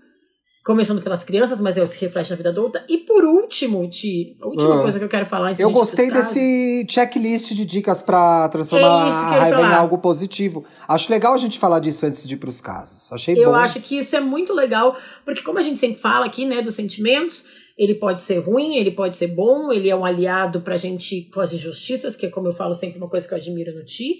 começando 0.65 1.03
pelas 1.03 1.23
crianças, 1.23 1.61
mas 1.61 1.75
se 1.75 2.01
reflete 2.01 2.31
na 2.31 2.37
vida 2.37 2.49
adulta. 2.49 2.85
E 2.89 2.99
por 2.99 3.25
último, 3.25 3.89
Ti, 3.89 4.37
a 4.41 4.47
última 4.47 4.79
ah. 4.79 4.83
coisa 4.83 4.99
que 4.99 5.05
eu 5.05 5.09
quero 5.09 5.27
falar 5.27 5.51
antes 5.51 5.61
Eu 5.61 5.71
gostei 5.71 6.11
desse 6.11 6.87
checklist 6.89 7.53
de 7.53 7.65
dicas 7.65 8.01
para 8.01 8.49
transformar 8.49 8.87
é 9.07 9.11
a 9.11 9.39
raiva 9.41 9.61
em 9.61 9.75
algo 9.75 9.99
positivo. 9.99 10.65
Acho 10.89 11.13
legal 11.13 11.35
a 11.35 11.39
gente 11.39 11.59
falar 11.59 11.79
disso 11.81 12.07
antes 12.07 12.27
de 12.27 12.35
ir 12.35 12.39
pros 12.39 12.61
casos. 12.61 13.13
Achei 13.13 13.35
eu 13.35 13.45
bom. 13.45 13.51
Eu 13.51 13.55
acho 13.57 13.81
que 13.81 13.99
isso 13.99 14.17
é 14.17 14.21
muito 14.21 14.55
legal, 14.55 14.97
porque 15.25 15.43
como 15.43 15.59
a 15.59 15.63
gente 15.63 15.79
sempre 15.79 16.01
fala 16.01 16.25
aqui, 16.25 16.47
né, 16.47 16.63
dos 16.63 16.75
sentimentos, 16.75 17.45
ele 17.77 17.95
pode 17.95 18.23
ser 18.23 18.39
ruim, 18.39 18.77
ele 18.77 18.91
pode 18.91 19.17
ser 19.17 19.29
bom, 19.29 19.73
ele 19.73 19.89
é 19.89 19.97
um 19.97 20.05
aliado 20.05 20.61
pra 20.61 20.77
gente 20.77 21.29
com 21.33 21.41
as 21.41 21.53
injustiças, 21.53 22.17
que 22.17 22.27
é 22.27 22.29
como 22.31 22.49
eu 22.49 22.53
falo 22.53 22.75
sempre 22.75 22.99
uma 22.99 23.09
coisa 23.09 23.27
que 23.27 23.35
eu 23.35 23.39
admiro 23.39 23.75
no 23.75 23.85
Ti. 23.85 24.19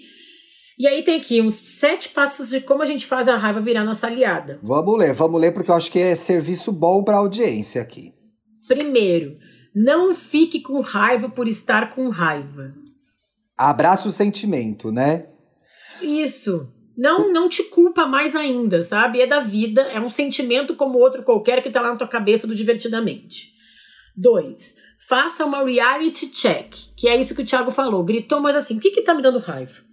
E 0.81 0.87
aí 0.87 1.03
tem 1.03 1.15
aqui 1.15 1.39
uns 1.39 1.61
sete 1.77 2.09
passos 2.09 2.49
de 2.49 2.59
como 2.59 2.81
a 2.81 2.87
gente 2.87 3.05
faz 3.05 3.27
a 3.27 3.37
raiva 3.37 3.61
virar 3.61 3.83
nossa 3.83 4.07
aliada. 4.07 4.59
Vamos 4.63 4.97
ler, 4.97 5.13
vamos 5.13 5.39
ler, 5.39 5.53
porque 5.53 5.69
eu 5.69 5.75
acho 5.75 5.91
que 5.91 5.99
é 5.99 6.15
serviço 6.15 6.71
bom 6.71 7.03
para 7.03 7.17
audiência 7.17 7.79
aqui. 7.79 8.11
Primeiro, 8.67 9.37
não 9.75 10.15
fique 10.15 10.59
com 10.59 10.81
raiva 10.81 11.29
por 11.29 11.47
estar 11.47 11.93
com 11.93 12.09
raiva. 12.09 12.73
Abraça 13.55 14.09
o 14.09 14.11
sentimento, 14.11 14.91
né? 14.91 15.27
Isso. 16.01 16.67
Não, 16.97 17.31
não 17.31 17.47
te 17.47 17.61
culpa 17.65 18.07
mais 18.07 18.35
ainda, 18.35 18.81
sabe? 18.81 19.21
É 19.21 19.27
da 19.27 19.39
vida, 19.39 19.83
é 19.83 20.01
um 20.01 20.09
sentimento 20.09 20.75
como 20.75 20.97
outro 20.97 21.21
qualquer 21.21 21.61
que 21.61 21.69
tá 21.69 21.79
lá 21.79 21.91
na 21.91 21.95
tua 21.95 22.07
cabeça 22.07 22.47
do 22.47 22.55
divertidamente. 22.55 23.51
Dois, 24.17 24.77
faça 25.07 25.45
uma 25.45 25.63
reality 25.63 26.31
check, 26.31 26.73
que 26.97 27.07
é 27.07 27.19
isso 27.19 27.35
que 27.35 27.43
o 27.43 27.45
Thiago 27.45 27.69
falou. 27.69 28.03
Gritou, 28.03 28.41
mas 28.41 28.55
assim, 28.55 28.77
o 28.77 28.79
que 28.79 28.89
que 28.89 29.03
tá 29.03 29.13
me 29.13 29.21
dando 29.21 29.37
raiva? 29.37 29.90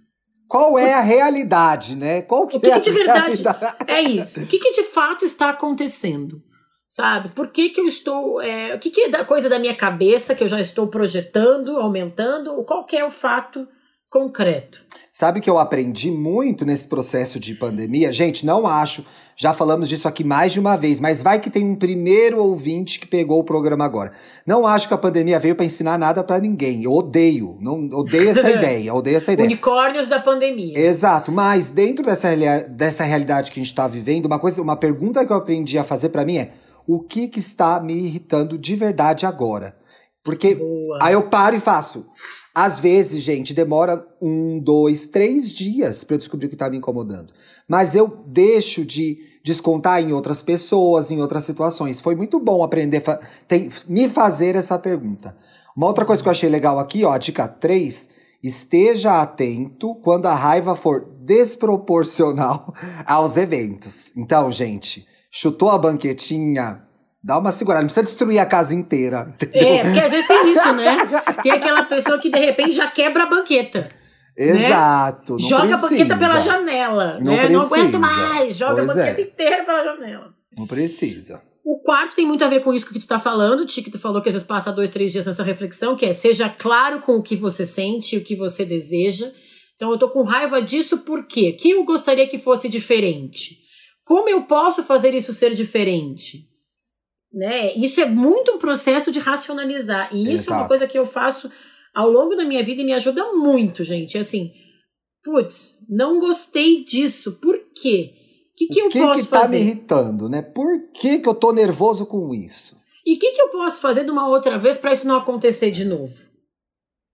Qual 0.49 0.79
é 0.79 0.95
a 0.95 1.01
realidade, 1.01 1.95
né? 1.95 2.23
Qual 2.23 2.47
que, 2.47 2.57
o 2.57 2.59
que, 2.59 2.71
é 2.71 2.79
que 2.79 2.89
de 2.89 2.97
verdade 2.97 3.43
realidade? 3.43 3.75
é 3.85 4.01
isso? 4.01 4.41
O 4.41 4.47
que, 4.47 4.57
que 4.57 4.71
de 4.71 4.83
fato 4.83 5.23
está 5.23 5.51
acontecendo? 5.51 6.41
Sabe? 6.87 7.29
Por 7.29 7.49
que, 7.49 7.69
que 7.69 7.79
eu 7.79 7.85
estou. 7.85 8.41
É, 8.41 8.73
o 8.73 8.79
que, 8.79 8.89
que 8.89 9.01
é 9.01 9.09
da 9.09 9.23
coisa 9.23 9.47
da 9.47 9.59
minha 9.59 9.75
cabeça 9.75 10.33
que 10.33 10.43
eu 10.43 10.47
já 10.47 10.59
estou 10.59 10.87
projetando, 10.87 11.77
aumentando? 11.77 12.63
Qual 12.63 12.83
que 12.83 12.97
é 12.97 13.05
o 13.05 13.11
fato 13.11 13.67
concreto? 14.09 14.83
Sabe 15.11 15.39
que 15.39 15.49
eu 15.49 15.59
aprendi 15.59 16.09
muito 16.09 16.65
nesse 16.65 16.87
processo 16.87 17.39
de 17.39 17.53
pandemia? 17.53 18.11
Gente, 18.11 18.43
não 18.43 18.65
acho. 18.65 19.05
Já 19.41 19.53
falamos 19.53 19.87
disso 19.87 20.05
aqui 20.05 20.21
mais 20.21 20.51
de 20.51 20.59
uma 20.59 20.75
vez, 20.75 20.99
mas 20.99 21.23
vai 21.23 21.39
que 21.39 21.49
tem 21.49 21.65
um 21.65 21.73
primeiro 21.73 22.43
ouvinte 22.43 22.99
que 22.99 23.07
pegou 23.07 23.39
o 23.39 23.43
programa 23.43 23.85
agora. 23.85 24.11
Não 24.45 24.67
acho 24.67 24.85
que 24.85 24.93
a 24.93 24.97
pandemia 24.97 25.39
veio 25.39 25.55
para 25.55 25.65
ensinar 25.65 25.97
nada 25.97 26.21
para 26.21 26.41
ninguém. 26.41 26.83
Eu 26.83 26.91
odeio, 26.91 27.55
não 27.61 27.85
odeio 27.93 28.31
essa 28.31 28.51
ideia, 28.51 28.93
odeio 28.93 29.15
essa 29.15 29.31
ideia. 29.31 29.47
Unicórnios 29.47 30.09
da 30.09 30.19
pandemia. 30.19 30.77
Exato, 30.77 31.31
mas 31.31 31.71
dentro 31.71 32.03
dessa, 32.03 32.35
dessa 32.67 33.05
realidade 33.05 33.49
que 33.49 33.61
a 33.61 33.63
gente 33.63 33.71
está 33.71 33.87
vivendo, 33.87 34.25
uma 34.25 34.39
coisa, 34.39 34.61
uma 34.61 34.75
pergunta 34.75 35.25
que 35.25 35.31
eu 35.31 35.37
aprendi 35.37 35.77
a 35.77 35.85
fazer 35.85 36.09
para 36.09 36.25
mim 36.25 36.37
é: 36.37 36.51
o 36.85 36.99
que 36.99 37.29
que 37.29 37.39
está 37.39 37.79
me 37.79 37.93
irritando 37.93 38.57
de 38.57 38.75
verdade 38.75 39.25
agora? 39.25 39.73
Porque 40.21 40.55
Boa. 40.55 40.99
aí 41.01 41.13
eu 41.13 41.23
paro 41.29 41.55
e 41.55 41.61
faço. 41.61 42.05
Às 42.53 42.81
vezes, 42.81 43.23
gente, 43.23 43.53
demora 43.53 44.05
um, 44.21 44.59
dois, 44.59 45.07
três 45.07 45.53
dias 45.53 46.03
para 46.03 46.15
eu 46.15 46.17
descobrir 46.17 46.47
o 46.47 46.49
que 46.49 46.55
está 46.55 46.69
me 46.69 46.75
incomodando. 46.75 47.31
Mas 47.65 47.95
eu 47.95 48.21
deixo 48.27 48.83
de 48.83 49.28
descontar 49.43 50.01
em 50.01 50.11
outras 50.11 50.41
pessoas, 50.41 51.11
em 51.11 51.21
outras 51.21 51.43
situações. 51.43 52.01
Foi 52.01 52.15
muito 52.15 52.39
bom 52.39 52.63
aprender, 52.63 53.01
fa 53.01 53.19
tem, 53.47 53.69
me 53.87 54.09
fazer 54.09 54.55
essa 54.55 54.77
pergunta. 54.77 55.35
Uma 55.75 55.87
outra 55.87 56.05
coisa 56.05 56.21
que 56.21 56.27
eu 56.27 56.31
achei 56.31 56.49
legal 56.49 56.79
aqui, 56.79 57.05
ó, 57.05 57.17
dica 57.17 57.47
3, 57.47 58.09
esteja 58.43 59.21
atento 59.21 59.95
quando 59.95 60.25
a 60.25 60.35
raiva 60.35 60.75
for 60.75 61.07
desproporcional 61.21 62.73
aos 63.05 63.37
eventos. 63.37 64.15
Então, 64.15 64.51
gente, 64.51 65.07
chutou 65.31 65.69
a 65.69 65.77
banquetinha, 65.77 66.83
Dá 67.21 67.37
uma 67.37 67.51
segurada, 67.51 67.81
não 67.81 67.87
precisa 67.87 68.05
destruir 68.05 68.39
a 68.39 68.45
casa 68.45 68.73
inteira. 68.73 69.33
Entendeu? 69.35 69.73
É, 69.73 69.83
porque 69.83 69.99
às 69.99 70.11
vezes 70.11 70.27
tem 70.27 70.51
isso, 70.53 70.73
né? 70.73 70.97
Tem 71.43 71.51
aquela 71.51 71.83
pessoa 71.83 72.17
que 72.17 72.29
de 72.29 72.39
repente 72.39 72.71
já 72.71 72.89
quebra 72.89 73.23
a 73.23 73.29
banqueta. 73.29 73.89
Né? 74.39 74.65
Exato. 74.65 75.35
Né? 75.35 75.41
joga 75.41 75.67
precisa. 75.67 75.85
a 75.85 75.89
banqueta 75.89 76.17
pela 76.17 76.39
janela. 76.39 77.19
Não, 77.19 77.33
né? 77.33 77.49
não 77.49 77.61
aguento 77.61 77.99
mais. 77.99 78.55
Joga 78.55 78.75
pois 78.75 78.89
a 78.89 78.93
banqueta 78.93 79.21
é. 79.21 79.23
inteira 79.25 79.65
pela 79.65 79.83
janela. 79.83 80.33
Não 80.57 80.65
precisa. 80.65 81.43
O 81.65 81.79
quarto 81.81 82.15
tem 82.15 82.25
muito 82.25 82.43
a 82.43 82.47
ver 82.47 82.61
com 82.61 82.73
isso 82.73 82.87
que 82.87 82.97
tu 82.97 83.05
tá 83.05 83.19
falando, 83.19 83.65
Ti, 83.65 83.83
tu 83.83 83.99
falou 83.99 84.21
que 84.21 84.29
às 84.29 84.33
vezes 84.33 84.47
passa 84.47 84.71
dois, 84.71 84.89
três 84.89 85.11
dias 85.11 85.25
nessa 85.25 85.43
reflexão, 85.43 85.95
que 85.95 86.05
é 86.05 86.13
seja 86.13 86.49
claro 86.49 87.01
com 87.01 87.17
o 87.17 87.21
que 87.21 87.35
você 87.35 87.65
sente, 87.65 88.17
o 88.17 88.23
que 88.23 88.35
você 88.35 88.65
deseja. 88.65 89.31
Então 89.75 89.91
eu 89.91 89.97
tô 89.97 90.09
com 90.09 90.23
raiva 90.23 90.61
disso 90.61 90.99
por 90.99 91.27
quê? 91.27 91.51
Que 91.51 91.71
eu 91.71 91.83
gostaria 91.83 92.27
que 92.27 92.37
fosse 92.37 92.69
diferente? 92.69 93.57
Como 94.05 94.29
eu 94.29 94.43
posso 94.43 94.81
fazer 94.83 95.13
isso 95.13 95.33
ser 95.33 95.53
diferente? 95.53 96.47
Né? 97.31 97.73
Isso 97.75 98.01
é 98.01 98.05
muito 98.05 98.53
um 98.53 98.57
processo 98.57 99.11
de 99.11 99.19
racionalizar. 99.19 100.09
E 100.11 100.23
isso 100.23 100.43
Exato. 100.43 100.53
é 100.53 100.55
uma 100.55 100.67
coisa 100.67 100.87
que 100.87 100.97
eu 100.97 101.05
faço 101.05 101.51
ao 101.99 102.09
longo 102.09 102.33
da 102.33 102.45
minha 102.45 102.63
vida 102.63 102.81
e 102.81 102.85
me 102.85 102.93
ajuda 102.93 103.33
muito, 103.33 103.83
gente. 103.83 104.15
É 104.15 104.21
assim, 104.21 104.53
putz, 105.21 105.77
não 105.89 106.17
gostei 106.17 106.85
disso. 106.85 107.33
Por 107.33 107.59
quê? 107.75 108.13
O 108.53 108.55
que, 108.55 108.67
que 108.67 108.79
eu 108.79 108.87
que 108.87 108.99
posso 108.99 109.19
que 109.19 109.27
tá 109.27 109.41
fazer? 109.41 109.57
me 109.57 109.63
irritando, 109.63 110.29
né? 110.29 110.41
Por 110.41 110.91
que, 110.93 111.19
que 111.19 111.27
eu 111.27 111.33
tô 111.33 111.51
nervoso 111.51 112.05
com 112.05 112.33
isso? 112.33 112.77
E 113.05 113.15
o 113.15 113.19
que, 113.19 113.31
que 113.31 113.41
eu 113.41 113.49
posso 113.49 113.81
fazer 113.81 114.05
de 114.05 114.11
uma 114.11 114.29
outra 114.29 114.57
vez 114.57 114.77
para 114.77 114.93
isso 114.93 115.05
não 115.05 115.17
acontecer 115.17 115.71
de 115.71 115.83
novo? 115.83 116.15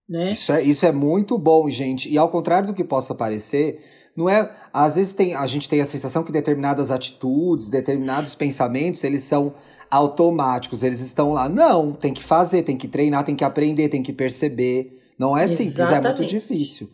Né? 0.08 0.34
Isso, 0.34 0.52
é, 0.52 0.62
isso 0.64 0.86
é 0.86 0.92
muito 0.92 1.36
bom, 1.40 1.68
gente. 1.68 2.08
E 2.08 2.16
ao 2.16 2.30
contrário 2.30 2.68
do 2.68 2.74
que 2.76 2.84
possa 2.84 3.16
parecer, 3.16 3.84
não 4.16 4.30
é. 4.30 4.56
Às 4.72 4.98
vezes 4.98 5.14
tem, 5.14 5.34
a 5.34 5.48
gente 5.48 5.68
tem 5.68 5.82
a 5.82 5.86
sensação 5.86 6.24
que 6.24 6.32
determinadas 6.32 6.92
atitudes, 6.92 7.70
determinados 7.70 8.36
pensamentos, 8.36 9.04
eles 9.04 9.24
são 9.24 9.56
automáticos, 9.90 10.84
eles 10.84 11.02
estão 11.02 11.32
lá. 11.32 11.48
Não, 11.48 11.92
tem 11.92 12.14
que 12.14 12.24
fazer, 12.24 12.64
tem 12.64 12.78
que 12.78 12.88
treinar, 12.88 13.24
tem 13.24 13.36
que 13.36 13.44
aprender, 13.44 13.90
tem 13.90 14.04
que 14.04 14.14
perceber. 14.14 15.02
Não 15.18 15.38
é 15.38 15.46
Exatamente. 15.46 15.72
simples, 15.72 15.90
é 15.90 16.02
muito 16.02 16.26
difícil. 16.26 16.90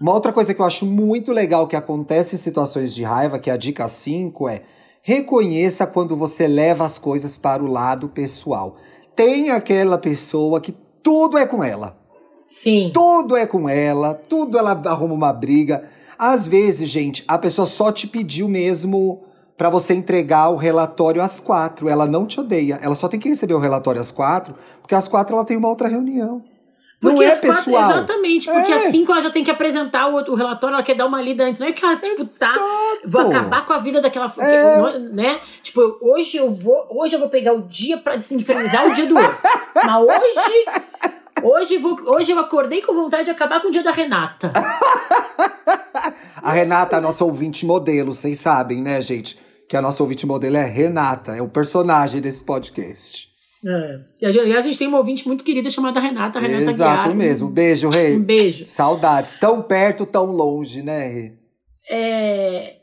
Uma 0.00 0.12
outra 0.12 0.32
coisa 0.32 0.52
que 0.52 0.60
eu 0.60 0.66
acho 0.66 0.84
muito 0.84 1.32
legal 1.32 1.66
que 1.66 1.76
acontece 1.76 2.34
em 2.34 2.38
situações 2.38 2.94
de 2.94 3.02
raiva, 3.02 3.38
que 3.38 3.50
é 3.50 3.52
a 3.52 3.56
dica 3.56 3.88
5, 3.88 4.48
é 4.48 4.62
reconheça 5.02 5.86
quando 5.86 6.16
você 6.16 6.48
leva 6.48 6.84
as 6.84 6.98
coisas 6.98 7.36
para 7.36 7.62
o 7.62 7.66
lado 7.66 8.08
pessoal. 8.08 8.76
Tem 9.14 9.50
aquela 9.50 9.98
pessoa 9.98 10.60
que 10.60 10.74
tudo 11.02 11.36
é 11.36 11.46
com 11.46 11.62
ela. 11.62 11.96
Sim. 12.46 12.90
Tudo 12.92 13.36
é 13.36 13.46
com 13.46 13.68
ela, 13.68 14.14
tudo 14.14 14.58
ela 14.58 14.72
arruma 14.86 15.14
uma 15.14 15.32
briga. 15.32 15.84
Às 16.18 16.46
vezes, 16.46 16.88
gente, 16.88 17.24
a 17.28 17.36
pessoa 17.36 17.66
só 17.66 17.92
te 17.92 18.06
pediu 18.06 18.48
mesmo 18.48 19.22
para 19.56 19.70
você 19.70 19.94
entregar 19.94 20.48
o 20.50 20.56
relatório 20.56 21.22
às 21.22 21.40
quatro. 21.40 21.88
Ela 21.88 22.06
não 22.06 22.26
te 22.26 22.40
odeia. 22.40 22.78
Ela 22.82 22.94
só 22.94 23.08
tem 23.08 23.20
que 23.20 23.28
receber 23.28 23.54
o 23.54 23.58
relatório 23.58 24.00
às 24.00 24.10
quatro, 24.10 24.54
porque 24.80 24.94
às 24.94 25.08
quatro 25.08 25.34
ela 25.34 25.44
tem 25.44 25.56
uma 25.56 25.68
outra 25.68 25.88
reunião. 25.88 26.42
Porque 27.00 27.16
não 27.16 27.22
é 27.22 27.36
pessoal. 27.36 27.62
Quatro, 27.64 27.98
exatamente, 27.98 28.50
porque 28.50 28.72
é. 28.72 28.74
às 28.76 28.82
cinco 28.90 29.12
ela 29.12 29.20
já 29.20 29.30
tem 29.30 29.44
que 29.44 29.50
apresentar 29.50 30.08
o, 30.08 30.16
o, 30.32 30.34
relatório, 30.34 30.74
ela 30.74 30.82
quer 30.82 30.94
dar 30.94 31.04
uma 31.04 31.20
lida 31.20 31.44
antes. 31.44 31.60
Não 31.60 31.66
é 31.66 31.72
que 31.72 31.84
ela, 31.84 31.96
tipo, 31.96 32.24
tá. 32.24 32.52
Vou 33.04 33.28
acabar 33.28 33.66
com 33.66 33.74
a 33.74 33.78
vida 33.78 34.00
daquela. 34.00 34.32
É. 34.38 34.98
Né? 34.98 35.38
Tipo, 35.62 35.98
hoje 36.00 36.38
eu 36.38 36.50
vou. 36.50 36.86
Hoje 36.90 37.14
eu 37.14 37.20
vou 37.20 37.28
pegar 37.28 37.52
o 37.52 37.62
dia 37.62 37.98
pra 37.98 38.16
desinfernizar 38.16 38.88
o 38.88 38.94
dia 38.94 39.06
do 39.06 39.16
outro. 39.16 39.38
Mas 39.74 40.02
hoje. 40.02 40.64
Hoje, 41.42 41.76
vou, 41.76 42.00
hoje 42.06 42.32
eu 42.32 42.38
acordei 42.38 42.80
com 42.80 42.94
vontade 42.94 43.24
de 43.24 43.30
acabar 43.30 43.60
com 43.60 43.68
o 43.68 43.70
dia 43.70 43.82
da 43.82 43.90
Renata. 43.90 44.50
a 46.44 46.52
Renata 46.52 46.96
é 46.96 46.98
a 46.98 47.02
nossa 47.02 47.24
ouvinte 47.24 47.66
modelo, 47.66 48.12
vocês 48.12 48.38
sabem, 48.38 48.82
né, 48.82 49.00
gente? 49.00 49.38
que 49.68 49.76
a 49.76 49.82
nossa 49.82 50.02
ouvinte 50.02 50.26
modelo 50.26 50.56
é 50.56 50.64
Renata, 50.64 51.36
é 51.36 51.42
o 51.42 51.48
personagem 51.48 52.20
desse 52.20 52.44
podcast. 52.44 53.28
É. 53.66 54.00
E 54.20 54.38
aliás, 54.38 54.64
a 54.64 54.68
gente 54.68 54.78
tem 54.78 54.86
uma 54.88 54.98
ouvinte 54.98 55.26
muito 55.26 55.42
querida 55.42 55.70
chamada 55.70 55.98
Renata, 55.98 56.38
Renata 56.38 56.70
Exato 56.70 57.14
mesmo. 57.14 57.48
Beijo, 57.48 57.88
Rei. 57.88 58.16
Um 58.16 58.22
beijo. 58.22 58.66
Saudades. 58.66 59.36
Tão 59.36 59.62
perto, 59.62 60.04
tão 60.04 60.26
longe, 60.26 60.82
né, 60.82 61.08
Rei? 61.08 61.32
É... 61.90 62.74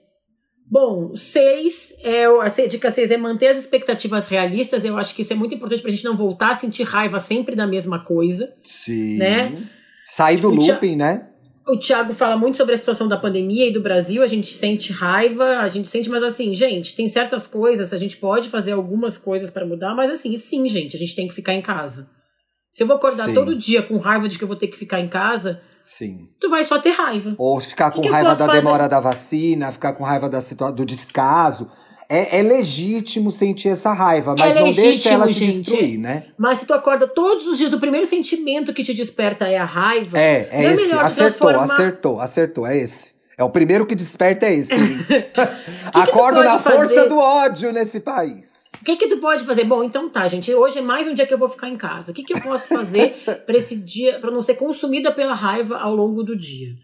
Bom, 0.69 1.15
seis, 1.17 1.93
é, 2.01 2.25
a 2.25 2.67
dica 2.67 2.89
seis 2.89 3.11
é 3.11 3.17
manter 3.17 3.47
as 3.47 3.57
expectativas 3.57 4.27
realistas. 4.27 4.85
Eu 4.85 4.97
acho 4.97 5.13
que 5.13 5.21
isso 5.21 5.33
é 5.33 5.35
muito 5.35 5.53
importante 5.53 5.81
pra 5.81 5.91
gente 5.91 6.05
não 6.05 6.15
voltar 6.15 6.51
a 6.51 6.55
sentir 6.55 6.83
raiva 6.83 7.19
sempre 7.19 7.55
da 7.55 7.67
mesma 7.67 8.03
coisa. 8.03 8.53
Sim. 8.63 9.17
Né? 9.17 9.69
Sair 10.05 10.37
do 10.37 10.49
looping, 10.49 10.95
né? 10.95 11.27
O 11.71 11.77
Thiago 11.77 12.13
fala 12.13 12.35
muito 12.35 12.57
sobre 12.57 12.73
a 12.73 12.77
situação 12.77 13.07
da 13.07 13.15
pandemia 13.15 13.65
e 13.65 13.71
do 13.71 13.81
Brasil. 13.81 14.21
A 14.21 14.27
gente 14.27 14.47
sente 14.47 14.91
raiva, 14.91 15.59
a 15.59 15.69
gente 15.69 15.87
sente, 15.87 16.09
mas 16.09 16.21
assim, 16.21 16.53
gente, 16.53 16.93
tem 16.93 17.07
certas 17.07 17.47
coisas, 17.47 17.93
a 17.93 17.97
gente 17.97 18.17
pode 18.17 18.49
fazer 18.49 18.73
algumas 18.73 19.17
coisas 19.17 19.49
para 19.49 19.65
mudar, 19.65 19.95
mas 19.95 20.09
assim, 20.09 20.35
sim, 20.35 20.67
gente, 20.67 20.97
a 20.97 20.99
gente 20.99 21.15
tem 21.15 21.29
que 21.29 21.33
ficar 21.33 21.53
em 21.53 21.61
casa. 21.61 22.09
Se 22.73 22.83
eu 22.83 22.87
vou 22.87 22.97
acordar 22.97 23.23
sim. 23.23 23.33
todo 23.33 23.55
dia 23.55 23.81
com 23.81 23.97
raiva 23.97 24.27
de 24.27 24.37
que 24.37 24.43
eu 24.43 24.49
vou 24.49 24.57
ter 24.57 24.67
que 24.67 24.77
ficar 24.77 24.99
em 24.99 25.07
casa, 25.07 25.61
Sim. 25.83 26.29
Tu 26.39 26.47
vai 26.47 26.63
só 26.63 26.79
ter 26.79 26.91
raiva. 26.91 27.33
Ou 27.37 27.59
ficar 27.59 27.89
com 27.89 28.01
que 28.01 28.07
que 28.07 28.13
raiva 28.13 28.35
da 28.35 28.45
fazer? 28.45 28.59
demora 28.59 28.87
da 28.87 28.99
vacina, 28.99 29.71
ficar 29.71 29.93
com 29.93 30.03
raiva 30.03 30.29
da 30.29 30.39
do 30.71 30.85
descaso. 30.85 31.71
É, 32.13 32.39
é, 32.39 32.41
legítimo 32.41 33.31
sentir 33.31 33.69
essa 33.69 33.93
raiva, 33.93 34.35
mas 34.37 34.53
é 34.53 34.59
não 34.59 34.69
deixa 34.69 35.11
ela 35.11 35.27
te 35.27 35.31
gente. 35.31 35.61
destruir, 35.61 35.97
né? 35.97 36.25
Mas 36.37 36.59
se 36.59 36.65
tu 36.65 36.73
acorda 36.73 37.07
todos 37.07 37.47
os 37.47 37.57
dias, 37.57 37.71
o 37.71 37.79
primeiro 37.79 38.05
sentimento 38.05 38.73
que 38.73 38.83
te 38.83 38.93
desperta 38.93 39.47
é 39.47 39.57
a 39.57 39.63
raiva. 39.63 40.19
É, 40.19 40.49
é, 40.51 40.65
é 40.65 40.73
esse. 40.73 40.93
Acertou, 40.93 41.13
transformar... 41.15 41.63
acertou, 41.63 42.19
acertou. 42.19 42.67
É 42.67 42.77
esse. 42.77 43.13
É 43.37 43.45
o 43.45 43.49
primeiro 43.49 43.85
que 43.85 43.95
desperta 43.95 44.45
é 44.45 44.55
esse. 44.55 44.73
que 45.07 45.99
Acordo 45.99 46.43
na 46.43 46.59
força 46.59 46.95
fazer? 46.95 47.07
do 47.07 47.17
ódio 47.17 47.71
nesse 47.71 48.01
país. 48.01 48.71
O 48.81 48.83
que, 48.83 48.97
que 48.97 49.07
tu 49.07 49.17
pode 49.19 49.45
fazer? 49.45 49.63
Bom, 49.63 49.81
então 49.81 50.09
tá, 50.09 50.27
gente. 50.27 50.53
Hoje 50.53 50.79
é 50.79 50.81
mais 50.81 51.07
um 51.07 51.13
dia 51.13 51.25
que 51.25 51.33
eu 51.33 51.37
vou 51.37 51.47
ficar 51.47 51.69
em 51.69 51.77
casa. 51.77 52.11
O 52.11 52.13
que, 52.13 52.23
que 52.23 52.35
eu 52.35 52.41
posso 52.41 52.67
fazer 52.67 53.23
para 53.45 53.55
esse 53.55 53.77
dia, 53.77 54.19
para 54.19 54.31
não 54.31 54.41
ser 54.41 54.55
consumida 54.55 55.13
pela 55.13 55.33
raiva 55.33 55.77
ao 55.77 55.95
longo 55.95 56.23
do 56.23 56.35
dia? 56.35 56.75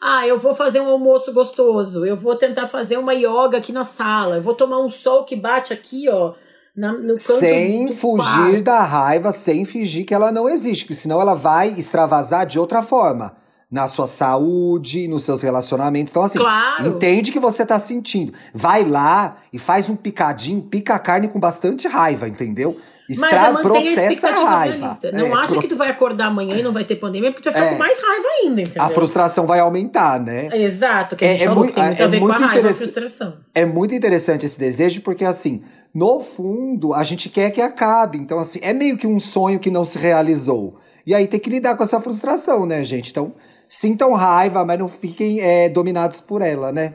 Ah, 0.00 0.26
eu 0.26 0.38
vou 0.38 0.54
fazer 0.54 0.80
um 0.80 0.88
almoço 0.88 1.32
gostoso, 1.32 2.04
eu 2.04 2.16
vou 2.16 2.36
tentar 2.36 2.66
fazer 2.66 2.98
uma 2.98 3.14
yoga 3.14 3.58
aqui 3.58 3.72
na 3.72 3.84
sala, 3.84 4.36
eu 4.36 4.42
vou 4.42 4.54
tomar 4.54 4.78
um 4.78 4.90
sol 4.90 5.24
que 5.24 5.34
bate 5.34 5.72
aqui, 5.72 6.08
ó, 6.08 6.34
na, 6.76 6.92
no 6.92 7.14
canto 7.14 7.38
Sem 7.38 7.90
fugir 7.90 8.60
da 8.62 8.80
raiva, 8.80 9.32
sem 9.32 9.64
fingir 9.64 10.04
que 10.04 10.14
ela 10.14 10.30
não 10.30 10.48
existe, 10.48 10.84
porque 10.84 10.94
senão 10.94 11.20
ela 11.20 11.34
vai 11.34 11.70
extravasar 11.70 12.46
de 12.46 12.58
outra 12.58 12.82
forma. 12.82 13.34
Na 13.68 13.88
sua 13.88 14.06
saúde, 14.06 15.08
nos 15.08 15.24
seus 15.24 15.42
relacionamentos. 15.42 16.12
Então, 16.12 16.22
assim, 16.22 16.38
claro. 16.38 16.86
entende 16.86 17.32
que 17.32 17.40
você 17.40 17.66
tá 17.66 17.80
sentindo. 17.80 18.32
Vai 18.54 18.84
lá 18.84 19.38
e 19.52 19.58
faz 19.58 19.90
um 19.90 19.96
picadinho, 19.96 20.62
pica 20.62 20.94
a 20.94 21.00
carne 21.00 21.26
com 21.26 21.40
bastante 21.40 21.88
raiva, 21.88 22.28
entendeu? 22.28 22.76
Extra, 23.08 23.52
Mas 23.52 23.62
processa 23.62 24.28
a 24.28 24.44
raiva. 24.44 24.98
Não 25.12 25.26
é, 25.26 25.32
acha 25.32 25.52
pro... 25.52 25.60
que 25.60 25.68
tu 25.68 25.76
vai 25.76 25.90
acordar 25.90 26.26
amanhã 26.26 26.56
e 26.56 26.62
não 26.62 26.72
vai 26.72 26.84
ter 26.84 26.96
pandemia, 26.96 27.30
porque 27.30 27.48
tu 27.48 27.52
vai 27.52 27.62
ficar 27.62 27.66
é. 27.66 27.72
com 27.74 27.78
mais 27.78 28.00
raiva 28.00 28.28
ainda, 28.42 28.60
entendeu? 28.62 28.82
A 28.82 28.88
frustração 28.88 29.46
vai 29.46 29.60
aumentar, 29.60 30.18
né? 30.18 30.48
Exato, 30.52 31.14
que 31.14 31.24
a 31.24 31.28
gente 31.28 31.42
é, 31.42 31.46
falou, 31.46 31.64
é 31.64 31.66
muito, 31.66 31.74
que 31.74 31.80
tem 31.80 31.88
muito 31.88 32.00
é, 32.00 32.04
a 32.04 32.08
ver 32.08 32.20
muito 32.20 32.36
com 32.36 32.42
a 32.42 32.46
raiva, 32.46 32.68
a 32.68 32.72
frustração. 32.72 33.36
É 33.54 33.64
muito 33.64 33.94
interessante 33.94 34.44
esse 34.44 34.58
desejo, 34.58 35.02
porque 35.02 35.24
assim, 35.24 35.62
no 35.94 36.20
fundo, 36.20 36.92
a 36.92 37.04
gente 37.04 37.28
quer 37.28 37.50
que 37.50 37.60
acabe. 37.60 38.18
Então, 38.18 38.38
assim, 38.38 38.58
é 38.62 38.72
meio 38.72 38.98
que 38.98 39.06
um 39.06 39.18
sonho 39.18 39.58
que 39.58 39.70
não 39.70 39.84
se 39.84 39.98
realizou. 39.98 40.76
E 41.06 41.14
aí 41.14 41.28
tem 41.28 41.38
que 41.38 41.48
lidar 41.48 41.76
com 41.76 41.84
essa 41.84 42.00
frustração, 42.00 42.66
né, 42.66 42.82
gente? 42.82 43.10
Então, 43.10 43.34
sintam 43.68 44.12
raiva, 44.12 44.64
mas 44.64 44.78
não 44.78 44.88
fiquem 44.88 45.40
é, 45.40 45.68
dominados 45.68 46.20
por 46.20 46.42
ela, 46.42 46.72
né? 46.72 46.94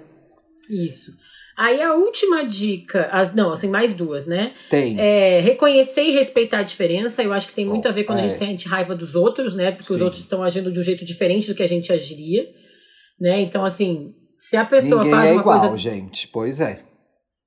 Isso. 0.69 1.11
Aí 1.57 1.81
a 1.81 1.93
última 1.93 2.45
dica, 2.45 3.09
as, 3.11 3.33
não, 3.35 3.51
assim, 3.51 3.69
mais 3.69 3.93
duas, 3.93 4.25
né? 4.25 4.53
Tem. 4.69 4.99
É, 4.99 5.39
reconhecer 5.41 6.03
e 6.03 6.11
respeitar 6.11 6.59
a 6.59 6.63
diferença. 6.63 7.21
Eu 7.21 7.33
acho 7.33 7.47
que 7.47 7.53
tem 7.53 7.65
muito 7.65 7.87
a 7.87 7.91
ver 7.91 8.05
quando 8.05 8.19
é. 8.19 8.23
a 8.23 8.27
gente 8.27 8.37
sente 8.37 8.67
raiva 8.67 8.95
dos 8.95 9.15
outros, 9.15 9.55
né? 9.55 9.71
Porque 9.71 9.91
os 9.91 9.97
Sim. 9.97 10.03
outros 10.03 10.21
estão 10.21 10.41
agindo 10.41 10.71
de 10.71 10.79
um 10.79 10.83
jeito 10.83 11.05
diferente 11.05 11.47
do 11.47 11.55
que 11.55 11.63
a 11.63 11.67
gente 11.67 11.91
agiria, 11.91 12.47
né? 13.19 13.41
Então, 13.41 13.65
assim, 13.65 14.13
se 14.37 14.57
a 14.57 14.65
pessoa 14.65 15.03
Ninguém 15.03 15.11
faz 15.11 15.29
é 15.29 15.33
uma 15.33 15.41
igual, 15.41 15.59
coisa, 15.59 15.77
gente. 15.77 16.27
Pois 16.27 16.59
é. 16.59 16.79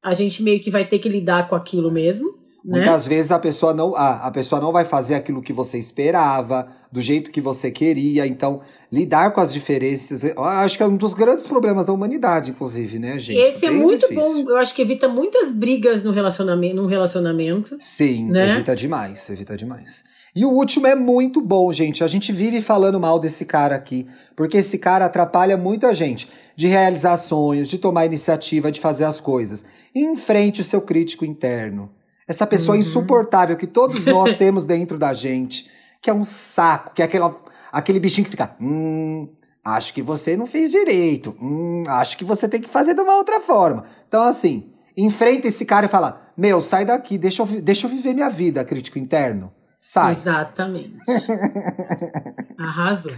a 0.03 0.13
gente 0.13 0.43
meio 0.43 0.61
que 0.61 0.71
vai 0.71 0.87
ter 0.87 0.99
que 0.99 1.09
lidar 1.09 1.49
com 1.49 1.57
aquilo 1.57 1.91
mesmo, 1.91 2.44
né? 2.65 2.79
Muitas 2.79 3.07
vezes 3.07 3.31
a 3.31 3.39
pessoa 3.39 3.75
não, 3.75 3.95
a, 3.95 4.27
a 4.27 4.31
pessoa 4.31 4.61
não 4.61 4.73
vai 4.73 4.87
fazer 4.87 5.15
aquilo 5.15 5.43
que 5.43 5.53
você 5.53 5.77
esperava, 5.77 6.67
do 6.91 7.01
jeito 7.01 7.31
que 7.31 7.41
você 7.41 7.71
queria. 7.71 8.27
Então, 8.27 8.63
lidar 8.91 9.33
com 9.33 9.41
as 9.41 9.53
diferenças, 9.53 10.25
eu 10.25 10.43
acho 10.43 10.77
que 10.79 10.83
é 10.83 10.87
um 10.87 10.97
dos 10.97 11.13
grandes 11.13 11.47
problemas 11.47 11.85
da 11.85 11.93
humanidade, 11.93 12.53
inclusive, 12.53 12.99
né, 12.99 13.19
gente? 13.19 13.39
Esse 13.39 13.67
é 13.67 13.71
muito 13.71 14.09
difícil. 14.09 14.45
bom. 14.45 14.51
Eu 14.51 14.57
acho 14.57 14.75
que 14.75 14.81
evita 14.81 15.09
muitas 15.09 15.53
brigas 15.53 16.03
no 16.03 16.11
relacionamento, 16.11 16.77
num 16.77 16.87
relacionamento. 16.87 17.77
Sim, 17.79 18.31
né? 18.31 18.53
evita 18.53 18.75
demais, 18.75 19.29
evita 19.29 19.57
demais. 19.57 20.03
E 20.35 20.45
o 20.45 20.51
último 20.51 20.87
é 20.87 20.95
muito 20.95 21.41
bom, 21.43 21.73
gente. 21.73 22.03
A 22.03 22.09
gente 22.09 22.33
vive 22.33 22.63
falando 22.63 22.99
mal 22.99 23.21
desse 23.21 23.45
cara 23.45 23.77
aqui, 23.77 24.07
porque 24.35 24.57
esse 24.57 24.79
cara 24.79 25.05
atrapalha 25.05 25.57
muita 25.57 25.93
gente 25.93 26.29
de 26.57 26.67
realizar 26.67 27.19
sonhos, 27.19 27.69
de 27.69 27.77
tomar 27.77 28.07
iniciativa, 28.07 28.73
de 28.73 28.81
fazer 28.81 29.05
as 29.05 29.21
coisas. 29.21 29.65
Enfrente 29.95 30.61
o 30.61 30.65
seu 30.65 30.81
crítico 30.81 31.25
interno. 31.25 31.91
Essa 32.27 32.47
pessoa 32.47 32.75
Uhum. 32.75 32.81
insuportável 32.81 33.57
que 33.57 33.67
todos 33.67 34.05
nós 34.07 34.35
temos 34.37 34.65
dentro 34.65 34.99
da 34.99 35.13
gente, 35.13 35.71
que 36.01 36.09
é 36.11 36.15
um 36.15 36.25
saco, 36.25 36.95
que 36.95 37.03
é 37.03 37.05
aquela, 37.05 37.35
aquele 37.73 38.01
bichinho 38.01 38.25
que 38.25 38.31
fica. 38.31 38.55
Hum, 38.61 39.29
acho 39.65 39.93
que 39.95 40.03
você 40.03 40.37
não 40.37 40.47
fez 40.47 40.71
direito. 40.71 41.37
Hum, 41.41 41.85
acho 41.87 42.17
que 42.17 42.25
você 42.25 42.49
tem 42.49 42.61
que 42.61 42.69
fazer 42.69 42.95
de 42.95 43.01
uma 43.01 43.17
outra 43.17 43.41
forma. 43.41 43.85
Então, 44.09 44.23
assim, 44.23 44.71
enfrenta 44.97 45.49
esse 45.49 45.65
cara 45.65 45.87
e 45.87 45.89
fala: 45.89 46.21
Meu, 46.37 46.61
sai 46.61 46.85
daqui, 46.85 47.19
deixa 47.19 47.43
eu, 47.43 47.47
deixa 47.61 47.87
eu 47.87 47.91
viver 47.91 48.15
minha 48.15 48.31
vida, 48.31 48.65
crítico 48.65 48.99
interno. 48.99 49.53
Sai. 49.79 50.15
Exatamente. 50.15 50.97
Arrasou. 52.59 53.13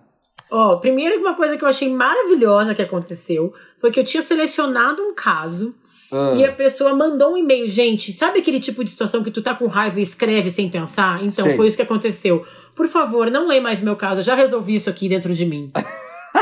Ó, 0.51 0.77
primeiro 0.77 1.19
uma 1.19 1.35
coisa 1.35 1.57
que 1.57 1.63
eu 1.63 1.69
achei 1.69 1.91
maravilhosa 1.91 2.75
que 2.75 2.81
aconteceu 2.81 3.51
foi 3.79 3.89
que 3.89 3.99
eu 3.99 4.03
tinha 4.03 4.21
selecionado 4.21 5.01
um 5.01 5.15
caso 5.15 5.73
Ah, 6.13 6.33
e 6.35 6.45
a 6.45 6.51
pessoa 6.51 6.93
mandou 6.93 7.33
um 7.33 7.37
e-mail. 7.37 7.67
Gente, 7.67 8.13
sabe 8.13 8.39
aquele 8.39 8.59
tipo 8.59 8.83
de 8.83 8.91
situação 8.91 9.23
que 9.23 9.31
tu 9.31 9.41
tá 9.41 9.55
com 9.55 9.65
raiva 9.67 9.99
e 9.99 10.03
escreve 10.03 10.49
sem 10.49 10.69
pensar? 10.69 11.23
Então, 11.23 11.45
foi 11.55 11.67
isso 11.67 11.75
que 11.75 11.81
aconteceu. 11.83 12.45
Por 12.75 12.87
favor, 12.87 13.29
não 13.31 13.47
leia 13.47 13.61
mais 13.61 13.81
meu 13.81 13.95
caso. 13.95 14.19
Eu 14.19 14.23
já 14.23 14.35
resolvi 14.35 14.75
isso 14.75 14.89
aqui 14.89 15.09
dentro 15.09 15.33
de 15.33 15.45
mim. 15.45 15.71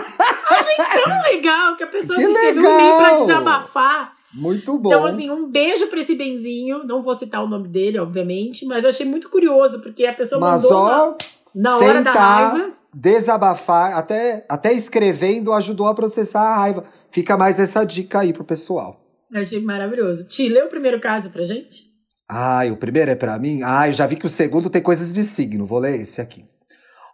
Achei 0.49 0.76
tão 1.03 1.22
legal 1.24 1.76
que 1.76 1.84
a 1.84 1.88
pessoa 1.88 2.17
Que 2.17 2.26
me 2.26 2.32
escreveu 2.34 2.61
um 2.69 2.74
e-mail 2.74 2.97
pra 2.97 3.17
desabafar. 3.17 4.13
muito 4.34 4.78
bom. 4.78 4.89
Então, 4.89 5.05
assim, 5.05 5.30
um 5.30 5.49
beijo 5.49 5.88
pra 5.88 5.99
esse 5.99 6.15
benzinho. 6.15 6.84
Não 6.86 7.01
vou 7.01 7.13
citar 7.13 7.43
o 7.43 7.47
nome 7.47 7.67
dele, 7.67 7.99
obviamente, 7.99 8.65
mas 8.65 8.86
achei 8.86 9.05
muito 9.05 9.30
curioso, 9.30 9.80
porque 9.82 10.05
a 10.05 10.13
pessoa 10.13 10.39
Mas 10.39 10.63
mandou 10.63 10.78
ó, 10.78 11.15
na, 11.53 11.72
na 11.72 11.78
hora 11.78 12.01
da 12.01 12.11
sentar, 12.13 12.53
raiva. 12.53 12.72
desabafar, 12.93 13.97
até, 13.97 14.45
até 14.49 14.74
escrevendo 14.74 15.51
ajudou 15.53 15.88
a 15.88 15.93
processar 15.93 16.41
a 16.41 16.57
raiva. 16.57 16.84
Fica 17.09 17.38
mais 17.38 17.59
essa 17.59 17.84
dica 17.86 18.19
aí 18.19 18.32
pro 18.34 18.43
pessoal. 18.43 18.99
Achei 19.34 19.61
maravilhoso. 19.61 20.27
Ti, 20.27 20.49
lê 20.49 20.61
o 20.63 20.69
primeiro 20.69 20.99
caso 20.99 21.29
pra 21.29 21.43
gente? 21.43 21.89
Ai, 22.29 22.71
o 22.71 22.77
primeiro 22.77 23.11
é 23.11 23.15
pra 23.15 23.38
mim? 23.39 23.61
Ai, 23.63 23.91
já 23.93 24.05
vi 24.05 24.15
que 24.15 24.25
o 24.25 24.29
segundo 24.29 24.69
tem 24.69 24.82
coisas 24.82 25.13
de 25.13 25.23
signo. 25.23 25.65
Vou 25.65 25.79
ler 25.79 25.99
esse 26.01 26.21
aqui. 26.21 26.45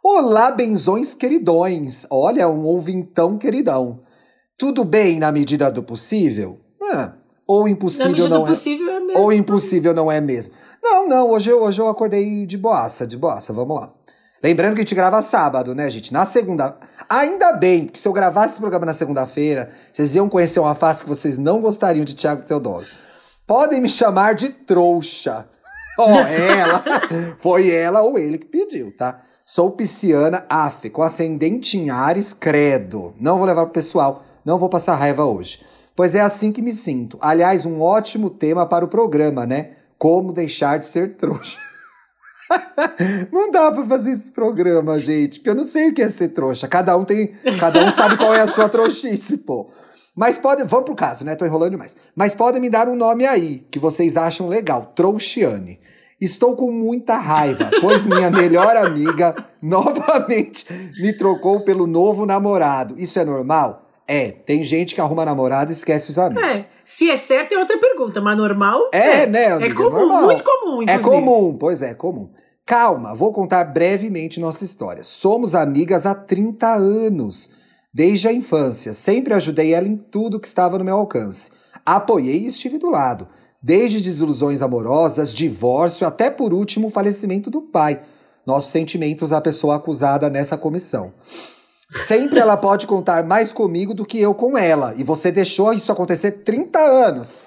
Olá, 0.03 0.51
benzões 0.51 1.13
queridões. 1.13 2.05
Olha, 2.11 2.47
um 2.47 2.63
ouvintão 2.65 3.37
queridão. 3.37 4.03
Tudo 4.57 4.83
bem 4.85 5.19
na 5.19 5.31
medida 5.31 5.71
do 5.71 5.83
possível? 5.83 6.59
Ah, 6.81 7.13
ou 7.47 7.63
Na 7.63 7.69
impossível 7.71 8.11
medida 8.11 8.29
não 8.29 8.41
do 8.41 8.45
é. 8.45 8.49
possível 8.49 8.89
é 8.89 8.99
mesmo. 8.99 9.21
Ou 9.21 9.33
impossível 9.33 9.93
não 9.93 10.11
é 10.11 10.21
mesmo. 10.21 10.53
Não, 10.81 11.07
não, 11.07 11.29
hoje, 11.31 11.49
eu- 11.49 11.61
hoje 11.61 11.81
eu 11.81 11.87
acordei 11.89 12.45
de 12.45 12.57
boaça, 12.57 13.05
de 13.05 13.17
boaça, 13.17 13.51
vamos 13.53 13.75
lá. 13.79 13.93
Lembrando 14.43 14.75
que 14.75 14.81
a 14.81 14.83
gente 14.83 14.95
grava 14.95 15.21
sábado, 15.21 15.73
né, 15.73 15.89
gente? 15.89 16.13
Na 16.13 16.25
segunda. 16.25 16.77
Ainda 17.09 17.53
bem, 17.53 17.85
porque 17.85 17.99
se 17.99 18.07
eu 18.07 18.13
gravasse 18.13 18.53
esse 18.53 18.61
programa 18.61 18.85
na 18.85 18.93
segunda-feira, 18.93 19.71
vocês 19.91 20.15
iam 20.15 20.29
conhecer 20.29 20.59
uma 20.59 20.75
face 20.75 21.03
que 21.03 21.09
vocês 21.09 21.37
não 21.37 21.61
gostariam 21.61 22.05
de 22.05 22.13
Tiago 22.13 22.43
Teodoro. 22.43 22.85
Podem 23.45 23.81
me 23.81 23.89
chamar 23.89 24.35
de 24.35 24.49
trouxa. 24.49 25.47
Ó, 25.97 26.19
ela. 26.19 26.83
Foi 27.39 27.71
ela 27.71 28.01
ou 28.01 28.19
ele 28.19 28.37
que 28.37 28.45
pediu, 28.45 28.95
tá? 28.95 29.21
Sou 29.43 29.71
pisciana 29.71 30.45
af, 30.49 30.89
com 30.89 31.01
ascendente 31.01 31.77
em 31.77 31.89
Ares, 31.89 32.33
credo. 32.33 33.15
Não 33.19 33.37
vou 33.37 33.47
levar 33.47 33.63
pro 33.63 33.73
pessoal, 33.73 34.23
não 34.43 34.57
vou 34.57 34.69
passar 34.69 34.95
raiva 34.95 35.25
hoje. 35.25 35.61
Pois 35.95 36.13
é 36.13 36.21
assim 36.21 36.51
que 36.51 36.61
me 36.61 36.73
sinto. 36.73 37.17
Aliás, 37.21 37.65
um 37.65 37.81
ótimo 37.81 38.29
tema 38.29 38.67
para 38.67 38.85
o 38.85 38.87
programa, 38.89 39.45
né? 39.47 39.71
Como 39.97 40.31
deixar 40.31 40.77
de 40.77 40.85
ser 40.85 41.15
trouxa. 41.15 41.59
não 43.31 43.51
dá 43.51 43.71
pra 43.71 43.83
fazer 43.83 44.11
esse 44.11 44.31
programa, 44.31 44.97
gente, 44.97 45.39
porque 45.39 45.49
eu 45.49 45.55
não 45.55 45.63
sei 45.63 45.89
o 45.89 45.93
que 45.93 46.01
é 46.01 46.09
ser 46.09 46.29
trouxa. 46.29 46.67
Cada 46.67 46.95
um 46.97 47.03
tem, 47.03 47.33
cada 47.59 47.83
um 47.83 47.89
sabe 47.89 48.17
qual 48.17 48.33
é 48.33 48.41
a 48.41 48.47
sua 48.47 48.69
trouxice, 48.69 49.37
pô. 49.37 49.69
Mas 50.15 50.37
podem, 50.37 50.65
vamos 50.65 50.85
pro 50.85 50.95
caso, 50.95 51.23
né? 51.23 51.35
Tô 51.35 51.45
enrolando 51.45 51.71
demais. 51.71 51.95
Mas 52.15 52.33
podem 52.33 52.59
me 52.59 52.69
dar 52.69 52.87
um 52.87 52.95
nome 52.95 53.25
aí 53.25 53.67
que 53.69 53.77
vocês 53.77 54.17
acham 54.17 54.47
legal, 54.47 54.93
Trouxiane. 54.95 55.79
Estou 56.19 56.55
com 56.55 56.71
muita 56.71 57.15
raiva, 57.17 57.69
pois 57.79 58.07
minha 58.07 58.31
melhor 58.31 58.75
amiga 58.75 59.35
novamente 59.61 60.65
me 60.99 61.13
trocou 61.15 61.61
pelo 61.61 61.85
novo 61.85 62.25
namorado. 62.25 62.95
Isso 62.97 63.19
é 63.19 63.25
normal? 63.25 63.87
É, 64.07 64.31
tem 64.31 64.63
gente 64.63 64.95
que 64.95 65.01
arruma 65.01 65.23
namorado 65.23 65.71
e 65.71 65.73
esquece 65.73 66.09
os 66.09 66.17
amigos. 66.17 66.57
É, 66.57 66.65
se 66.89 67.09
é 67.09 67.17
certo 67.17 67.51
é 67.53 67.57
outra 67.59 67.77
pergunta, 67.77 68.21
mas 68.21 68.37
normal. 68.37 68.89
É, 68.93 69.27
né, 69.27 69.43
É 69.67 69.73
comum, 69.73 69.89
Normal. 69.89 70.23
muito 70.23 70.41
comum, 70.41 70.81
É 70.81 70.95
inclusive. 70.95 71.03
comum, 71.03 71.57
pois 71.57 71.81
é, 71.81 71.93
comum. 71.93 72.29
Calma, 72.65 73.13
vou 73.13 73.33
contar 73.33 73.65
brevemente 73.65 74.39
nossa 74.39 74.63
história. 74.63 75.03
Somos 75.03 75.53
amigas 75.53 76.05
há 76.05 76.15
30 76.15 76.65
anos, 76.75 77.49
desde 77.93 78.29
a 78.29 78.31
infância. 78.33 78.93
Sempre 78.93 79.33
ajudei 79.33 79.73
ela 79.73 79.85
em 79.85 79.97
tudo 79.97 80.39
que 80.39 80.47
estava 80.47 80.77
no 80.77 80.85
meu 80.85 80.95
alcance. 80.95 81.51
Apoiei 81.85 82.39
e 82.43 82.47
estive 82.47 82.77
do 82.77 82.89
lado, 82.89 83.27
desde 83.61 83.99
desilusões 84.01 84.61
amorosas, 84.61 85.33
divórcio, 85.33 86.07
até 86.07 86.29
por 86.29 86.53
último 86.53 86.87
o 86.87 86.91
falecimento 86.91 87.49
do 87.49 87.61
pai. 87.61 87.99
Nossos 88.45 88.71
sentimentos 88.71 89.33
à 89.33 89.41
pessoa 89.41 89.75
acusada 89.75 90.29
nessa 90.29 90.57
comissão. 90.57 91.11
Sempre 91.89 92.39
ela 92.39 92.57
pode 92.57 92.85
contar 92.85 93.23
mais 93.23 93.51
comigo 93.51 93.93
do 93.93 94.05
que 94.05 94.19
eu 94.19 94.33
com 94.33 94.57
ela. 94.57 94.93
E 94.97 95.03
você 95.03 95.31
deixou 95.31 95.73
isso 95.73 95.91
acontecer 95.91 96.31
30 96.43 96.79
anos. 96.79 97.41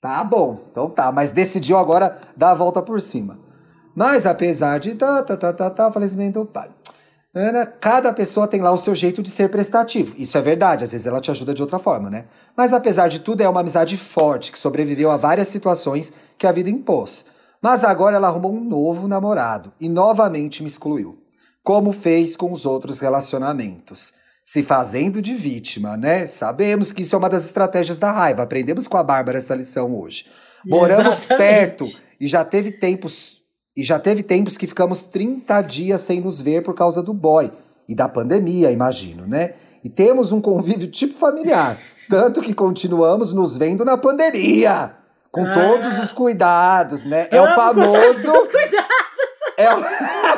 Tá 0.00 0.22
bom, 0.22 0.58
então 0.70 0.90
tá. 0.90 1.10
Mas 1.10 1.30
decidiu 1.30 1.78
agora 1.78 2.18
dar 2.36 2.50
a 2.50 2.54
volta 2.54 2.82
por 2.82 3.00
cima. 3.00 3.38
Mas 3.94 4.26
apesar 4.26 4.78
de 4.78 4.94
tá, 4.94 5.22
tá, 5.22 5.36
tá, 5.36 5.52
tá, 5.52 5.70
tá, 5.70 5.90
falecimento 5.90 6.40
do 6.40 6.46
pai. 6.46 6.70
Ana, 7.34 7.66
Cada 7.66 8.12
pessoa 8.12 8.46
tem 8.46 8.60
lá 8.60 8.72
o 8.72 8.78
seu 8.78 8.94
jeito 8.94 9.22
de 9.22 9.30
ser 9.30 9.50
prestativo. 9.50 10.14
Isso 10.16 10.36
é 10.36 10.42
verdade, 10.42 10.84
às 10.84 10.92
vezes 10.92 11.06
ela 11.06 11.20
te 11.20 11.30
ajuda 11.30 11.52
de 11.52 11.62
outra 11.62 11.78
forma, 11.78 12.08
né? 12.08 12.26
Mas 12.56 12.72
apesar 12.72 13.08
de 13.08 13.20
tudo, 13.20 13.42
é 13.42 13.48
uma 13.48 13.60
amizade 13.60 13.96
forte 13.96 14.52
que 14.52 14.58
sobreviveu 14.58 15.10
a 15.10 15.16
várias 15.16 15.48
situações 15.48 16.12
que 16.38 16.46
a 16.46 16.52
vida 16.52 16.70
impôs. 16.70 17.26
Mas 17.60 17.84
agora 17.84 18.16
ela 18.16 18.28
arrumou 18.28 18.54
um 18.54 18.64
novo 18.64 19.08
namorado 19.08 19.72
e 19.80 19.88
novamente 19.88 20.62
me 20.62 20.68
excluiu. 20.68 21.18
Como 21.66 21.90
fez 21.92 22.36
com 22.36 22.52
os 22.52 22.64
outros 22.64 23.00
relacionamentos. 23.00 24.12
Se 24.44 24.62
fazendo 24.62 25.20
de 25.20 25.34
vítima, 25.34 25.96
né? 25.96 26.28
Sabemos 26.28 26.92
que 26.92 27.02
isso 27.02 27.16
é 27.16 27.18
uma 27.18 27.28
das 27.28 27.44
estratégias 27.44 27.98
da 27.98 28.12
raiva. 28.12 28.44
Aprendemos 28.44 28.86
com 28.86 28.96
a 28.96 29.02
Bárbara 29.02 29.38
essa 29.38 29.56
lição 29.56 29.92
hoje. 29.98 30.26
Moramos 30.64 31.14
Exatamente. 31.24 31.36
perto 31.36 31.84
e 32.20 32.28
já 32.28 32.44
teve 32.44 32.70
tempos 32.70 33.38
e 33.76 33.82
já 33.82 33.98
teve 33.98 34.22
tempos 34.22 34.56
que 34.56 34.66
ficamos 34.68 35.02
30 35.04 35.60
dias 35.62 36.00
sem 36.02 36.20
nos 36.20 36.40
ver 36.40 36.62
por 36.62 36.74
causa 36.74 37.02
do 37.02 37.12
boy. 37.12 37.50
e 37.88 37.94
da 37.94 38.08
pandemia, 38.08 38.70
imagino, 38.70 39.26
né? 39.26 39.54
E 39.84 39.88
temos 39.88 40.32
um 40.32 40.40
convívio 40.40 40.88
tipo 40.88 41.14
familiar. 41.18 41.76
Tanto 42.10 42.40
que 42.40 42.52
continuamos 42.54 43.32
nos 43.32 43.56
vendo 43.56 43.84
na 43.84 43.96
pandemia. 43.96 44.92
Com 45.32 45.44
Ah. 45.44 45.52
todos 45.52 45.98
os 46.04 46.12
cuidados, 46.12 47.04
né? 47.04 47.26
É 47.32 47.40
o 47.42 47.54
famoso. 47.54 47.92
todos 47.92 48.24
os 48.24 48.50
cuidados. 48.52 48.96
É 49.58 49.72
o, 49.74 49.78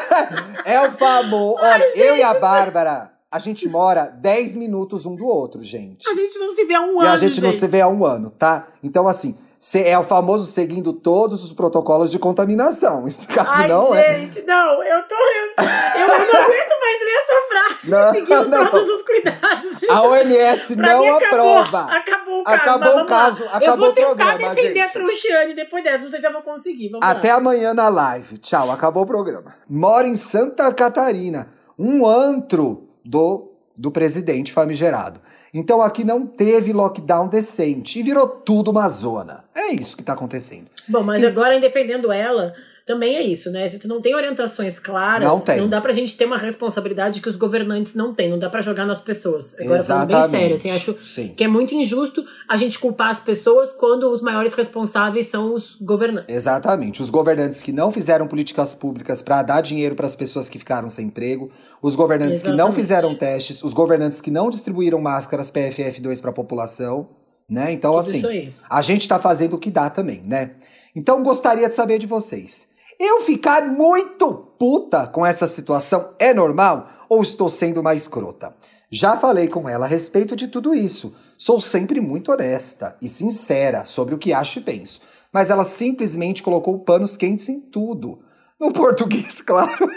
é 0.64 0.80
o 0.86 0.90
famoso. 0.92 1.58
Olha, 1.60 1.84
eu 1.96 2.16
e 2.16 2.22
a 2.22 2.34
Bárbara, 2.34 3.10
a 3.30 3.38
gente 3.38 3.68
mora 3.68 4.06
10 4.06 4.54
minutos 4.56 5.04
um 5.06 5.14
do 5.14 5.26
outro, 5.26 5.62
gente. 5.62 6.08
A 6.08 6.14
gente 6.14 6.38
não 6.38 6.50
se 6.50 6.64
vê 6.64 6.74
há 6.74 6.80
um 6.80 7.02
E 7.02 7.04
ano. 7.06 7.12
a 7.12 7.16
gente 7.16 7.40
não 7.40 7.50
gente. 7.50 7.60
se 7.60 7.66
vê 7.66 7.80
há 7.80 7.88
um 7.88 8.04
ano, 8.04 8.30
tá? 8.30 8.66
Então, 8.82 9.06
assim, 9.08 9.36
é 9.74 9.98
o 9.98 10.02
famoso 10.04 10.46
seguindo 10.46 10.92
todos 10.92 11.44
os 11.44 11.52
protocolos 11.52 12.11
de 12.11 12.18
contaminação. 12.18 13.09
Esse 13.09 13.26
caso 13.26 13.50
Ai, 13.62 13.68
não 13.68 13.94
é. 13.94 14.20
gente, 14.20 14.42
não, 14.46 14.82
eu 14.84 15.02
tô. 15.02 15.14
Eu, 15.14 15.64
eu 16.00 16.09
não 16.09 16.40
aguento 16.44 16.80
mais 16.80 17.00
ler 17.00 17.16
essa 17.18 17.34
frase. 17.48 17.90
Não, 17.90 18.12
seguindo 18.12 18.48
não. 18.48 18.70
todos 18.70 18.88
os 18.88 19.02
cuidados, 19.02 19.78
gente. 19.80 19.90
A 19.90 20.02
OMS 20.02 20.76
Pra 20.76 20.86
não 20.92 21.16
acabou, 21.16 21.59
aprova. 21.59 21.92
Acabou 21.92 22.40
o 22.40 22.44
caso. 22.44 22.56
Acabou 22.56 22.92
o 22.92 22.96
lá. 22.96 23.04
caso, 23.06 23.42
Eu 23.42 23.48
acabou 23.48 23.76
vou 23.78 23.88
o 23.88 23.94
tentar 23.94 24.14
programa, 24.14 24.54
defender 24.54 24.80
a 24.80 24.86
gente. 24.86 24.92
Trouxiane 24.92 25.54
depois 25.54 25.82
dessa. 25.84 25.98
Não 25.98 26.09
sei 26.11 26.20
se 26.20 26.26
eu 26.26 26.32
vou 26.32 26.42
conseguir. 26.42 26.90
Vamos 26.90 27.06
Até 27.06 27.32
lá. 27.32 27.38
amanhã 27.38 27.74
na 27.74 27.88
live. 27.88 28.38
Tchau, 28.38 28.70
acabou 28.70 29.02
o 29.02 29.06
programa. 29.06 29.54
Mora 29.68 30.06
em 30.06 30.14
Santa 30.14 30.72
Catarina, 30.72 31.48
um 31.78 32.06
antro 32.06 32.88
do, 33.04 33.52
do 33.76 33.90
presidente 33.90 34.52
famigerado. 34.52 35.20
Então 35.53 35.80
aqui 35.80 36.05
não 36.05 36.26
teve 36.26 36.72
lockdown 36.72 37.28
decente 37.28 37.99
e 37.99 38.03
virou 38.03 38.28
tudo 38.28 38.70
uma 38.70 38.88
zona. 38.88 39.44
É 39.55 39.72
isso 39.72 39.96
que 39.96 40.03
tá 40.03 40.12
acontecendo. 40.12 40.66
Bom, 40.88 41.03
mas 41.03 41.24
agora 41.24 41.55
em 41.55 41.61
defendendo 41.61 42.12
ela, 42.12 42.55
também 42.89 43.16
é 43.16 43.22
isso, 43.22 43.51
né? 43.51 43.68
Se 43.68 43.78
tu 43.78 43.86
não 43.86 44.01
tem 44.01 44.14
orientações 44.14 44.78
claras, 44.78 45.28
Não 45.28 45.39
tem. 45.39 45.68
dá 45.68 45.78
pra 45.78 45.93
gente 45.93 46.16
ter 46.16 46.24
uma 46.24 46.39
responsabilidade 46.39 47.20
que 47.20 47.28
os 47.28 47.36
governantes 47.36 47.95
não 47.95 48.14
têm. 48.14 48.30
Não 48.30 48.39
dá 48.39 48.49
pra 48.49 48.62
jogar 48.62 48.86
nas 48.86 48.99
pessoas. 49.03 49.55
Agora 49.61 49.82
falando 49.82 50.07
bem 50.07 50.16
Exatamente. 50.16 50.30
sério, 50.30 50.55
assim, 50.55 50.70
acho 50.70 50.97
Sim. 51.05 51.28
que 51.36 51.45
é 51.45 51.49
muito 51.49 51.74
injusto 51.74 52.24
a 52.49 52.57
gente 52.57 52.78
culpar 52.78 53.11
as 53.11 53.20
pessoas 53.20 53.72
quando 53.72 54.11
os 54.11 54.22
maiores 54.22 54.55
responsáveis 54.55 55.26
são 55.26 55.53
os 55.53 55.76
governantes. 55.78 56.34
Exatamente. 56.34 57.03
Os 57.03 57.11
governantes 57.11 57.61
que 57.61 57.72
não 57.72 57.91
fizeram 57.91 58.26
políticas 58.26 58.72
públicas 58.72 59.20
para 59.20 59.43
dar 59.43 59.61
dinheiro 59.61 59.95
para 59.95 60.07
as 60.07 60.16
pessoas 60.16 60.49
que 60.49 60.59
ficaram 60.59 60.89
sem 60.89 61.09
emprego, 61.09 61.51
os 61.82 61.95
governantes 61.95 62.41
que 62.41 62.49
não 62.49 62.55
Exatamente. 62.55 62.80
fizeram 62.80 63.14
testes, 63.14 63.62
os 63.62 63.74
governantes 63.74 64.22
que 64.22 64.30
não 64.30 64.49
distribuíram 64.49 64.99
máscaras 64.99 65.51
PFF2 65.51 66.22
para 66.22 66.30
a 66.30 66.32
população, 66.34 67.11
né? 67.47 67.70
Então, 67.70 67.91
Tudo 67.91 68.01
assim, 68.01 68.51
a 68.70 68.80
gente 68.80 69.07
tá 69.07 69.18
fazendo 69.18 69.57
o 69.57 69.59
que 69.59 69.70
dá 69.70 69.91
também, 69.91 70.22
né? 70.24 70.53
Então, 70.97 71.22
gostaria 71.22 71.68
de 71.68 71.74
saber 71.74 71.99
de 71.99 72.07
vocês. 72.07 72.68
Eu 72.99 73.20
ficar 73.20 73.62
muito 73.68 74.34
puta 74.59 75.07
com 75.07 75.24
essa 75.24 75.46
situação 75.46 76.14
é 76.18 76.34
normal 76.34 76.88
ou 77.09 77.22
estou 77.22 77.49
sendo 77.49 77.80
uma 77.80 77.94
escrota? 77.94 78.53
Já 78.90 79.16
falei 79.16 79.46
com 79.46 79.68
ela 79.68 79.86
a 79.86 79.88
respeito 79.88 80.34
de 80.34 80.49
tudo 80.49 80.74
isso. 80.74 81.14
Sou 81.38 81.61
sempre 81.61 82.01
muito 82.01 82.32
honesta 82.32 82.96
e 83.01 83.09
sincera 83.09 83.84
sobre 83.84 84.16
o 84.16 84.18
que 84.18 84.32
acho 84.32 84.59
e 84.59 84.62
penso. 84.62 85.01
Mas 85.32 85.49
ela 85.49 85.64
simplesmente 85.64 86.42
colocou 86.42 86.76
panos 86.80 87.16
quentes 87.16 87.49
em 87.49 87.61
tudo. 87.61 88.18
No 88.59 88.72
português, 88.74 89.40
claro. 89.42 89.88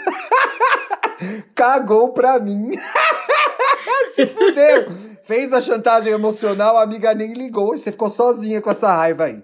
Cagou 1.56 2.12
pra 2.12 2.38
mim. 2.38 2.70
Se 4.14 4.26
fudeu. 4.28 4.92
Fez 5.24 5.52
a 5.52 5.60
chantagem 5.60 6.12
emocional, 6.12 6.76
a 6.76 6.82
amiga 6.82 7.12
nem 7.14 7.32
ligou 7.32 7.74
e 7.74 7.78
você 7.78 7.90
ficou 7.90 8.08
sozinha 8.08 8.60
com 8.60 8.70
essa 8.70 8.92
raiva 8.92 9.24
aí. 9.24 9.42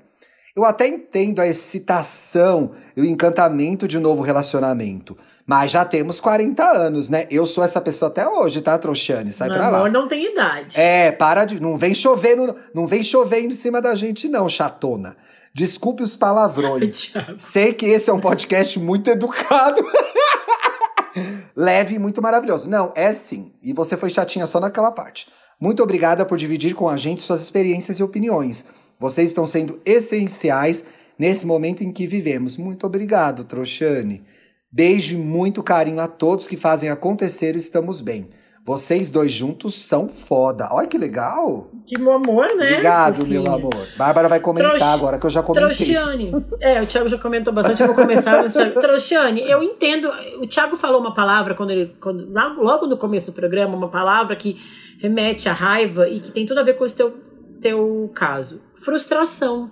Eu 0.59 0.64
até 0.64 0.88
entendo 0.88 1.38
a 1.38 1.46
excitação 1.46 2.72
e 2.96 3.00
o 3.00 3.04
encantamento 3.04 3.86
de 3.86 3.96
um 3.96 4.00
novo 4.00 4.22
relacionamento. 4.22 5.16
Mas 5.46 5.70
já 5.70 5.84
temos 5.84 6.20
40 6.20 6.64
anos, 6.64 7.09
né? 7.09 7.28
Eu 7.30 7.46
sou 7.46 7.62
essa 7.62 7.80
pessoa 7.80 8.11
até 8.11 8.26
hoje, 8.26 8.61
tá, 8.61 8.76
Trouxane? 8.76 9.32
Sai 9.32 9.50
O 9.50 9.52
pra 9.52 9.70
lá. 9.70 9.78
amor 9.78 9.90
não 9.92 10.09
tem 10.09 10.32
idade. 10.32 10.76
É, 10.76 11.12
para 11.12 11.44
de. 11.44 11.61
Não 11.61 11.76
vem 11.76 11.94
chover, 11.94 12.36
no, 12.36 12.56
não 12.74 12.88
vem 12.88 13.04
chover 13.04 13.38
em 13.44 13.52
cima 13.52 13.80
da 13.80 13.94
gente, 13.94 14.28
não, 14.28 14.48
chatona. 14.48 15.16
Desculpe 15.54 16.02
os 16.02 16.16
palavrões. 16.16 17.12
Sei 17.38 17.72
que 17.72 17.86
esse 17.86 18.11
é 18.11 18.12
um 18.12 18.18
podcast 18.18 18.80
muito 18.80 19.11
educado. 19.11 19.80
Leve 21.54 21.94
e 21.94 21.98
muito 22.00 22.20
maravilhoso. 22.20 22.68
Não, 22.68 22.92
é 22.96 23.14
sim. 23.14 23.52
E 23.62 23.72
você 23.72 23.96
foi 23.96 24.11
chatinha 24.11 24.44
só 24.44 24.59
naquela 24.59 24.90
parte. 24.90 25.28
Muito 25.61 25.82
obrigada 25.84 26.24
por 26.26 26.36
dividir 26.36 26.74
com 26.74 26.88
a 26.88 26.96
gente 26.96 27.22
suas 27.22 27.42
experiências 27.42 27.98
e 28.00 28.02
opiniões. 28.02 28.66
Vocês 28.99 29.28
estão 29.28 29.46
sendo 29.46 29.80
essenciais 29.84 30.84
nesse 31.18 31.46
momento 31.46 31.82
em 31.82 31.92
que 31.92 32.07
vivemos. 32.07 32.57
Muito 32.57 32.86
obrigado, 32.86 33.44
Trouxane. 33.44 34.22
Beijo 34.70 35.14
e 35.14 35.18
muito 35.18 35.62
carinho 35.62 36.01
a 36.01 36.09
todos 36.09 36.46
que 36.46 36.57
fazem 36.57 36.90
acontecer 36.90 37.55
o 37.55 37.59
Estamos 37.59 38.01
Bem. 38.01 38.28
Vocês 38.68 39.11
dois 39.11 39.32
juntos 39.32 39.82
são 39.82 40.11
foda. 40.11 40.68
Olha 40.70 40.86
que 40.86 40.99
legal. 40.99 41.70
Que 41.86 41.99
meu 41.99 42.12
amor, 42.12 42.46
né? 42.55 42.72
Obrigado, 42.72 43.16
fofinha? 43.20 43.40
meu 43.40 43.51
amor. 43.51 43.88
Bárbara 43.96 44.28
vai 44.28 44.40
comentar 44.40 44.92
agora 44.92 45.18
que 45.18 45.24
eu 45.24 45.30
já 45.30 45.42
comentei. 45.42 45.74
Trouxiane. 45.74 46.30
É, 46.61 46.82
o 46.82 46.86
Thiago 46.86 47.09
já 47.09 47.16
comentou 47.16 47.55
bastante, 47.55 47.80
eu 47.80 47.86
vou 47.86 47.96
começar. 47.96 48.42
mas, 48.42 48.53
Trouxiane, 48.53 49.40
eu 49.49 49.62
entendo. 49.62 50.11
O 50.42 50.46
Thiago 50.46 50.76
falou 50.76 51.01
uma 51.01 51.14
palavra 51.14 51.55
quando 51.55 51.70
ele. 51.70 51.96
Quando, 51.99 52.30
logo 52.59 52.86
no 52.86 52.99
começo 52.99 53.28
do 53.28 53.32
programa, 53.32 53.74
uma 53.74 53.88
palavra 53.88 54.36
que 54.36 54.61
remete 55.01 55.49
à 55.49 55.55
raiva 55.55 56.07
e 56.07 56.20
que 56.20 56.30
tem 56.30 56.44
tudo 56.44 56.61
a 56.61 56.62
ver 56.62 56.74
com 56.74 56.84
esse 56.84 56.94
teu, 56.94 57.14
teu 57.62 58.11
caso. 58.14 58.61
Frustração. 58.82 59.70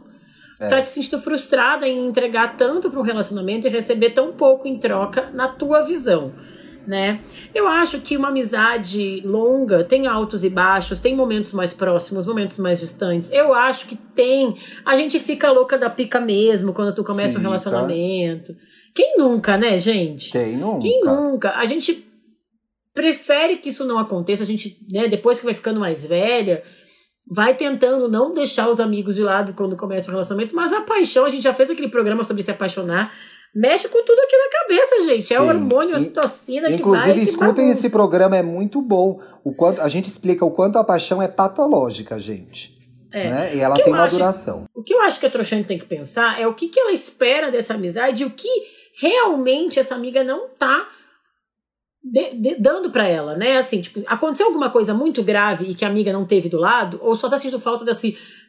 É. 0.59 0.69
Tá 0.69 0.81
te 0.81 0.89
sentindo 0.89 1.21
frustrada 1.21 1.87
em 1.87 2.07
entregar 2.07 2.57
tanto 2.57 2.91
para 2.91 2.99
um 2.99 3.03
relacionamento 3.03 3.67
e 3.67 3.71
receber 3.71 4.11
tão 4.11 4.33
pouco 4.33 4.67
em 4.67 4.79
troca 4.79 5.31
na 5.33 5.49
tua 5.49 5.83
visão. 5.83 6.33
Né? 6.87 7.21
Eu 7.53 7.67
acho 7.67 8.01
que 8.01 8.17
uma 8.17 8.29
amizade 8.29 9.21
longa 9.25 9.83
tem 9.83 10.07
altos 10.07 10.45
e 10.45 10.49
baixos, 10.49 11.01
tem 11.01 11.17
momentos 11.17 11.53
mais 11.53 11.75
próximos, 11.75 12.25
momentos 12.25 12.59
mais 12.59 12.79
distantes. 12.79 13.31
Eu 13.33 13.53
acho 13.53 13.89
que 13.89 13.97
tem. 13.97 14.57
A 14.85 14.97
gente 14.97 15.19
fica 15.19 15.51
louca 15.51 15.77
da 15.77 15.91
pica 15.91 16.21
mesmo 16.21 16.73
quando 16.73 16.95
tu 16.95 17.03
começa 17.03 17.35
um 17.35 17.37
Fica. 17.39 17.43
relacionamento. 17.43 18.55
Quem 18.95 19.19
nunca, 19.19 19.59
né, 19.59 19.79
gente? 19.79 20.31
Quem 20.31 20.57
nunca? 20.57 20.81
Quem 20.81 21.01
nunca? 21.01 21.51
A 21.57 21.67
gente 21.67 22.07
prefere 22.95 23.57
que 23.59 23.69
isso 23.69 23.85
não 23.85 23.99
aconteça. 23.99 24.45
A 24.45 24.47
gente, 24.47 24.79
né, 24.89 25.09
depois 25.09 25.39
que 25.39 25.45
vai 25.45 25.55
ficando 25.55 25.79
mais 25.79 26.07
velha, 26.07 26.63
vai 27.29 27.55
tentando 27.55 28.09
não 28.09 28.33
deixar 28.33 28.69
os 28.69 28.79
amigos 28.81 29.17
de 29.17 29.23
lado 29.23 29.53
quando 29.55 29.77
começa 29.77 30.09
o 30.09 30.11
relacionamento, 30.11 30.55
mas 30.55 30.73
a 30.73 30.81
paixão, 30.83 31.25
a 31.25 31.29
gente 31.31 31.43
já 31.43 31.53
fez 31.53 31.71
aquele 31.71 31.89
programa 31.89 32.23
sobre 32.25 32.43
se 32.43 32.51
apaixonar. 32.51 33.13
Mexe 33.55 33.89
com 33.89 34.05
tudo 34.05 34.19
aqui 34.21 34.37
na 34.37 34.51
cabeça, 34.61 35.05
gente. 35.07 35.33
É 35.33 35.39
Sim. 35.39 35.43
o 35.45 35.49
hormônio, 35.49 35.95
a 35.97 35.99
In- 35.99 36.05
citocina 36.05 36.69
que. 36.69 36.75
Inclusive, 36.75 37.21
escutem 37.23 37.71
esse 37.71 37.89
programa, 37.89 38.37
é 38.37 38.43
muito 38.43 38.83
bom. 38.83 39.19
O 39.43 39.55
quanto, 39.55 39.81
a 39.81 39.89
gente 39.89 40.05
explica 40.07 40.45
o 40.45 40.51
quanto 40.51 40.77
a 40.79 40.85
paixão 40.85 41.23
é 41.23 41.29
patológica, 41.29 42.19
gente. 42.19 42.77
É. 43.11 43.31
Né? 43.31 43.57
E 43.57 43.61
ela 43.61 43.75
tem 43.77 43.93
uma 43.95 44.03
acho- 44.05 44.15
duração. 44.15 44.65
O 44.75 44.83
que 44.83 44.93
eu 44.93 45.01
acho 45.01 45.19
que 45.19 45.25
a 45.25 45.31
Trouxane 45.31 45.65
tem 45.65 45.79
que 45.79 45.87
pensar 45.87 46.39
é 46.39 46.47
o 46.47 46.53
que, 46.53 46.69
que 46.69 46.79
ela 46.79 46.93
espera 46.93 47.51
dessa 47.51 47.73
amizade 47.75 48.23
e 48.25 48.27
o 48.27 48.31
que 48.31 48.49
realmente 49.01 49.79
essa 49.79 49.95
amiga 49.95 50.23
não 50.23 50.49
tá 50.49 50.87
de- 52.13 52.35
de- 52.41 52.55
dando 52.61 52.91
pra 52.91 53.09
ela, 53.09 53.37
né? 53.37 53.57
Assim, 53.57 53.81
tipo, 53.81 54.03
aconteceu 54.07 54.47
alguma 54.47 54.71
coisa 54.71 54.95
muito 54.95 55.23
grave 55.23 55.71
e 55.71 55.75
que 55.75 55.85
a 55.85 55.89
amiga 55.89 56.13
não 56.13 56.25
teve 56.25 56.49
do 56.49 56.59
lado, 56.59 56.99
ou 57.03 57.17
só 57.17 57.29
tá 57.29 57.37
sentindo 57.37 57.59
falta 57.61 57.85
dessa 57.85 58.07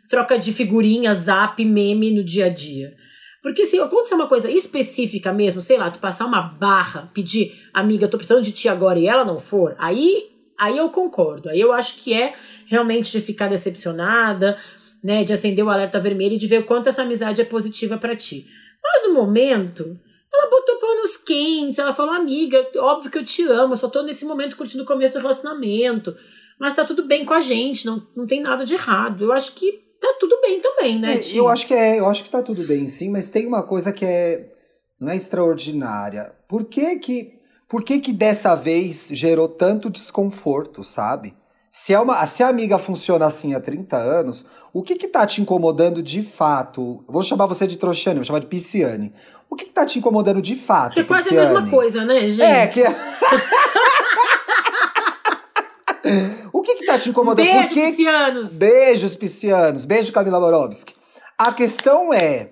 troca 0.07 0.37
de 0.37 0.53
figurinha, 0.53 1.13
zap, 1.13 1.63
meme 1.65 2.11
no 2.11 2.23
dia 2.23 2.45
a 2.45 2.49
dia. 2.49 2.93
Porque 3.41 3.65
se 3.65 3.79
acontecer 3.79 4.15
uma 4.15 4.27
coisa 4.27 4.49
específica 4.51 5.31
mesmo, 5.33 5.61
sei 5.61 5.77
lá, 5.77 5.89
tu 5.89 5.99
passar 5.99 6.25
uma 6.25 6.41
barra, 6.41 7.09
pedir, 7.13 7.53
amiga, 7.73 8.05
eu 8.05 8.09
tô 8.09 8.17
precisando 8.17 8.43
de 8.43 8.51
ti 8.51 8.67
agora 8.69 8.99
e 8.99 9.07
ela 9.07 9.23
não 9.25 9.39
for, 9.39 9.75
aí, 9.79 10.23
aí 10.59 10.77
eu 10.77 10.89
concordo. 10.89 11.49
Aí 11.49 11.59
eu 11.59 11.71
acho 11.73 11.97
que 11.97 12.13
é 12.13 12.33
realmente 12.67 13.11
de 13.11 13.21
ficar 13.21 13.47
decepcionada, 13.47 14.57
né, 15.03 15.23
de 15.23 15.33
acender 15.33 15.63
o 15.63 15.69
alerta 15.69 15.99
vermelho 15.99 16.35
e 16.35 16.37
de 16.37 16.47
ver 16.47 16.61
o 16.61 16.65
quanto 16.65 16.89
essa 16.89 17.03
amizade 17.03 17.41
é 17.41 17.45
positiva 17.45 17.97
pra 17.97 18.15
ti. 18.15 18.45
Mas 18.83 19.07
no 19.07 19.13
momento, 19.13 19.97
ela 20.37 20.49
botou 20.49 20.77
panos 20.77 21.17
quentes, 21.17 21.79
ela 21.79 21.93
falou, 21.93 22.13
amiga, 22.13 22.67
óbvio 22.77 23.09
que 23.09 23.17
eu 23.17 23.25
te 23.25 23.43
amo, 23.43 23.73
eu 23.73 23.77
só 23.77 23.87
tô 23.87 24.03
nesse 24.03 24.25
momento 24.25 24.55
curtindo 24.55 24.83
o 24.83 24.87
começo 24.87 25.13
do 25.13 25.21
relacionamento, 25.21 26.15
mas 26.59 26.75
tá 26.75 26.83
tudo 26.83 27.05
bem 27.05 27.25
com 27.25 27.33
a 27.33 27.41
gente, 27.41 27.85
não, 27.85 28.05
não 28.15 28.25
tem 28.25 28.41
nada 28.41 28.65
de 28.65 28.73
errado. 28.73 29.23
Eu 29.23 29.31
acho 29.31 29.53
que 29.53 29.71
tá 29.99 30.15
tudo 30.19 30.39
bem 30.41 30.59
também, 30.59 30.99
né, 30.99 31.15
É, 31.17 31.37
eu 31.37 31.47
acho 31.47 31.65
que 31.65 31.73
é, 31.73 31.99
eu 31.99 32.07
acho 32.07 32.23
que 32.23 32.29
tá 32.29 32.43
tudo 32.43 32.63
bem, 32.63 32.87
sim, 32.87 33.09
mas 33.09 33.29
tem 33.29 33.47
uma 33.47 33.63
coisa 33.63 33.91
que 33.91 34.05
é 34.05 34.53
não 34.99 35.11
é 35.11 35.15
extraordinária. 35.15 36.33
Por 36.47 36.65
que 36.65 36.97
que, 36.97 37.33
por 37.67 37.83
que 37.83 37.99
que 37.99 38.11
dessa 38.11 38.55
vez 38.55 39.09
gerou 39.11 39.47
tanto 39.47 39.89
desconforto, 39.89 40.83
sabe? 40.83 41.35
Se, 41.69 41.93
é 41.93 41.99
uma, 41.99 42.25
se 42.25 42.41
a 42.41 42.47
amiga 42.47 42.79
funciona 42.79 43.25
assim 43.25 43.53
há 43.53 43.59
30 43.59 43.95
anos, 43.95 44.45
o 44.73 44.81
que 44.81 44.95
que 44.95 45.07
tá 45.07 45.27
te 45.27 45.41
incomodando 45.41 46.01
de 46.01 46.23
fato? 46.23 47.03
Vou 47.07 47.21
chamar 47.21 47.45
você 47.45 47.67
de 47.67 47.77
Trouxane, 47.77 48.15
vou 48.15 48.23
chamar 48.23 48.39
de 48.39 48.47
Pisciane. 48.47 49.13
O 49.49 49.55
que 49.55 49.65
que 49.65 49.71
tá 49.71 49.85
te 49.85 49.97
incomodando 49.99 50.41
de 50.41 50.55
fato, 50.55 50.93
Que 50.93 50.99
é 50.99 51.03
quase 51.03 51.29
a 51.29 51.31
Pisciane? 51.31 51.53
mesma 51.53 51.69
coisa, 51.69 52.05
né, 52.05 52.27
gente? 52.27 52.41
É, 52.41 52.67
que... 52.67 52.83
o 56.53 56.61
que 56.61 56.75
que 56.75 56.85
tá 56.85 56.99
te 56.99 57.09
incomodando? 57.09 57.45
Beijo, 57.45 57.73
que 57.73 57.81
piscianos! 57.87 58.53
Beijos, 58.55 59.15
piscianos. 59.15 59.85
Beijo, 59.85 60.11
Camila 60.11 60.39
Borowski. 60.39 60.93
A 61.37 61.51
questão 61.53 62.13
é: 62.13 62.49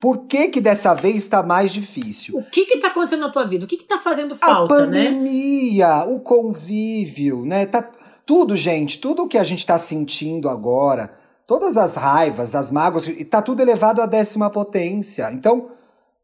Por 0.00 0.26
que 0.26 0.48
que 0.48 0.60
dessa 0.60 0.94
vez 0.94 1.16
está 1.16 1.42
mais 1.42 1.72
difícil? 1.72 2.36
O 2.38 2.44
que 2.44 2.64
que 2.64 2.78
tá 2.78 2.88
acontecendo 2.88 3.20
na 3.20 3.30
tua 3.30 3.44
vida? 3.44 3.64
O 3.64 3.68
que 3.68 3.76
que 3.76 3.84
tá 3.84 3.98
fazendo 3.98 4.34
A 4.34 4.38
falta, 4.38 4.86
né? 4.86 5.04
pandemia, 5.04 6.04
o 6.06 6.20
convívio, 6.20 7.44
né? 7.44 7.66
Tá 7.66 7.88
tudo, 8.24 8.56
gente, 8.56 9.00
tudo 9.00 9.28
que 9.28 9.36
a 9.38 9.44
gente 9.44 9.66
tá 9.66 9.76
sentindo 9.78 10.48
agora, 10.48 11.12
todas 11.46 11.76
as 11.76 11.96
raivas, 11.96 12.54
as 12.54 12.70
mágoas, 12.70 13.06
e 13.08 13.24
tá 13.24 13.42
tudo 13.42 13.60
elevado 13.60 14.00
à 14.00 14.06
décima 14.06 14.48
potência. 14.48 15.28
Então, 15.32 15.71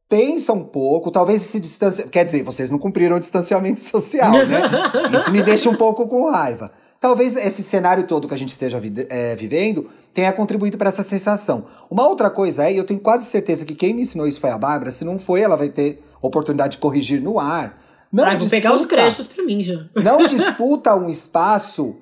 pensa 0.09 0.53
um 0.53 0.65
pouco, 0.65 1.11
talvez 1.11 1.43
esse 1.43 1.61
distanciamento. 1.61 2.11
Quer 2.11 2.25
dizer, 2.25 2.43
vocês 2.43 2.71
não 2.71 2.79
cumpriram 2.79 3.17
o 3.17 3.19
distanciamento 3.19 3.81
social, 3.81 4.33
né? 4.33 4.63
Isso 5.15 5.31
me 5.31 5.43
deixa 5.43 5.69
um 5.69 5.75
pouco 5.77 6.07
com 6.09 6.31
raiva. 6.31 6.71
Talvez 7.01 7.37
esse 7.37 7.63
cenário 7.63 8.03
todo 8.05 8.27
que 8.27 8.35
a 8.35 8.39
gente 8.39 8.49
esteja 8.53 8.81
vi- 8.81 9.07
é, 9.09 9.37
vivendo 9.37 9.89
tenha 10.13 10.33
contribuído 10.33 10.77
para 10.77 10.89
essa 10.89 11.03
sensação. 11.05 11.67
Uma 11.89 12.07
outra 12.09 12.29
coisa 12.29 12.65
é, 12.65 12.73
e 12.73 12.77
eu 12.77 12.85
tenho 12.85 12.99
quase 12.99 13.27
certeza 13.27 13.65
que 13.65 13.75
quem 13.75 13.95
me 13.95 14.03
ensinou 14.03 14.27
isso 14.27 14.41
foi 14.41 14.51
a 14.51 14.59
Bárbara, 14.59 14.91
se 14.91 15.05
não 15.05 15.17
foi, 15.19 15.41
ela 15.43 15.57
vai 15.57 15.69
ter 15.69 16.03
oportunidade 16.21 16.73
de 16.73 16.79
corrigir 16.79 17.21
no 17.21 17.39
ar. 17.39 17.81
Não 18.13 18.25
Ai, 18.25 18.37
vou 18.37 18.49
pegar 18.49 18.73
os 18.73 18.79
disputa- 18.83 18.97
créditos 19.03 19.27
pra 19.29 19.45
mim 19.45 19.63
já. 19.63 19.85
Não 19.95 20.27
disputa 20.27 20.95
um 20.97 21.09
espaço 21.09 21.95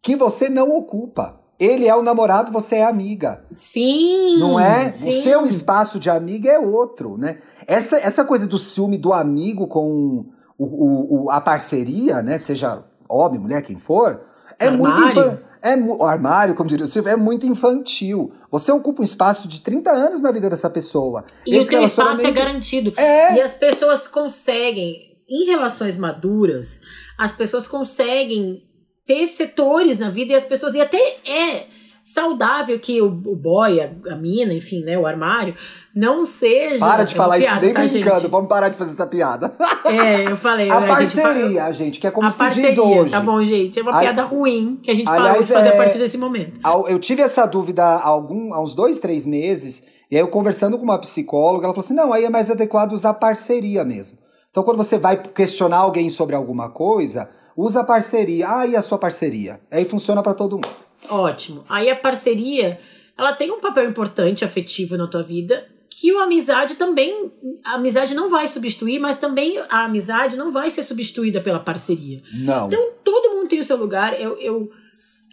que 0.00 0.14
você 0.14 0.48
não 0.48 0.70
ocupa. 0.76 1.40
Ele 1.58 1.86
é 1.86 1.94
o 1.94 2.02
namorado, 2.02 2.50
você 2.50 2.76
é 2.76 2.84
amiga. 2.84 3.44
Sim! 3.52 4.38
Não 4.38 4.58
é? 4.58 4.90
Sim. 4.90 5.08
O 5.08 5.12
seu 5.22 5.42
espaço 5.44 5.98
de 6.00 6.10
amiga 6.10 6.50
é 6.50 6.58
outro, 6.58 7.16
né? 7.16 7.38
Essa, 7.66 7.96
essa 7.96 8.24
coisa 8.24 8.46
do 8.46 8.58
ciúme 8.58 8.98
do 8.98 9.12
amigo 9.12 9.66
com 9.68 10.24
o, 10.58 10.64
o- 10.64 11.24
o- 11.26 11.30
a 11.30 11.40
parceria, 11.40 12.22
né? 12.22 12.38
Seja 12.38 12.82
homem, 13.08 13.38
mulher, 13.38 13.62
quem 13.62 13.76
for, 13.76 14.20
é 14.58 14.68
muito 14.70 14.92
Armário. 15.00 15.10
infantil. 15.20 15.44
É, 15.62 15.76
o 15.76 16.02
armário, 16.04 16.54
como 16.54 16.68
diria 16.68 16.84
o 16.84 16.88
Silvio, 16.88 17.10
é 17.10 17.16
muito 17.16 17.46
infantil. 17.46 18.30
Você 18.50 18.70
ocupa 18.70 19.00
um 19.00 19.04
espaço 19.04 19.48
de 19.48 19.60
30 19.62 19.90
anos 19.92 20.20
na 20.20 20.30
vida 20.30 20.50
dessa 20.50 20.68
pessoa. 20.68 21.24
E 21.46 21.54
o 21.56 21.58
Esse 21.58 21.70
teu 21.70 21.80
espaço 21.82 22.20
é 22.20 22.30
garantido. 22.30 22.92
É. 22.98 23.36
E 23.36 23.40
as 23.40 23.54
pessoas 23.54 24.06
conseguem, 24.06 25.16
em 25.26 25.46
relações 25.46 25.96
maduras, 25.96 26.78
as 27.16 27.32
pessoas 27.32 27.66
conseguem 27.66 28.62
ter 29.06 29.26
setores 29.26 29.98
na 29.98 30.10
vida 30.10 30.32
e 30.32 30.36
as 30.36 30.44
pessoas. 30.44 30.74
E 30.74 30.80
até 30.80 30.98
é 31.26 31.66
saudável 32.02 32.78
que 32.78 33.00
o, 33.00 33.06
o 33.06 33.34
boy, 33.34 33.80
a, 33.80 33.90
a 34.12 34.16
mina, 34.16 34.52
enfim, 34.52 34.84
né, 34.84 34.98
o 34.98 35.06
armário, 35.06 35.54
não 35.94 36.26
seja. 36.26 36.78
Para 36.78 37.02
de 37.04 37.14
falar 37.14 37.38
piada, 37.38 37.56
isso, 37.56 37.64
nem 37.64 37.72
tá, 37.74 37.80
brincando. 37.80 38.20
gente? 38.20 38.30
Vamos 38.30 38.48
parar 38.48 38.68
de 38.68 38.76
fazer 38.76 38.92
essa 38.92 39.06
piada. 39.06 39.50
É, 39.86 40.30
eu 40.30 40.36
falei. 40.36 40.68
A 40.70 40.76
a 40.76 41.02
gente 41.02 41.14
fala- 41.14 41.34
parceria, 41.34 41.72
gente, 41.72 41.98
que 42.00 42.06
é 42.06 42.10
como 42.10 42.30
se 42.30 42.38
parceria, 42.38 42.70
diz 42.70 42.78
hoje. 42.78 43.10
tá 43.10 43.20
bom, 43.20 43.42
gente? 43.42 43.78
É 43.78 43.82
uma 43.82 43.96
A- 43.96 44.00
piada 44.00 44.22
ruim 44.22 44.78
que 44.82 44.90
a 44.90 44.94
gente 44.94 45.06
parou 45.06 45.28
Aliás, 45.28 45.46
de 45.46 45.52
fazer 45.54 45.68
é- 45.68 45.72
a 45.72 45.76
partir 45.76 45.98
desse 45.98 46.18
momento. 46.18 46.60
Eu 46.88 46.98
tive 46.98 47.22
essa 47.22 47.46
dúvida 47.46 47.82
há, 47.82 48.06
algum, 48.06 48.52
há 48.52 48.62
uns 48.62 48.74
dois, 48.74 49.00
três 49.00 49.24
meses, 49.24 49.82
e 50.10 50.16
aí 50.16 50.20
eu 50.22 50.28
conversando 50.28 50.76
com 50.76 50.84
uma 50.84 50.98
psicóloga, 50.98 51.64
ela 51.64 51.72
falou 51.72 51.84
assim: 51.84 51.94
não, 51.94 52.12
aí 52.12 52.24
é 52.24 52.30
mais 52.30 52.50
adequado 52.50 52.92
usar 52.92 53.14
parceria 53.14 53.82
mesmo. 53.82 54.18
Então, 54.50 54.62
quando 54.62 54.76
você 54.76 54.98
vai 54.98 55.16
questionar 55.16 55.78
alguém 55.78 56.10
sobre 56.10 56.36
alguma 56.36 56.68
coisa, 56.68 57.30
usa 57.56 57.80
a 57.80 57.84
parceria. 57.84 58.48
Ah, 58.48 58.66
e 58.66 58.76
a 58.76 58.82
sua 58.82 58.98
parceria? 58.98 59.60
Aí 59.70 59.84
funciona 59.84 60.22
pra 60.22 60.34
todo 60.34 60.56
mundo. 60.56 60.68
Ótimo. 61.08 61.64
Aí 61.68 61.90
a 61.90 61.96
parceria, 61.96 62.78
ela 63.16 63.32
tem 63.32 63.50
um 63.50 63.60
papel 63.60 63.88
importante 63.88 64.44
afetivo 64.44 64.96
na 64.96 65.06
tua 65.06 65.22
vida, 65.22 65.66
que 65.90 66.10
a 66.16 66.24
amizade 66.24 66.74
também, 66.74 67.32
a 67.64 67.74
amizade 67.74 68.14
não 68.14 68.28
vai 68.28 68.48
substituir, 68.48 68.98
mas 68.98 69.16
também 69.16 69.58
a 69.68 69.84
amizade 69.84 70.36
não 70.36 70.50
vai 70.50 70.68
ser 70.68 70.82
substituída 70.82 71.40
pela 71.40 71.60
parceria. 71.60 72.20
Não. 72.32 72.66
Então 72.66 72.90
todo 73.04 73.34
mundo 73.34 73.48
tem 73.48 73.60
o 73.60 73.64
seu 73.64 73.76
lugar. 73.76 74.20
Eu, 74.20 74.36
eu... 74.40 74.70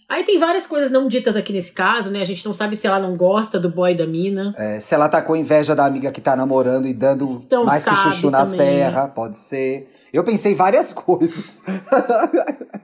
Aí 0.07 0.23
tem 0.23 0.37
várias 0.37 0.67
coisas 0.67 0.91
não 0.91 1.07
ditas 1.07 1.35
aqui 1.35 1.53
nesse 1.53 1.71
caso, 1.71 2.11
né? 2.11 2.19
A 2.19 2.25
gente 2.25 2.45
não 2.45 2.53
sabe 2.53 2.75
se 2.75 2.85
ela 2.85 2.99
não 2.99 3.15
gosta 3.15 3.59
do 3.59 3.69
boy 3.69 3.95
da 3.95 4.05
mina. 4.05 4.53
É, 4.57 4.79
se 4.79 4.93
ela 4.93 5.07
tá 5.07 5.21
com 5.21 5.35
inveja 5.35 5.73
da 5.73 5.85
amiga 5.85 6.11
que 6.11 6.19
tá 6.19 6.35
namorando 6.35 6.85
e 6.85 6.93
dando 6.93 7.41
Então 7.45 7.63
mais 7.63 7.85
que 7.85 7.95
chuchu 7.95 8.29
na 8.29 8.43
também, 8.43 8.57
serra, 8.57 9.07
pode 9.07 9.37
ser. 9.37 9.89
Eu 10.13 10.23
pensei 10.23 10.53
várias 10.53 10.91
coisas. 10.93 11.63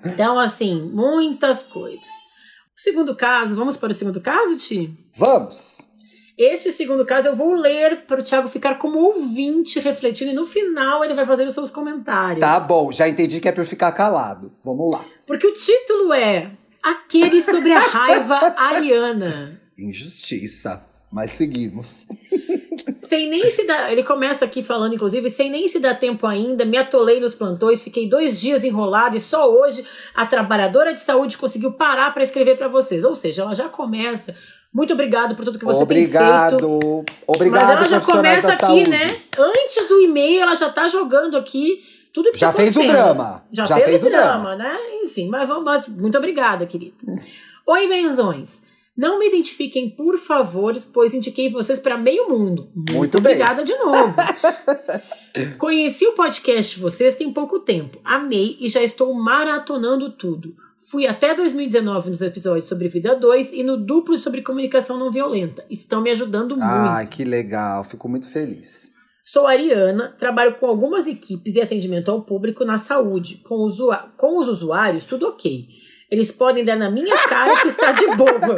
Então, 0.06 0.40
assim, 0.40 0.82
muitas 0.94 1.64
coisas. 1.64 2.06
O 2.76 2.80
segundo 2.80 3.16
caso, 3.16 3.56
vamos 3.56 3.76
para 3.78 3.92
o 3.92 3.94
segundo 3.94 4.22
caso, 4.22 4.58
Ti? 4.58 4.94
Vamos! 5.16 5.82
Este 6.38 6.72
segundo 6.72 7.04
caso 7.04 7.30
eu 7.30 7.36
vou 7.36 7.54
ler 7.54 8.06
para 8.06 8.20
o 8.22 8.24
Thiago 8.24 8.48
ficar 8.48 8.76
como 8.76 9.00
ouvinte 9.00 9.80
refletindo 9.80 10.30
e 10.30 10.36
no 10.36 10.46
final 10.46 11.04
ele 11.04 11.16
vai 11.16 11.26
fazer 11.26 11.48
os 11.48 11.54
seus 11.56 11.72
comentários. 11.72 12.40
Tá 12.40 12.60
bom, 12.60 12.92
já 12.92 13.10
entendi 13.10 13.40
que 13.40 13.48
é 13.50 13.52
pra 13.52 13.64
eu 13.64 13.68
ficar 13.68 13.92
calado. 13.92 14.52
Vamos 14.64 14.94
lá. 14.94 15.04
Porque 15.26 15.48
o 15.48 15.54
título 15.56 16.14
é 16.14 16.52
Aquele 16.84 17.42
sobre 17.42 17.72
a 17.74 17.80
raiva 17.80 18.54
ariana. 18.56 19.60
Injustiça. 19.78 20.86
Mas 21.12 21.32
seguimos. 21.32 22.06
Sem 23.08 23.30
nem 23.30 23.50
se 23.50 23.66
dar. 23.66 23.90
Ele 23.90 24.04
começa 24.04 24.44
aqui 24.44 24.62
falando, 24.62 24.94
inclusive, 24.94 25.30
sem 25.30 25.50
nem 25.50 25.66
se 25.70 25.80
dar 25.80 25.96
tempo 25.96 26.28
ainda, 26.28 26.66
me 26.66 26.78
atolei 26.78 27.22
nos 27.22 27.34
plantões, 27.34 27.82
fiquei 27.82 28.10
dois 28.10 28.42
dias 28.42 28.66
enrolado 28.66 29.16
e 29.16 29.20
só 29.22 29.50
hoje 29.50 29.86
a 30.14 30.26
trabalhadora 30.26 30.94
de 30.94 31.00
saúde 31.00 31.38
conseguiu 31.38 31.72
parar 31.72 32.14
para 32.14 32.22
escrever 32.22 32.58
para 32.58 32.68
vocês. 32.68 33.06
Ou 33.06 33.16
seja, 33.16 33.44
ela 33.44 33.56
já 33.56 33.70
começa. 33.70 34.36
Muito 34.74 34.92
obrigado 34.92 35.38
por 35.38 35.46
tudo 35.46 35.58
que 35.58 35.64
você 35.64 35.86
tem 35.86 35.98
feito. 36.06 36.18
Obrigado. 36.18 37.06
Obrigado, 37.26 37.66
Mas 37.66 37.70
ela 37.70 37.86
já 37.86 38.02
começa 38.02 38.48
aqui, 38.50 38.58
saúde. 38.60 38.90
né? 38.90 39.08
Antes 39.38 39.88
do 39.88 40.02
e-mail, 40.02 40.42
ela 40.42 40.56
já 40.56 40.70
tá 40.70 40.90
jogando 40.90 41.38
aqui 41.38 41.82
tudo 42.14 42.32
que 42.34 42.38
Já 42.40 42.52
tá 42.52 42.58
fez 42.58 42.76
o 42.76 42.86
drama. 42.86 43.46
Já, 43.54 43.66
Já 43.66 43.76
fez, 43.76 43.88
fez 43.88 44.04
o 44.04 44.08
o 44.08 44.10
drama, 44.10 44.56
né? 44.58 44.78
Enfim, 45.04 45.30
mas 45.30 45.48
vamos. 45.48 45.64
Mas 45.64 45.88
muito 45.88 46.18
obrigada, 46.18 46.66
querida. 46.66 46.96
Oi, 47.66 47.88
benzões. 47.88 48.67
Não 48.98 49.20
me 49.20 49.28
identifiquem, 49.28 49.90
por 49.92 50.18
favor, 50.18 50.76
pois 50.92 51.14
indiquei 51.14 51.50
vocês 51.50 51.78
para 51.80 51.98
meio 51.98 52.28
mundo. 52.30 52.70
Muito 52.92 53.22
bem. 53.22 53.34
Obrigada 53.36 53.64
de 53.64 53.76
novo. 53.78 54.16
Conheci 55.60 56.06
o 56.08 56.14
podcast 56.14 56.76
de 56.76 56.82
vocês 56.82 57.16
tem 57.16 57.32
pouco 57.32 57.60
tempo. 57.60 58.00
Amei 58.04 58.58
e 58.60 58.68
já 58.70 58.82
estou 58.82 59.14
maratonando 59.14 60.12
tudo. 60.12 60.56
Fui 60.90 61.06
até 61.06 61.36
2019 61.36 62.10
nos 62.10 62.22
episódios 62.22 62.68
sobre 62.68 62.88
Vida 62.88 63.14
2 63.14 63.52
e 63.54 63.62
no 63.62 63.78
duplo 63.78 64.18
sobre 64.18 64.42
comunicação 64.42 64.98
não 64.98 65.12
violenta. 65.12 65.64
Estão 65.70 66.02
me 66.02 66.10
ajudando 66.10 66.52
muito. 66.52 66.64
Ai, 66.64 67.06
que 67.08 67.24
legal. 67.26 67.84
Fico 67.84 68.08
muito 68.08 68.28
feliz. 68.30 68.90
Sou 69.24 69.46
Ariana, 69.46 70.16
trabalho 70.18 70.56
com 70.56 70.66
algumas 70.66 71.06
equipes 71.06 71.56
e 71.56 71.62
atendimento 71.62 72.10
ao 72.10 72.22
público 72.24 72.64
na 72.64 72.78
saúde. 72.78 73.42
Com, 73.44 73.56
usua- 73.58 74.12
com 74.18 74.40
os 74.40 74.48
usuários, 74.48 75.04
tudo 75.04 75.28
ok. 75.28 75.68
Eles 76.10 76.32
podem 76.32 76.64
dar 76.64 76.76
na 76.76 76.90
minha 76.90 77.16
cara 77.28 77.62
que 77.62 77.68
está 77.68 77.92
de 77.92 78.08
boa. 78.16 78.56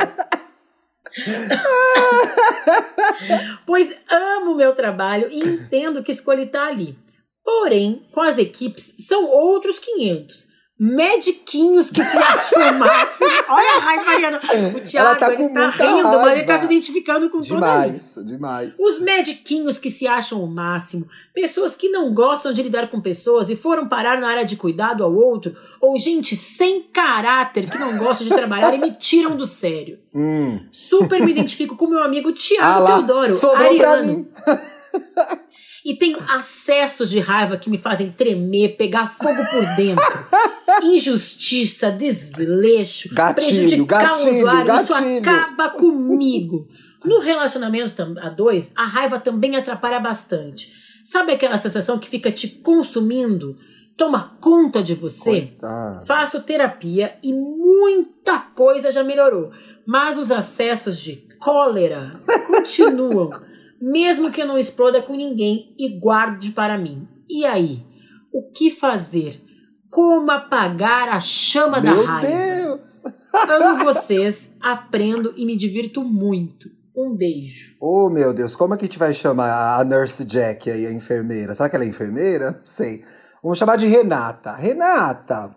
pois 3.66 3.96
amo 4.10 4.52
o 4.52 4.56
meu 4.56 4.74
trabalho 4.76 5.30
e 5.32 5.40
entendo 5.40 6.04
que 6.04 6.12
escolhi 6.12 6.44
estar 6.44 6.68
ali. 6.68 6.98
Porém, 7.44 8.06
com 8.12 8.22
as 8.22 8.38
equipes, 8.38 8.96
são 9.08 9.26
outros 9.26 9.80
500. 9.80 10.49
Mediquinhos 10.80 11.90
que 11.92 12.02
se 12.02 12.16
acham 12.18 12.72
o 12.72 12.80
máximo. 12.80 13.30
Olha 13.50 13.78
a 13.78 13.80
raiva, 13.80 14.06
Mariana. 14.06 14.42
O 14.78 14.80
Thiago, 14.80 15.20
tá 15.20 15.34
ele 15.34 15.50
tá 15.50 15.86
rindo, 15.86 16.04
mas 16.04 16.32
ele 16.32 16.44
tá 16.44 16.54
raiva. 16.54 16.58
se 16.58 16.66
identificando 16.66 17.30
com 17.30 17.42
toda 17.42 17.56
a 17.68 17.86
Demais, 17.86 18.16
demais. 18.24 18.76
os 18.80 19.00
mediquinhos 19.00 19.78
que 19.78 19.90
se 19.90 20.08
acham 20.08 20.42
o 20.42 20.48
máximo, 20.48 21.06
pessoas 21.34 21.76
que 21.76 21.90
não 21.90 22.14
gostam 22.14 22.54
de 22.54 22.64
lidar 22.64 22.90
com 22.90 23.02
pessoas 23.02 23.50
e 23.50 23.58
foram 23.58 23.90
parar 23.90 24.22
na 24.22 24.30
área 24.30 24.46
de 24.46 24.56
cuidado 24.56 25.04
ao 25.04 25.14
outro, 25.14 25.54
ou 25.82 25.98
gente 26.00 26.36
sem 26.38 26.82
caráter 26.84 27.70
que 27.70 27.78
não 27.78 27.98
gosta 27.98 28.24
de 28.24 28.30
trabalhar 28.30 28.74
e 28.74 28.78
me 28.78 28.92
tiram 28.92 29.36
do 29.36 29.46
sério. 29.46 30.00
Hum. 30.16 30.62
Super 30.72 31.22
me 31.22 31.32
identifico 31.32 31.76
com 31.76 31.88
meu 31.88 32.02
amigo 32.04 32.30
Ah 32.30 32.34
Tiago 32.34 32.84
lá, 32.84 32.98
Teodoro, 32.98 33.34
sobrou 33.34 33.58
pra 33.78 33.92
ariano. 33.92 34.06
mim. 34.18 34.28
E 35.90 35.96
tenho 35.96 36.20
acessos 36.30 37.10
de 37.10 37.20
raiva 37.20 37.58
que 37.58 37.68
me 37.68 37.80
fazem 37.80 38.12
tremer, 38.12 38.78
pegar 38.78 39.08
fogo 39.08 39.44
por 39.50 39.66
dentro. 39.76 40.06
Injustiça, 40.86 41.90
desleixo, 41.90 43.10
Gatilho, 43.12 43.48
prejudicar 43.48 44.04
o 44.04 44.08
gatilho, 44.10 44.38
usuário. 44.38 44.74
Isso 44.76 44.94
gatilho. 44.94 45.18
acaba 45.18 45.70
comigo. 45.72 46.68
No 47.04 47.20
relacionamento 47.20 48.04
a 48.22 48.30
dois, 48.30 48.72
a 48.76 48.86
raiva 48.86 49.20
também 49.20 49.56
atrapalha 49.56 50.00
bastante. 50.00 50.72
Sabe 51.04 51.32
aquela 51.32 51.58
sensação 51.58 51.98
que 51.98 52.08
fica 52.08 52.32
te 52.32 52.48
consumindo? 52.48 53.58
Toma 53.98 54.38
conta 54.40 54.84
de 54.84 54.94
você? 54.94 55.24
Coitado. 55.32 56.06
Faço 56.06 56.44
terapia 56.44 57.18
e 57.24 57.34
muita 57.34 58.38
coisa 58.38 58.92
já 58.92 59.04
melhorou. 59.04 59.50
Mas 59.88 60.20
os 60.20 60.32
acessos 60.32 61.00
de 61.00 61.16
cólera 61.40 62.22
continuam. 62.46 63.32
mesmo 63.82 64.32
que 64.32 64.42
eu 64.42 64.48
não 64.48 64.58
exploda 64.58 65.02
com 65.02 65.16
ninguém 65.16 65.76
e 65.78 66.00
guarde 66.00 66.52
para 66.52 66.78
mim. 66.78 67.08
E 67.30 67.46
aí? 67.46 67.86
O 68.34 68.52
que 68.52 68.70
fazer? 68.70 69.42
Como 69.90 70.30
apagar 70.30 71.10
a 71.10 71.20
chama 71.20 71.82
da 71.82 71.94
Meu 71.94 72.06
raiva? 72.06 72.28
Deus! 72.28 73.04
Amo 73.50 73.84
vocês, 73.84 74.52
aprendo 74.62 75.34
e 75.36 75.46
me 75.46 75.56
divirto 75.56 76.04
muito. 76.04 76.68
Um 76.96 77.16
beijo. 77.16 77.76
Oh, 77.80 78.10
meu 78.10 78.34
Deus, 78.34 78.56
como 78.56 78.74
é 78.74 78.78
que 78.78 78.84
a 78.84 78.88
gente 78.88 79.00
vai 79.00 79.14
chamar 79.14 79.80
a 79.80 79.84
Nurse 79.84 80.26
Jack 80.26 80.70
aí, 80.70 80.86
a 80.86 80.92
enfermeira? 80.92 81.54
Será 81.54 81.70
que 81.70 81.76
ela 81.76 81.86
é 81.86 81.88
enfermeira? 81.88 82.52
Não 82.52 82.64
sei. 82.64 83.04
Vamos 83.42 83.58
chamar 83.58 83.78
de 83.78 83.88
Renata. 83.88 84.54
Renata, 84.54 85.56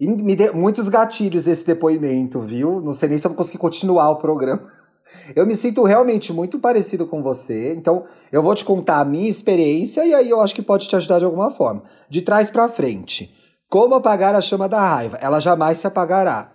me 0.00 0.36
deu 0.36 0.54
muitos 0.54 0.88
gatilhos 0.88 1.46
esse 1.46 1.66
depoimento, 1.66 2.40
viu? 2.40 2.80
Não 2.80 2.92
sei 2.92 3.08
nem 3.08 3.18
se 3.18 3.26
eu 3.26 3.30
vou 3.30 3.38
conseguir 3.38 3.58
continuar 3.58 4.10
o 4.10 4.18
programa. 4.18 4.62
Eu 5.34 5.46
me 5.46 5.56
sinto 5.56 5.82
realmente 5.82 6.32
muito 6.32 6.58
parecido 6.58 7.06
com 7.06 7.22
você, 7.22 7.74
então 7.74 8.04
eu 8.30 8.42
vou 8.42 8.54
te 8.54 8.64
contar 8.64 9.00
a 9.00 9.04
minha 9.04 9.28
experiência 9.28 10.04
e 10.04 10.14
aí 10.14 10.30
eu 10.30 10.40
acho 10.40 10.54
que 10.54 10.62
pode 10.62 10.88
te 10.88 10.96
ajudar 10.96 11.18
de 11.18 11.24
alguma 11.24 11.50
forma. 11.50 11.82
De 12.08 12.22
trás 12.22 12.50
para 12.50 12.68
frente. 12.68 13.34
Como 13.68 13.94
apagar 13.94 14.34
a 14.34 14.40
chama 14.40 14.68
da 14.68 14.80
raiva? 14.80 15.18
Ela 15.20 15.40
jamais 15.40 15.78
se 15.78 15.86
apagará. 15.86 16.52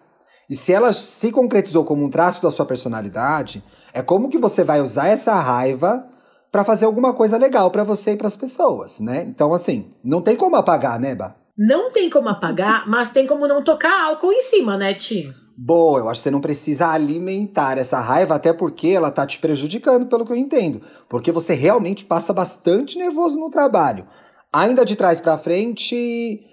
E 0.50 0.56
se 0.56 0.74
ela 0.74 0.92
se 0.94 1.32
concretizou 1.32 1.86
como 1.86 2.04
um 2.04 2.10
traço 2.10 2.42
da 2.42 2.52
sua 2.52 2.66
personalidade, 2.66 3.64
é 3.94 4.02
como 4.02 4.30
que 4.30 4.38
você 4.38 4.64
vai 4.64 4.82
usar 4.82 5.08
essa 5.08 5.34
raiva 5.34 6.06
para 6.52 6.66
fazer 6.66 6.86
alguma 6.86 7.14
coisa 7.14 7.38
legal 7.38 7.72
para 7.72 7.84
você 7.84 8.12
e 8.12 8.18
para 8.18 8.28
as 8.28 8.36
pessoas, 8.36 9.00
né? 9.00 9.24
Então 9.24 9.54
assim, 9.54 9.94
não 10.04 10.22
tem 10.22 10.36
como 10.36 10.58
apagar, 10.58 11.00
né, 11.00 11.16
Bah? 11.16 11.36
Não 11.58 11.92
tem 11.92 12.10
como 12.10 12.28
apagar, 12.28 12.88
mas 12.90 13.12
tem 13.12 13.28
como 13.28 13.48
não 13.48 13.64
tocar 13.64 14.08
álcool 14.08 14.34
em 14.34 14.42
cima, 14.42 14.78
né, 14.78 14.94
Ti? 14.94 15.34
Boa, 15.58 16.00
eu 16.00 16.10
acho 16.10 16.20
que 16.20 16.24
você 16.24 16.32
não 16.32 16.42
precisa 16.42 16.88
alimentar 16.88 17.78
essa 17.78 18.00
raiva, 18.00 18.36
até 18.36 18.54
porque 18.54 18.90
ela 18.90 19.12
tá 19.12 19.26
te 19.26 19.40
prejudicando, 19.40 20.08
pelo 20.08 20.26
que 20.26 20.32
eu 20.32 20.38
entendo. 20.38 20.82
Porque 21.10 21.32
você 21.32 21.54
realmente 21.54 22.06
passa 22.06 22.34
bastante 22.34 22.98
nervoso 22.98 23.40
no 23.40 23.50
trabalho. 23.50 24.08
Ainda 24.52 24.86
de 24.86 24.96
trás 24.96 25.20
para 25.20 25.38
frente, 25.38 26.44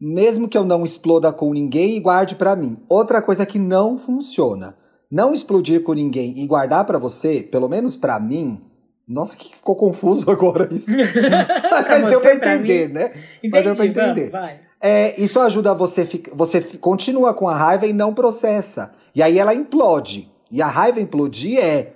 mesmo 0.00 0.48
que 0.48 0.56
eu 0.56 0.64
não 0.64 0.84
exploda 0.84 1.32
com 1.32 1.52
ninguém 1.52 1.96
e 1.96 2.00
guarde 2.00 2.34
para 2.34 2.54
mim. 2.54 2.76
Outra 2.88 3.22
coisa 3.22 3.46
que 3.46 3.58
não 3.58 3.98
funciona. 3.98 4.76
Não 5.10 5.32
explodir 5.32 5.82
com 5.82 5.94
ninguém 5.94 6.38
e 6.38 6.46
guardar 6.46 6.84
para 6.84 6.98
você, 6.98 7.40
pelo 7.40 7.68
menos 7.68 7.96
para 7.96 8.20
mim, 8.20 8.60
nossa, 9.08 9.36
que 9.36 9.56
ficou 9.56 9.74
confuso 9.74 10.28
agora 10.30 10.68
isso. 10.70 10.90
Mas 11.88 12.06
deu 12.06 12.20
pra 12.20 12.34
entender, 12.34 12.88
né? 12.90 13.06
Entendi, 13.38 13.50
Mas 13.50 13.64
deu 13.64 13.74
pra 13.74 13.86
entender. 13.86 14.30
Vamos, 14.30 14.46
vai. 14.46 14.67
É, 14.80 15.20
isso 15.20 15.40
ajuda 15.40 15.74
você, 15.74 16.08
você 16.34 16.60
continua 16.78 17.34
com 17.34 17.48
a 17.48 17.56
raiva 17.56 17.86
e 17.86 17.92
não 17.92 18.14
processa. 18.14 18.92
E 19.14 19.22
aí 19.22 19.38
ela 19.38 19.54
implode. 19.54 20.30
E 20.50 20.62
a 20.62 20.68
raiva 20.68 21.00
implodir 21.00 21.58
é 21.58 21.92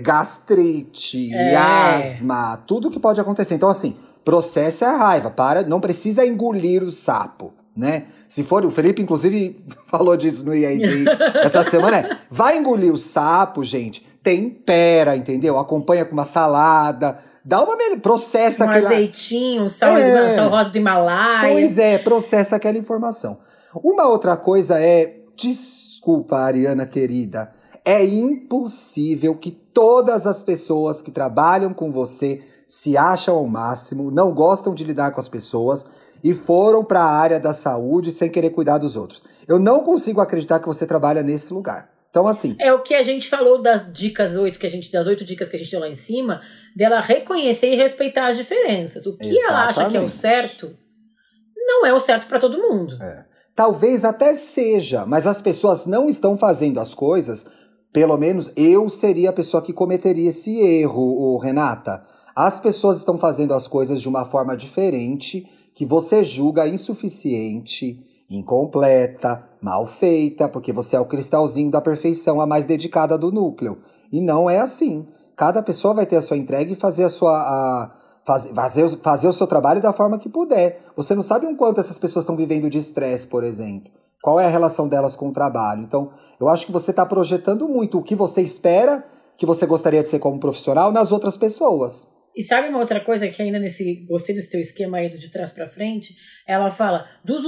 gastrite, 0.00 1.32
É. 1.32 1.54
asma, 1.56 2.56
tudo 2.66 2.90
que 2.90 2.98
pode 2.98 3.20
acontecer. 3.20 3.54
Então, 3.54 3.68
assim, 3.68 3.96
processe 4.24 4.84
a 4.84 4.96
raiva, 4.96 5.30
para, 5.30 5.62
não 5.62 5.80
precisa 5.80 6.26
engolir 6.26 6.82
o 6.82 6.90
sapo, 6.90 7.54
né? 7.76 8.06
Se 8.28 8.42
for, 8.42 8.64
o 8.64 8.70
Felipe, 8.70 9.00
inclusive, 9.00 9.64
falou 9.86 10.16
disso 10.16 10.44
no 10.44 10.54
IAD 10.54 11.04
essa 11.44 11.62
semana, 11.62 11.98
é, 11.98 12.16
vai 12.28 12.58
engolir 12.58 12.92
o 12.92 12.96
sapo, 12.96 13.62
gente, 13.62 14.04
tempera, 14.22 15.14
entendeu? 15.16 15.58
Acompanha 15.58 16.04
com 16.04 16.12
uma 16.12 16.26
salada, 16.26 17.18
dá 17.46 17.62
uma 17.62 17.76
melhor, 17.76 18.00
processa 18.00 18.64
Um 18.64 18.68
aquela... 18.68 18.88
azeitinho, 18.88 19.62
um 19.62 19.68
sal, 19.68 19.96
É. 19.96 20.34
sal 20.34 20.48
rosa 20.50 20.70
do 20.70 20.78
Himalaia. 20.78 21.52
Pois 21.52 21.78
é, 21.78 21.96
processa 21.96 22.56
aquela 22.56 22.76
informação. 22.76 23.38
Uma 23.82 24.08
outra 24.08 24.36
coisa 24.36 24.80
é, 24.80 25.20
desculpa, 25.36 26.36
Ariana 26.38 26.84
querida, 26.86 27.52
é 27.84 28.04
impossível 28.04 29.34
que 29.36 29.50
todas 29.52 30.26
as 30.26 30.42
pessoas 30.42 31.00
que 31.00 31.10
trabalham 31.12 31.72
com 31.72 31.90
você 31.90 32.42
se 32.66 32.96
acham 32.96 33.36
ao 33.36 33.46
máximo, 33.46 34.10
não 34.10 34.32
gostam 34.32 34.74
de 34.74 34.82
lidar 34.82 35.12
com 35.12 35.20
as 35.20 35.28
pessoas 35.28 35.86
e 36.24 36.34
foram 36.34 36.82
para 36.82 37.00
a 37.00 37.10
área 37.10 37.38
da 37.38 37.54
saúde 37.54 38.10
sem 38.10 38.28
querer 38.28 38.50
cuidar 38.50 38.78
dos 38.78 38.96
outros. 38.96 39.22
Eu 39.46 39.60
não 39.60 39.84
consigo 39.84 40.20
acreditar 40.20 40.58
que 40.58 40.66
você 40.66 40.84
trabalha 40.84 41.22
nesse 41.22 41.54
lugar. 41.54 41.95
Então, 42.16 42.26
assim, 42.26 42.56
É 42.58 42.72
o 42.72 42.82
que 42.82 42.94
a 42.94 43.02
gente 43.02 43.28
falou 43.28 43.60
das 43.60 43.92
dicas 43.92 44.34
oito 44.36 44.58
que 44.58 44.66
a 44.66 44.70
gente 44.70 44.90
das 44.90 45.06
oito 45.06 45.22
dicas 45.22 45.50
que 45.50 45.56
a 45.56 45.58
gente 45.58 45.70
deu 45.70 45.80
lá 45.80 45.88
em 45.88 45.92
cima, 45.92 46.40
dela 46.74 46.98
reconhecer 46.98 47.74
e 47.74 47.76
respeitar 47.76 48.28
as 48.28 48.38
diferenças. 48.38 49.04
O 49.04 49.18
que 49.18 49.38
ela 49.38 49.66
acha 49.66 49.86
que 49.86 49.98
é 49.98 50.00
o 50.00 50.04
Exatamente. 50.04 50.16
certo, 50.16 50.74
não 51.54 51.84
é 51.84 51.92
o 51.92 52.00
certo 52.00 52.26
para 52.26 52.38
todo 52.38 52.56
mundo. 52.56 52.96
Talvez 53.54 54.02
até 54.02 54.34
seja, 54.34 55.04
mas 55.04 55.26
as 55.26 55.42
pessoas 55.42 55.84
não 55.84 56.08
estão 56.08 56.38
fazendo 56.38 56.80
as 56.80 56.94
coisas. 56.94 57.44
Pelo 57.92 58.16
menos 58.16 58.50
eu 58.56 58.88
seria 58.88 59.28
a 59.28 59.34
pessoa 59.34 59.62
que 59.62 59.74
cometeria 59.74 60.30
esse 60.30 60.58
erro, 60.58 61.36
Renata. 61.36 62.02
As 62.34 62.58
pessoas 62.58 62.96
estão 62.96 63.18
fazendo 63.18 63.52
as 63.52 63.68
coisas 63.68 64.00
de 64.00 64.08
uma 64.08 64.24
forma 64.24 64.56
diferente, 64.56 65.46
que 65.74 65.84
você 65.84 66.24
julga 66.24 66.66
insuficiente, 66.66 68.02
incompleta, 68.30 69.46
mal 69.66 69.84
feita, 69.84 70.48
porque 70.48 70.72
você 70.72 70.94
é 70.94 71.00
o 71.00 71.04
cristalzinho 71.04 71.72
da 71.72 71.80
perfeição, 71.80 72.40
a 72.40 72.46
mais 72.46 72.64
dedicada 72.64 73.18
do 73.18 73.32
núcleo. 73.32 73.78
E 74.12 74.20
não 74.20 74.48
é 74.48 74.60
assim. 74.60 75.04
Cada 75.34 75.60
pessoa 75.60 75.92
vai 75.92 76.06
ter 76.06 76.14
a 76.14 76.22
sua 76.22 76.36
entrega 76.36 76.70
e 76.70 76.76
fazer 76.76 77.02
a 77.02 77.10
sua. 77.10 77.32
A, 77.36 77.90
faz- 78.24 78.46
fazer, 78.46 78.88
fazer 79.02 79.26
o 79.28 79.32
seu 79.32 79.46
trabalho 79.46 79.82
da 79.82 79.92
forma 79.92 80.18
que 80.18 80.28
puder. 80.28 80.84
Você 80.94 81.16
não 81.16 81.22
sabe 81.22 81.46
um 81.46 81.56
quanto 81.56 81.80
essas 81.80 81.98
pessoas 81.98 82.22
estão 82.22 82.36
vivendo 82.36 82.70
de 82.70 82.78
estresse, 82.78 83.26
por 83.26 83.42
exemplo. 83.42 83.90
Qual 84.22 84.38
é 84.38 84.46
a 84.46 84.50
relação 84.50 84.86
delas 84.86 85.16
com 85.16 85.28
o 85.30 85.32
trabalho? 85.32 85.82
Então, 85.82 86.10
eu 86.38 86.48
acho 86.48 86.64
que 86.64 86.72
você 86.72 86.92
está 86.92 87.04
projetando 87.04 87.68
muito 87.68 87.98
o 87.98 88.02
que 88.04 88.14
você 88.14 88.42
espera, 88.42 89.04
que 89.36 89.44
você 89.44 89.66
gostaria 89.66 90.02
de 90.02 90.08
ser 90.08 90.20
como 90.20 90.38
profissional, 90.38 90.92
nas 90.92 91.10
outras 91.10 91.36
pessoas. 91.36 92.06
E 92.36 92.42
sabe 92.42 92.68
uma 92.68 92.78
outra 92.78 93.00
coisa 93.00 93.26
que 93.28 93.40
ainda 93.40 93.58
nesse. 93.58 94.04
Gostei 94.06 94.34
desse 94.34 94.50
teu 94.50 94.60
esquema 94.60 94.98
aí 94.98 95.08
de 95.08 95.30
trás 95.30 95.52
pra 95.52 95.66
frente? 95.66 96.14
Ela 96.46 96.70
fala: 96.70 97.08
dos, 97.24 97.42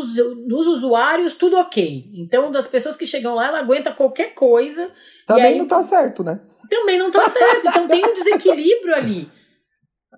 dos 0.46 0.66
usuários, 0.66 1.34
tudo 1.34 1.58
ok. 1.58 2.04
Então, 2.14 2.50
das 2.50 2.66
pessoas 2.66 2.96
que 2.96 3.04
chegam 3.04 3.34
lá, 3.34 3.48
ela 3.48 3.58
aguenta 3.58 3.92
qualquer 3.92 4.32
coisa. 4.32 4.90
Também 5.26 5.44
aí, 5.44 5.58
não 5.58 5.68
tá 5.68 5.82
certo, 5.82 6.24
né? 6.24 6.40
também 6.70 6.98
não 6.98 7.10
tá 7.10 7.28
certo. 7.28 7.66
Então 7.68 7.86
tem 7.86 8.02
um 8.02 8.14
desequilíbrio 8.14 8.94
ali 8.94 9.30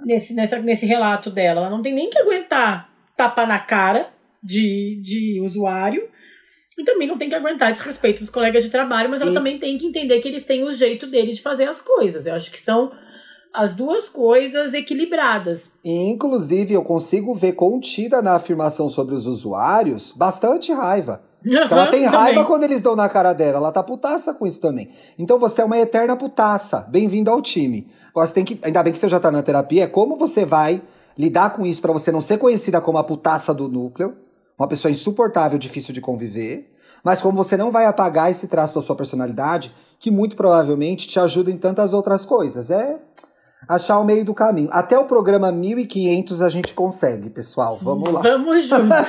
nesse, 0.04 0.34
nessa, 0.34 0.58
nesse 0.60 0.86
relato 0.86 1.30
dela. 1.30 1.62
Ela 1.62 1.70
não 1.70 1.82
tem 1.82 1.92
nem 1.92 2.08
que 2.08 2.18
aguentar 2.18 2.88
tapar 3.16 3.48
na 3.48 3.58
cara 3.58 4.08
de, 4.42 5.00
de 5.02 5.40
usuário. 5.40 6.08
E 6.78 6.84
também 6.84 7.08
não 7.08 7.18
tem 7.18 7.28
que 7.28 7.34
aguentar 7.34 7.72
desrespeito 7.72 8.20
dos 8.20 8.30
colegas 8.30 8.64
de 8.64 8.70
trabalho, 8.70 9.10
mas 9.10 9.20
ela 9.20 9.32
E- 9.32 9.34
também 9.34 9.58
tem 9.58 9.76
que 9.76 9.84
entender 9.84 10.20
que 10.20 10.28
eles 10.28 10.44
têm 10.44 10.62
o 10.62 10.72
jeito 10.72 11.06
deles 11.06 11.36
de 11.36 11.42
fazer 11.42 11.64
as 11.68 11.80
coisas. 11.80 12.24
Eu 12.24 12.34
acho 12.34 12.50
que 12.50 12.58
são 12.58 12.90
as 13.52 13.74
duas 13.74 14.08
coisas 14.08 14.72
equilibradas. 14.74 15.72
E, 15.84 16.10
inclusive, 16.10 16.74
eu 16.74 16.82
consigo 16.82 17.34
ver 17.34 17.52
contida 17.52 18.22
na 18.22 18.34
afirmação 18.34 18.88
sobre 18.88 19.14
os 19.14 19.26
usuários 19.26 20.12
bastante 20.16 20.72
raiva. 20.72 21.22
Porque 21.42 21.72
ela 21.72 21.86
tem 21.86 22.04
raiva 22.04 22.28
Também. 22.28 22.44
quando 22.44 22.62
eles 22.64 22.82
dão 22.82 22.94
na 22.94 23.08
cara 23.08 23.32
dela. 23.32 23.56
Ela 23.56 23.72
tá 23.72 23.82
putaça 23.82 24.34
com 24.34 24.46
isso 24.46 24.60
também. 24.60 24.90
Então 25.18 25.38
você 25.38 25.62
é 25.62 25.64
uma 25.64 25.78
eterna 25.78 26.14
putaça. 26.14 26.86
Bem-vindo 26.90 27.30
ao 27.30 27.40
time. 27.40 27.88
Agora 28.10 28.26
você 28.26 28.34
tem 28.34 28.44
que. 28.44 28.58
Ainda 28.62 28.82
bem 28.82 28.92
que 28.92 28.98
você 28.98 29.08
já 29.08 29.18
tá 29.18 29.30
na 29.30 29.42
terapia. 29.42 29.84
É 29.84 29.86
como 29.86 30.18
você 30.18 30.44
vai 30.44 30.82
lidar 31.16 31.50
com 31.50 31.64
isso 31.64 31.80
pra 31.80 31.92
você 31.92 32.12
não 32.12 32.20
ser 32.20 32.38
conhecida 32.38 32.80
como 32.80 32.98
a 32.98 33.04
putaça 33.04 33.54
do 33.54 33.68
núcleo, 33.68 34.16
uma 34.58 34.68
pessoa 34.68 34.92
insuportável, 34.92 35.58
difícil 35.58 35.94
de 35.94 36.00
conviver. 36.00 36.70
Mas 37.02 37.22
como 37.22 37.42
você 37.42 37.56
não 37.56 37.70
vai 37.70 37.86
apagar 37.86 38.30
esse 38.30 38.46
traço 38.46 38.74
da 38.74 38.82
sua 38.82 38.94
personalidade, 38.94 39.74
que 39.98 40.10
muito 40.10 40.36
provavelmente 40.36 41.08
te 41.08 41.18
ajuda 41.18 41.50
em 41.50 41.56
tantas 41.56 41.94
outras 41.94 42.26
coisas. 42.26 42.70
É 42.70 42.98
achar 43.70 44.00
o 44.00 44.04
meio 44.04 44.24
do 44.24 44.34
caminho. 44.34 44.68
Até 44.72 44.98
o 44.98 45.04
programa 45.04 45.52
1500 45.52 46.42
a 46.42 46.48
gente 46.48 46.74
consegue, 46.74 47.30
pessoal. 47.30 47.78
Vamos 47.80 48.10
lá. 48.10 48.20
Vamos 48.20 48.64
juntos. 48.68 49.08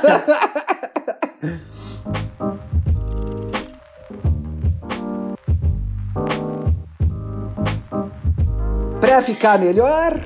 Pra 8.99 9.21
ficar 9.23 9.59
melhor, 9.59 10.21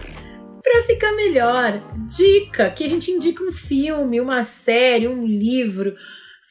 Pra 0.61 0.81
ficar 0.81 1.11
melhor, 1.11 1.79
dica 2.07 2.71
que 2.71 2.83
a 2.83 2.89
gente 2.89 3.11
indica 3.11 3.43
um 3.43 3.51
filme, 3.51 4.19
uma 4.19 4.41
série, 4.41 5.07
um 5.07 5.23
livro. 5.23 5.95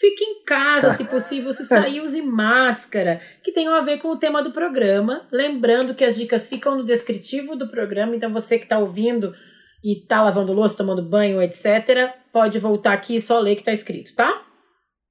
Fique 0.05 0.22
em 0.22 0.44
casa, 0.44 0.90
se 0.90 1.05
possível, 1.09 1.50
se 1.50 1.64
sair, 1.64 2.02
use 2.02 2.20
máscara, 2.20 3.22
que 3.42 3.52
tenham 3.52 3.74
a 3.74 3.80
ver 3.80 3.98
com 3.98 4.09
o 4.09 4.18
tema 4.18 4.42
do 4.42 4.52
programa. 4.52 5.26
Lembrando 5.32 5.94
que 5.94 6.05
as 6.05 6.14
dicas 6.14 6.46
ficam 6.46 6.76
no 6.76 6.84
descritivo 6.84 7.57
do 7.57 7.68
programa, 7.68 8.14
então 8.14 8.30
você 8.30 8.59
que 8.59 8.66
tá 8.66 8.78
ouvindo 8.78 9.34
e 9.82 10.05
tá 10.07 10.22
lavando 10.22 10.52
louça, 10.52 10.76
tomando 10.76 11.02
banho, 11.02 11.40
etc., 11.40 12.12
pode 12.30 12.59
voltar 12.59 12.92
aqui 12.92 13.14
e 13.14 13.20
só 13.20 13.38
ler 13.38 13.57
que 13.57 13.64
tá 13.64 13.72
escrito, 13.72 14.14
tá? 14.14 14.42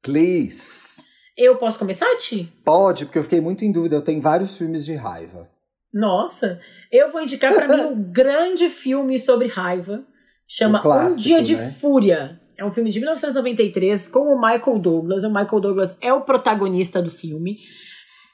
please. 0.03 1.01
Eu 1.35 1.57
posso 1.57 1.79
começar, 1.79 2.15
Ti? 2.17 2.53
Pode, 2.63 3.05
porque 3.05 3.17
eu 3.17 3.23
fiquei 3.23 3.41
muito 3.41 3.65
em 3.65 3.71
dúvida. 3.71 3.95
Eu 3.95 4.03
tenho 4.03 4.21
vários 4.21 4.55
filmes 4.55 4.85
de 4.85 4.93
raiva. 4.93 5.49
Nossa, 5.91 6.59
eu 6.91 7.11
vou 7.11 7.23
indicar 7.23 7.53
pra 7.55 7.67
mim 7.67 7.81
um 7.89 8.11
grande 8.11 8.69
filme 8.69 9.17
sobre 9.17 9.47
raiva. 9.47 10.05
Chama 10.47 10.77
Um 10.77 10.81
clássico, 10.81 11.19
Um 11.19 11.23
Dia 11.23 11.41
de 11.41 11.55
né? 11.55 11.71
Fúria. 11.71 12.39
É 12.57 12.63
um 12.63 12.71
filme 12.71 12.91
de 12.91 12.99
1993 12.99 14.07
com 14.07 14.19
o 14.19 14.35
Michael 14.35 14.79
Douglas. 14.79 15.23
O 15.23 15.29
Michael 15.29 15.59
Douglas 15.59 15.97
é 16.01 16.13
o 16.13 16.21
protagonista 16.21 17.01
do 17.01 17.09
filme. 17.09 17.59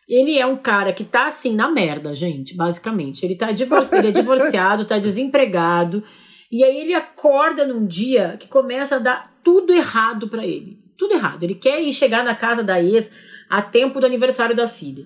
Ele 0.08 0.38
é 0.40 0.46
um 0.46 0.58
cara 0.58 0.92
que 0.92 1.04
tá 1.04 1.28
assim 1.28 1.56
na 1.56 1.70
merda, 1.70 2.14
gente, 2.14 2.56
basicamente. 2.56 3.24
Ele, 3.24 3.36
tá 3.36 3.52
divor 3.52 3.88
ele 3.92 4.08
é 4.08 4.12
divorciado, 4.12 4.86
tá 4.86 4.98
desempregado. 4.98 6.04
E 6.52 6.64
aí 6.64 6.82
ele 6.82 6.94
acorda 6.94 7.66
num 7.66 7.86
dia 7.86 8.36
que 8.40 8.48
começa 8.48 8.96
a 8.96 9.00
dar 9.00 9.40
tudo 9.44 9.72
errado 9.72 10.28
pra 10.28 10.46
ele. 10.46 10.80
Tudo 10.98 11.14
errado. 11.14 11.44
Ele 11.44 11.56
quer 11.56 11.82
ir 11.82 11.94
chegar 11.94 12.24
na 12.24 12.36
casa 12.36 12.64
da 12.64 12.82
ex 12.82 13.12
a 13.50 13.62
tempo 13.62 14.00
do 14.00 14.06
aniversário 14.06 14.56
da 14.56 14.68
filha. 14.68 15.06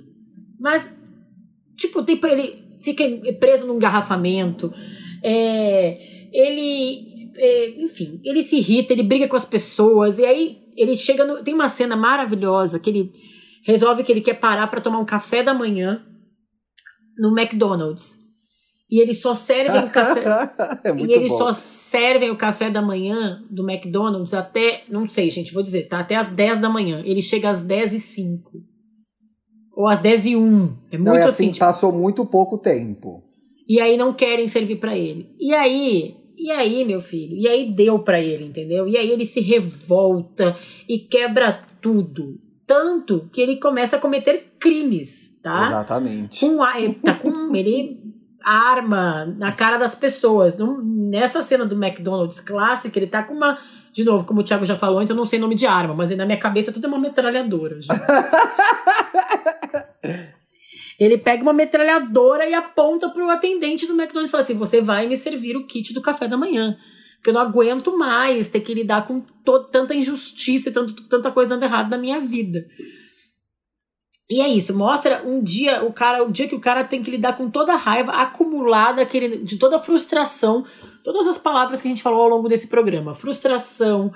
Mas 0.59 0.89
tipo, 1.75 2.03
ele 2.27 2.63
fica 2.79 3.03
preso 3.39 3.65
num 3.65 3.75
engarrafamento. 3.75 4.73
É, 5.21 6.27
ele, 6.31 7.12
enfim, 7.77 8.19
ele 8.23 8.43
se 8.43 8.57
irrita, 8.57 8.93
ele 8.93 9.03
briga 9.03 9.27
com 9.27 9.35
as 9.35 9.45
pessoas 9.45 10.19
e 10.19 10.25
aí 10.25 10.57
ele 10.75 10.95
chega 10.95 11.25
no, 11.25 11.43
tem 11.43 11.53
uma 11.53 11.67
cena 11.67 11.95
maravilhosa 11.95 12.79
que 12.79 12.89
ele 12.89 13.11
resolve 13.65 14.03
que 14.03 14.11
ele 14.11 14.21
quer 14.21 14.39
parar 14.39 14.67
para 14.67 14.81
tomar 14.81 14.99
um 14.99 15.05
café 15.05 15.41
da 15.41 15.53
manhã 15.53 16.03
no 17.17 17.37
McDonald's. 17.37 18.21
E 18.89 18.99
eles 19.01 19.21
só 19.21 19.33
servem 19.33 19.85
o 19.85 19.89
café. 19.89 20.23
é 20.83 20.95
e 20.95 21.13
eles 21.13 21.31
bom. 21.31 21.37
só 21.37 21.51
servem 21.51 22.29
o 22.29 22.37
café 22.37 22.69
da 22.69 22.81
manhã 22.81 23.41
do 23.49 23.67
McDonald's 23.67 24.33
até, 24.33 24.83
não 24.87 25.09
sei, 25.09 25.29
gente, 25.29 25.53
vou 25.53 25.63
dizer, 25.63 25.87
tá 25.87 25.99
até 25.99 26.15
às 26.15 26.29
10 26.29 26.59
da 26.59 26.69
manhã. 26.69 27.01
Ele 27.03 27.21
chega 27.21 27.49
às 27.49 27.63
10 27.63 27.93
e 27.93 27.99
5. 27.99 28.51
Ou 29.75 29.87
às 29.87 29.97
10 29.97 30.25
e 30.27 30.35
1. 30.35 30.75
É 30.91 30.97
muito 30.97 31.09
Não, 31.09 31.15
é 31.15 31.23
assim, 31.23 31.29
assim, 31.29 31.51
tipo, 31.53 31.65
passou 31.65 31.91
muito 31.91 32.23
pouco 32.25 32.59
tempo. 32.59 33.23
E 33.67 33.79
aí 33.79 33.97
não 33.97 34.13
querem 34.13 34.47
servir 34.47 34.75
pra 34.75 34.95
ele. 34.95 35.33
E 35.39 35.53
aí, 35.53 36.15
e 36.43 36.51
aí, 36.51 36.83
meu 36.83 37.01
filho? 37.01 37.37
E 37.37 37.47
aí 37.47 37.71
deu 37.71 37.99
pra 37.99 38.19
ele, 38.19 38.43
entendeu? 38.43 38.85
E 38.85 38.97
aí 38.97 39.09
ele 39.09 39.25
se 39.25 39.39
revolta 39.39 40.57
e 40.89 40.99
quebra 40.99 41.61
tudo. 41.79 42.37
Tanto 42.67 43.29
que 43.31 43.39
ele 43.39 43.55
começa 43.55 43.95
a 43.95 43.99
cometer 43.99 44.53
crimes, 44.59 45.39
tá? 45.41 45.67
Exatamente. 45.67 46.41
Com 46.41 46.61
a, 46.61 46.81
ele 46.81 46.95
tá 46.95 47.13
com 47.13 47.55
ele 47.55 47.97
arma 48.43 49.25
na 49.37 49.53
cara 49.53 49.77
das 49.77 49.95
pessoas. 49.95 50.57
Nessa 50.83 51.41
cena 51.41 51.65
do 51.65 51.81
McDonald's 51.81 52.41
clássica, 52.41 52.99
ele 52.99 53.07
tá 53.07 53.23
com 53.23 53.33
uma. 53.33 53.57
De 53.93 54.03
novo, 54.03 54.25
como 54.25 54.41
o 54.41 54.43
Thiago 54.43 54.65
já 54.65 54.75
falou 54.75 54.99
antes, 54.99 55.11
eu 55.11 55.15
não 55.15 55.25
sei 55.25 55.39
nome 55.39 55.55
de 55.55 55.65
arma, 55.65 55.93
mas 55.93 56.09
na 56.17 56.25
minha 56.25 56.37
cabeça 56.37 56.73
tudo 56.73 56.87
é 56.87 56.89
uma 56.89 56.99
metralhadora. 56.99 57.79
Ele 60.99 61.17
pega 61.17 61.41
uma 61.41 61.53
metralhadora 61.53 62.47
e 62.47 62.53
aponta 62.53 63.09
pro 63.09 63.29
atendente 63.29 63.85
do 63.85 63.93
McDonald's 63.93 64.29
e 64.29 64.31
fala 64.31 64.43
assim: 64.43 64.53
você 64.53 64.81
vai 64.81 65.07
me 65.07 65.15
servir 65.15 65.57
o 65.57 65.65
kit 65.65 65.93
do 65.93 66.01
café 66.01 66.27
da 66.27 66.37
manhã. 66.37 66.77
Porque 67.15 67.29
eu 67.29 67.33
não 67.33 67.41
aguento 67.41 67.97
mais 67.97 68.49
ter 68.49 68.59
que 68.59 68.73
lidar 68.73 69.07
com 69.07 69.21
tanta 69.71 69.95
injustiça 69.95 70.69
e 70.69 70.73
tanto, 70.73 71.07
tanta 71.07 71.31
coisa 71.31 71.51
dando 71.51 71.63
errado 71.63 71.89
na 71.89 71.97
minha 71.97 72.19
vida. 72.19 72.65
E 74.29 74.41
é 74.41 74.47
isso, 74.47 74.75
mostra 74.75 75.21
um 75.25 75.43
dia, 75.43 75.83
o 75.83 75.93
cara, 75.93 76.23
o 76.23 76.31
dia 76.31 76.47
que 76.47 76.55
o 76.55 76.59
cara 76.59 76.83
tem 76.83 77.03
que 77.03 77.11
lidar 77.11 77.37
com 77.37 77.49
toda 77.49 77.73
a 77.73 77.77
raiva 77.77 78.13
acumulada, 78.13 79.01
aquele, 79.01 79.37
de 79.37 79.57
toda 79.57 79.75
a 79.75 79.79
frustração, 79.79 80.65
todas 81.03 81.27
as 81.27 81.37
palavras 81.37 81.81
que 81.81 81.87
a 81.87 81.91
gente 81.91 82.01
falou 82.01 82.21
ao 82.21 82.29
longo 82.29 82.47
desse 82.49 82.67
programa. 82.67 83.13
Frustração, 83.13 84.11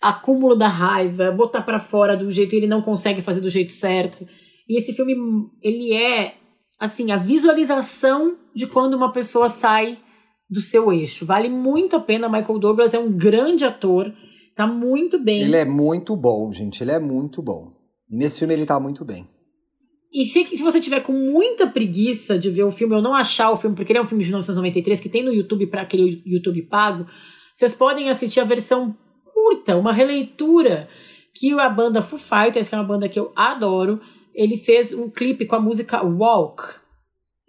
acúmulo 0.00 0.54
da 0.54 0.68
raiva, 0.68 1.32
botar 1.32 1.62
pra 1.62 1.78
fora 1.78 2.16
do 2.16 2.30
jeito 2.30 2.54
ele 2.54 2.66
não 2.66 2.80
consegue 2.80 3.22
fazer 3.22 3.40
do 3.40 3.48
jeito 3.48 3.72
certo. 3.72 4.26
E 4.68 4.78
esse 4.78 4.92
filme, 4.92 5.14
ele 5.62 5.92
é, 5.94 6.34
assim, 6.78 7.12
a 7.12 7.16
visualização 7.16 8.36
de 8.54 8.66
quando 8.66 8.94
uma 8.94 9.12
pessoa 9.12 9.48
sai 9.48 9.98
do 10.48 10.60
seu 10.60 10.92
eixo. 10.92 11.26
Vale 11.26 11.48
muito 11.48 11.96
a 11.96 12.00
pena. 12.00 12.28
Michael 12.28 12.58
Douglas 12.58 12.94
é 12.94 12.98
um 12.98 13.12
grande 13.12 13.64
ator, 13.64 14.12
tá 14.54 14.66
muito 14.66 15.18
bem. 15.18 15.42
Ele 15.42 15.56
é 15.56 15.64
muito 15.64 16.16
bom, 16.16 16.52
gente. 16.52 16.82
Ele 16.82 16.92
é 16.92 16.98
muito 16.98 17.42
bom. 17.42 17.72
E 18.10 18.16
nesse 18.16 18.38
filme 18.38 18.54
ele 18.54 18.66
tá 18.66 18.78
muito 18.78 19.04
bem. 19.04 19.28
E 20.12 20.24
se, 20.24 20.46
se 20.46 20.62
você 20.62 20.80
tiver 20.80 21.00
com 21.00 21.12
muita 21.12 21.66
preguiça 21.66 22.38
de 22.38 22.48
ver 22.48 22.64
o 22.64 22.70
filme 22.70 22.94
ou 22.94 23.02
não 23.02 23.14
achar 23.14 23.50
o 23.50 23.56
filme, 23.56 23.76
porque 23.76 23.92
ele 23.92 23.98
é 23.98 24.02
um 24.02 24.06
filme 24.06 24.24
de 24.24 24.30
1993 24.30 25.00
que 25.00 25.08
tem 25.08 25.22
no 25.22 25.32
YouTube 25.32 25.66
para 25.66 25.82
aquele 25.82 26.22
YouTube 26.24 26.62
pago, 26.62 27.06
vocês 27.52 27.74
podem 27.74 28.08
assistir 28.08 28.40
a 28.40 28.44
versão 28.44 28.96
curta, 29.24 29.76
uma 29.76 29.92
releitura 29.92 30.88
que 31.34 31.52
a 31.52 31.68
banda 31.68 32.00
Foo 32.00 32.18
Fighters, 32.18 32.68
que 32.68 32.74
é 32.74 32.78
uma 32.78 32.84
banda 32.84 33.08
que 33.08 33.18
eu 33.18 33.30
adoro, 33.36 34.00
ele 34.36 34.58
fez 34.58 34.92
um 34.92 35.08
clipe 35.10 35.46
com 35.46 35.56
a 35.56 35.60
música 35.60 36.04
Walk 36.04 36.62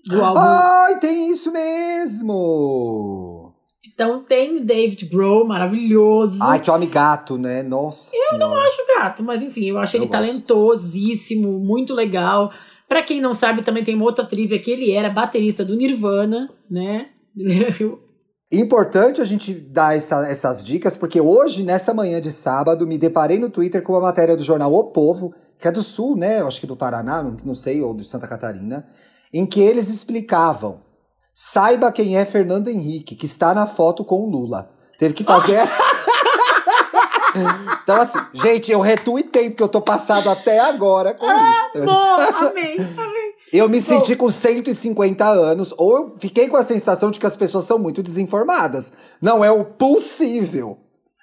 do 0.05 0.23
álbum. 0.23 0.39
Ai, 0.39 0.99
tem 0.99 1.29
isso 1.29 1.51
mesmo! 1.51 3.53
Então 3.93 4.23
tem 4.23 4.57
o 4.57 4.65
David 4.65 5.05
Grohl, 5.07 5.45
maravilhoso. 5.45 6.38
Ai, 6.41 6.61
que 6.61 6.71
homem 6.71 6.89
gato, 6.89 7.38
né? 7.38 7.61
Nossa 7.63 8.11
Eu 8.31 8.38
não 8.38 8.55
acho 8.55 8.77
gato, 8.97 9.23
mas 9.23 9.41
enfim, 9.41 9.65
eu 9.65 9.79
acho 9.79 9.97
Eu 9.97 10.03
ele 10.03 10.07
gosto. 10.07 10.21
talentosíssimo, 10.21 11.59
muito 11.59 11.93
legal. 11.93 12.51
Pra 12.88 13.03
quem 13.03 13.19
não 13.19 13.33
sabe, 13.33 13.63
também 13.63 13.83
tem 13.83 13.95
uma 13.95 14.05
outra 14.05 14.23
trivia 14.23 14.59
que 14.59 14.71
ele 14.71 14.91
era 14.91 15.09
baterista 15.09 15.65
do 15.65 15.75
Nirvana, 15.75 16.49
né? 16.69 17.09
Importante 18.52 19.20
a 19.20 19.26
gente 19.26 19.54
dar 19.54 19.98
essa- 19.98 20.26
essas 20.28 20.64
dicas, 20.64 20.95
porque 20.95 21.20
hoje, 21.20 21.64
nessa 21.64 21.93
manhã 21.93 22.22
de 22.22 22.32
sábado, 22.32 22.88
me 22.88 22.98
deparei 22.98 23.38
no 23.38 23.50
Twitter 23.50 23.82
com 23.84 23.91
uma 23.93 24.00
matéria 24.02 24.38
do 24.38 24.43
jornal 24.43 24.74
O 24.74 24.86
Povo, 24.86 25.34
que 25.60 25.68
é 25.68 25.72
do 25.72 25.82
Sul, 25.82 26.16
né? 26.16 26.41
Acho 26.41 26.62
que 26.62 26.68
do 26.68 26.78
Paraná, 26.78 27.22
não, 27.43 27.54
sei, 27.54 27.82
ou 27.82 27.93
de 27.93 28.06
Santa 28.06 28.28
Catarina, 28.28 28.88
em 29.34 29.45
que 29.45 29.60
eles 29.60 29.89
explicavam. 29.89 30.80
Saiba 31.34 31.91
quem 31.91 32.18
é 32.18 32.24
Fernando 32.24 32.70
Henrique, 32.70 33.16
que 33.16 33.26
está 33.26 33.54
na 33.54 33.68
foto 33.68 34.06
com 34.06 34.22
o 34.22 34.30
Lula. 34.30 34.70
Teve 34.98 35.14
que 35.14 35.26
fazer. 35.26 35.60
então, 37.84 38.00
assim, 38.00 38.20
gente, 38.34 38.72
eu 38.72 38.80
retuitei, 38.80 39.50
porque 39.50 39.62
eu 39.64 39.68
tô 39.68 39.82
passado 39.82 40.30
até 40.30 40.60
agora 40.60 41.14
com 41.14 41.26
isso. 41.26 41.86
Bom, 41.86 41.91
amei, 41.91 42.78
amei. 42.78 43.16
Eu 43.52 43.70
me 43.70 43.80
senti 43.80 44.16
com 44.16 44.30
150 44.30 45.26
anos, 45.26 45.74
ou 45.78 45.95
eu 45.95 46.16
fiquei 46.20 46.48
com 46.50 46.58
a 46.58 46.64
sensação 46.64 47.10
de 47.10 47.20
que 47.20 47.26
as 47.26 47.36
pessoas 47.36 47.66
são 47.66 47.80
muito 47.80 48.04
desinformadas. 48.04 48.91
Não 49.22 49.43
é 49.43 49.50
o 49.52 49.64
possível. 49.64 50.78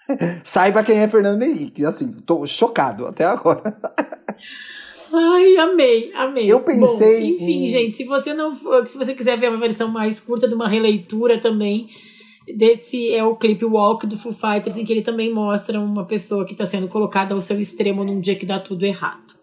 Saiba 0.43 0.83
quem 0.83 0.99
é 0.99 1.09
Fernando 1.09 1.43
Henrique. 1.43 1.85
Assim, 1.85 2.13
tô 2.13 2.47
chocado 2.47 3.07
até 3.07 3.25
agora. 3.25 3.77
Ai, 5.13 5.57
amei, 5.59 6.13
amei. 6.15 6.51
Eu 6.51 6.61
pensei 6.61 7.21
Bom, 7.21 7.35
enfim, 7.35 7.65
em- 7.65 7.69
gente, 7.69 7.95
se 7.95 8.05
você 8.05 8.35
não 8.35 8.55
for, 8.55 8.87
se 8.89 8.97
você 8.99 9.15
quiser 9.15 9.39
ver 9.39 9.49
uma 9.49 9.61
versão 9.61 9.89
mais 9.89 10.19
curta 10.19 10.49
de 10.49 10.55
uma 10.55 10.67
releitura 10.69 11.41
também, 11.41 11.89
desse 12.57 13.13
é 13.15 13.23
o 13.23 13.37
clipe 13.37 13.65
Walk 13.65 14.07
do 14.07 14.19
Foo 14.19 14.33
Fighters, 14.33 14.77
em 14.77 14.85
que 14.85 14.93
ele 14.93 15.03
também 15.03 15.33
mostra 15.33 15.79
uma 15.79 16.05
pessoa 16.05 16.45
que 16.45 16.53
está 16.53 16.67
sendo 16.67 16.89
colocada 16.89 17.33
ao 17.33 17.41
seu 17.41 17.61
extremo 17.61 18.03
num 18.03 18.19
dia 18.19 18.35
que 18.35 18.45
dá 18.47 18.59
tudo 18.59 18.85
errado. 18.85 19.34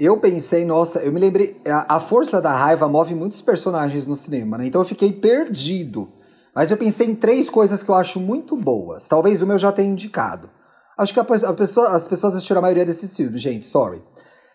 Eu 0.00 0.16
pensei, 0.16 0.64
nossa, 0.64 1.00
eu 1.00 1.12
me 1.12 1.20
lembrei. 1.20 1.60
A, 1.66 1.96
a 1.96 2.00
força 2.00 2.40
da 2.40 2.56
raiva 2.56 2.88
move 2.88 3.14
muitos 3.14 3.42
personagens 3.42 4.06
no 4.06 4.16
cinema, 4.16 4.56
né? 4.56 4.66
Então 4.66 4.80
eu 4.80 4.86
fiquei 4.86 5.12
perdido. 5.12 6.08
Mas 6.56 6.70
eu 6.70 6.78
pensei 6.78 7.06
em 7.06 7.14
três 7.14 7.50
coisas 7.50 7.82
que 7.82 7.90
eu 7.90 7.94
acho 7.94 8.18
muito 8.18 8.56
boas. 8.56 9.06
Talvez 9.06 9.42
uma 9.42 9.54
eu 9.54 9.58
já 9.58 9.70
tenha 9.70 9.90
indicado. 9.90 10.48
Acho 10.96 11.12
que 11.12 11.20
a, 11.20 11.22
a 11.22 11.52
pessoa, 11.52 11.94
as 11.94 12.08
pessoas 12.08 12.34
assistiram 12.34 12.60
a 12.60 12.62
maioria 12.62 12.86
desses 12.86 13.14
filmes, 13.14 13.42
gente, 13.42 13.66
sorry. 13.66 14.02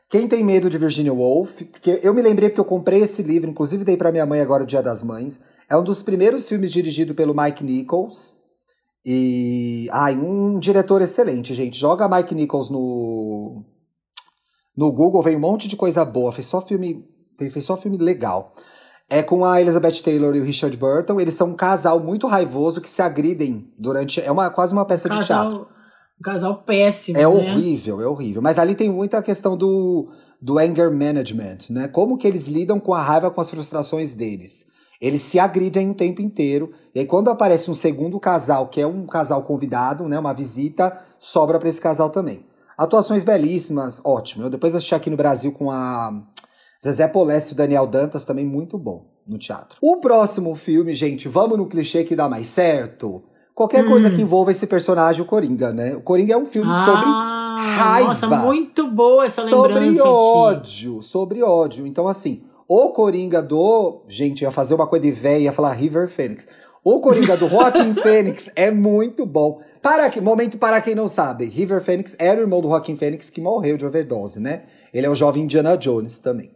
Quem 0.09 0.27
tem 0.27 0.43
medo 0.43 0.67
de 0.67 0.79
Virginia 0.79 1.13
Woolf, 1.13 1.61
porque 1.71 1.99
eu 2.01 2.13
me 2.13 2.23
lembrei 2.23 2.49
porque 2.49 2.61
eu 2.61 2.65
comprei 2.65 3.01
esse 3.01 3.21
livro, 3.21 3.49
inclusive 3.49 3.83
dei 3.83 3.97
pra 3.97 4.11
minha 4.11 4.25
mãe 4.25 4.41
agora 4.41 4.63
o 4.63 4.67
Dia 4.67 4.81
das 4.81 5.03
Mães. 5.03 5.41
É 5.69 5.77
um 5.77 5.83
dos 5.83 6.01
primeiros 6.01 6.49
filmes 6.49 6.71
dirigido 6.71 7.13
pelo 7.13 7.35
Mike 7.35 7.63
Nichols. 7.63 8.33
E. 9.05 9.87
Ai, 9.91 10.17
um 10.17 10.59
diretor 10.59 11.03
excelente, 11.03 11.53
gente. 11.53 11.79
Joga 11.79 12.09
Mike 12.09 12.33
Nichols 12.33 12.71
no. 12.71 13.63
No 14.75 14.91
Google, 14.91 15.21
vem 15.21 15.37
um 15.37 15.39
monte 15.39 15.67
de 15.67 15.75
coisa 15.75 16.03
boa. 16.03 16.31
Fez 16.31 16.47
só 16.47 16.61
filme. 16.61 17.05
Fez 17.37 17.63
só 17.65 17.77
filme 17.77 17.97
legal. 17.97 18.53
É 19.09 19.21
com 19.21 19.45
a 19.45 19.61
Elizabeth 19.61 20.01
Taylor 20.03 20.35
e 20.35 20.39
o 20.39 20.43
Richard 20.43 20.75
Burton. 20.75 21.19
Eles 21.19 21.35
são 21.35 21.49
um 21.49 21.55
casal 21.55 21.99
muito 21.99 22.27
raivoso 22.27 22.81
que 22.81 22.89
se 22.89 23.01
agridem 23.01 23.71
durante. 23.77 24.19
É 24.19 24.31
uma, 24.31 24.49
quase 24.49 24.73
uma 24.73 24.85
peça 24.85 25.07
de 25.07 25.15
teatro. 25.25 25.59
Casal, 25.59 25.69
um 26.19 26.23
casal 26.23 26.63
péssimo. 26.63 27.17
É 27.17 27.21
né? 27.21 27.27
horrível, 27.27 28.01
é 28.01 28.07
horrível. 28.07 28.41
Mas 28.41 28.57
ali 28.57 28.73
tem 28.73 28.89
muita 28.89 29.21
questão 29.21 29.55
do, 29.55 30.09
do 30.41 30.57
anger 30.57 30.91
management, 30.91 31.57
né? 31.69 31.87
Como 31.87 32.17
que 32.17 32.27
eles 32.27 32.47
lidam 32.47 32.79
com 32.79 32.93
a 32.93 33.01
raiva, 33.01 33.29
com 33.29 33.39
as 33.39 33.49
frustrações 33.49 34.15
deles. 34.15 34.65
Eles 34.99 35.21
se 35.21 35.37
agridem 35.37 35.91
o 35.91 35.93
tempo 35.93 36.21
inteiro. 36.21 36.71
E 36.93 36.99
aí, 36.99 37.05
quando 37.05 37.29
aparece 37.29 37.69
um 37.69 37.75
segundo 37.75 38.19
casal, 38.19 38.67
que 38.67 38.81
é 38.81 38.87
um 38.87 39.05
casal 39.05 39.43
convidado, 39.43 40.07
né? 40.07 40.17
Uma 40.17 40.33
visita, 40.33 40.99
sobra 41.19 41.59
pra 41.59 41.69
esse 41.69 41.81
casal 41.81 42.09
também. 42.09 42.45
Atuações 42.77 43.23
belíssimas, 43.23 44.01
ótimo. 44.03 44.43
Eu 44.43 44.49
depois 44.49 44.75
assisti 44.75 44.93
aqui 44.95 45.09
no 45.09 45.17
Brasil 45.17 45.51
com 45.51 45.71
a 45.71 46.13
Zezé 46.83 47.07
Polessi 47.07 47.51
e 47.51 47.53
o 47.53 47.57
Daniel 47.57 47.87
Dantas, 47.87 48.25
também 48.25 48.45
muito 48.45 48.77
bom 48.77 49.05
no 49.25 49.37
teatro. 49.37 49.77
O 49.81 49.97
próximo 49.97 50.53
filme, 50.55 50.93
gente, 50.93 51.27
vamos 51.27 51.57
no 51.57 51.67
clichê 51.67 52.03
que 52.03 52.15
dá 52.15 52.29
mais 52.29 52.47
certo? 52.47 53.23
Qualquer 53.55 53.85
coisa 53.85 54.09
que 54.09 54.21
envolva 54.21 54.51
esse 54.51 54.67
personagem, 54.67 55.21
o 55.21 55.25
Coringa, 55.25 55.71
né? 55.71 55.95
O 55.95 56.01
Coringa 56.01 56.33
é 56.33 56.37
um 56.37 56.45
filme 56.45 56.73
sobre 56.73 57.05
ah, 57.05 57.57
raiva. 57.77 58.07
Nossa, 58.07 58.27
muito 58.27 58.91
boa 58.91 59.25
essa 59.25 59.43
sobre 59.43 59.75
lembrança. 59.75 60.03
Ti. 60.03 60.07
ódio, 60.07 61.01
sobre 61.01 61.41
ódio. 61.41 61.87
Então, 61.87 62.05
assim, 62.05 62.43
o 62.67 62.89
Coringa 62.89 63.41
do. 63.41 64.03
Gente, 64.09 64.41
ia 64.41 64.51
fazer 64.51 64.75
uma 64.75 64.85
coisa 64.85 65.05
de 65.05 65.11
véia, 65.11 65.43
ia 65.43 65.53
falar 65.53 65.71
River 65.71 66.09
Phoenix. 66.09 66.47
O 66.85 66.99
Coringa 66.99 67.35
do 67.35 67.49
Joaquim 67.49 67.95
Fênix 67.99 68.51
é 68.55 68.69
muito 68.69 69.25
bom. 69.25 69.59
Para 69.81 70.07
que, 70.07 70.21
momento 70.21 70.59
para 70.59 70.79
quem 70.79 70.93
não 70.93 71.07
sabe, 71.07 71.45
River 71.45 71.81
Phoenix 71.81 72.15
era 72.19 72.39
o 72.39 72.43
irmão 72.43 72.61
do 72.61 72.67
Joaquim 72.67 72.95
Fênix 72.95 73.31
que 73.31 73.41
morreu 73.41 73.75
de 73.75 73.83
overdose, 73.83 74.39
né? 74.39 74.65
Ele 74.93 75.07
é 75.07 75.09
o 75.09 75.15
jovem 75.15 75.45
Indiana 75.45 75.75
Jones 75.75 76.19
também. 76.19 76.51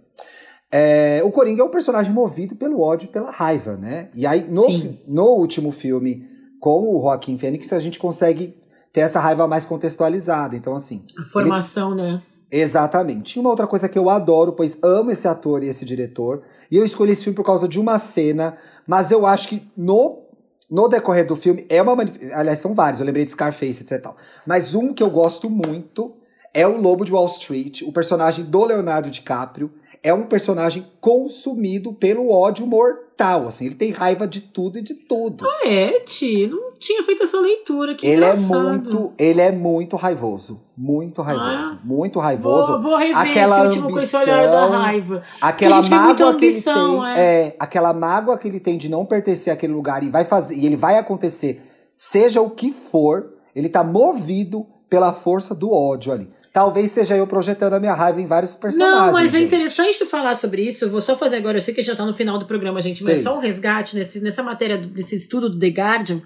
É, 0.71 1.19
o 1.25 1.31
Coringa 1.31 1.63
é 1.63 1.65
um 1.65 1.69
personagem 1.69 2.13
movido 2.13 2.55
pelo 2.55 2.79
ódio 2.79 3.07
e 3.07 3.11
pela 3.11 3.31
raiva, 3.31 3.75
né? 3.75 4.09
E 4.13 4.27
aí, 4.27 4.45
no, 4.47 4.65
Sim. 4.65 4.99
no 5.07 5.25
último 5.29 5.71
filme, 5.71 6.27
com 6.59 6.83
o 6.83 7.01
Joaquim 7.01 7.35
Fênix, 7.39 7.73
a 7.73 7.79
gente 7.79 7.97
consegue 7.97 8.55
ter 8.93 9.01
essa 9.01 9.19
raiva 9.19 9.47
mais 9.47 9.65
contextualizada. 9.65 10.55
Então, 10.55 10.75
assim. 10.75 11.01
A 11.17 11.25
formação, 11.25 11.95
né? 11.95 12.21
Exatamente. 12.51 13.37
E 13.37 13.39
uma 13.39 13.49
outra 13.49 13.65
coisa 13.65 13.89
que 13.89 13.97
eu 13.97 14.11
adoro, 14.11 14.53
pois 14.53 14.77
amo 14.83 15.09
esse 15.09 15.27
ator 15.27 15.63
e 15.63 15.69
esse 15.69 15.83
diretor, 15.83 16.43
e 16.71 16.77
eu 16.77 16.85
escolhi 16.85 17.11
esse 17.11 17.23
filme 17.23 17.35
por 17.35 17.45
causa 17.45 17.67
de 17.67 17.79
uma 17.79 17.97
cena, 17.97 18.57
mas 18.85 19.11
eu 19.11 19.25
acho 19.25 19.49
que 19.49 19.67
no, 19.75 20.23
no 20.69 20.87
decorrer 20.87 21.25
do 21.25 21.35
filme 21.35 21.65
é 21.69 21.81
uma 21.81 21.95
aliás 22.33 22.59
são 22.59 22.73
vários, 22.73 22.99
eu 22.99 23.05
lembrei 23.05 23.25
de 23.25 23.31
Scarface, 23.31 23.83
etc 23.83 24.01
tal. 24.01 24.17
Mas 24.45 24.73
um 24.73 24.93
que 24.93 25.03
eu 25.03 25.09
gosto 25.09 25.49
muito 25.49 26.15
é 26.53 26.67
o 26.67 26.77
Lobo 26.77 27.05
de 27.05 27.11
Wall 27.11 27.27
Street, 27.27 27.81
o 27.83 27.91
personagem 27.91 28.45
do 28.45 28.63
Leonardo 28.65 29.09
DiCaprio 29.09 29.71
é 30.01 30.13
um 30.13 30.23
personagem 30.23 30.85
consumido 31.01 31.93
pelo 31.93 32.31
ódio 32.31 32.65
mortal, 32.65 33.47
assim, 33.47 33.65
ele 33.65 33.75
tem 33.75 33.91
raiva 33.91 34.25
de 34.25 34.41
tudo 34.41 34.79
e 34.79 34.81
de 34.81 34.93
todos. 34.93 35.45
Ah, 35.45 35.67
é, 35.67 35.99
Ti? 35.99 36.47
Não 36.47 36.68
tinha 36.79 37.03
feito 37.03 37.23
essa 37.23 37.39
leitura, 37.39 37.93
que 37.93 38.05
ele 38.07 38.23
é 38.23 38.33
engraçado. 38.33 38.69
muito, 38.69 39.13
ele 39.17 39.41
é 39.41 39.51
muito 39.51 39.95
raivoso, 39.95 40.61
muito 40.77 41.21
raivoso, 41.21 41.47
Ah. 41.47 41.79
muito 41.83 42.19
raivoso. 42.19 42.71
Vou, 42.73 42.81
vou 42.81 42.97
rever 42.97 43.17
aquela 43.17 43.57
esse 43.57 43.65
último 43.67 43.89
com 43.91 43.99
esse 43.99 44.15
olhar 44.15 44.47
da 44.47 44.63
ambição, 44.63 44.81
raiva. 44.81 45.23
Aquela 45.41 45.81
muita 45.81 45.95
mágoa 45.95 46.35
que 46.35 46.45
ele 46.45 46.53
ambição, 46.53 47.01
tem, 47.01 47.11
é. 47.11 47.19
é, 47.19 47.55
aquela 47.59 47.93
mágoa 47.93 48.37
que 48.37 48.47
ele 48.47 48.59
tem 48.59 48.77
de 48.77 48.89
não 48.89 49.05
pertencer 49.05 49.51
àquele 49.51 49.73
lugar 49.73 50.03
e 50.03 50.09
vai 50.09 50.23
fazer, 50.23 50.55
e 50.55 50.65
ele 50.65 50.75
vai 50.75 50.97
acontecer, 50.97 51.61
seja 51.95 52.41
o 52.41 52.49
que 52.49 52.71
for, 52.71 53.33
ele 53.55 53.67
tá 53.67 53.83
movido 53.83 54.65
pela 54.89 55.13
força 55.13 55.53
do 55.53 55.71
ódio 55.71 56.11
ali. 56.11 56.29
Talvez 56.51 56.91
seja 56.91 57.15
eu 57.15 57.27
projetando 57.27 57.73
a 57.73 57.79
minha 57.79 57.93
raiva 57.93 58.19
em 58.19 58.25
vários 58.25 58.55
personagens. 58.55 59.05
Não, 59.05 59.13
mas 59.13 59.33
é 59.33 59.37
gente. 59.37 59.47
interessante 59.47 59.99
tu 59.99 60.05
falar 60.07 60.33
sobre 60.33 60.63
isso. 60.63 60.83
Eu 60.83 60.89
vou 60.89 60.99
só 60.99 61.15
fazer 61.15 61.37
agora. 61.37 61.57
Eu 61.57 61.61
sei 61.61 61.75
que 61.75 61.81
já 61.81 61.95
tá 61.95 62.03
no 62.03 62.13
final 62.13 62.39
do 62.39 62.45
programa, 62.47 62.81
gente, 62.81 63.03
mas 63.03 63.15
Sei. 63.15 63.23
só 63.23 63.35
um 63.35 63.39
resgate 63.39 63.95
nesse, 63.95 64.19
nessa 64.19 64.41
matéria, 64.41 64.77
desse 64.77 65.15
estudo 65.15 65.47
do 65.47 65.59
The 65.59 65.67
Guardian, 65.67 66.21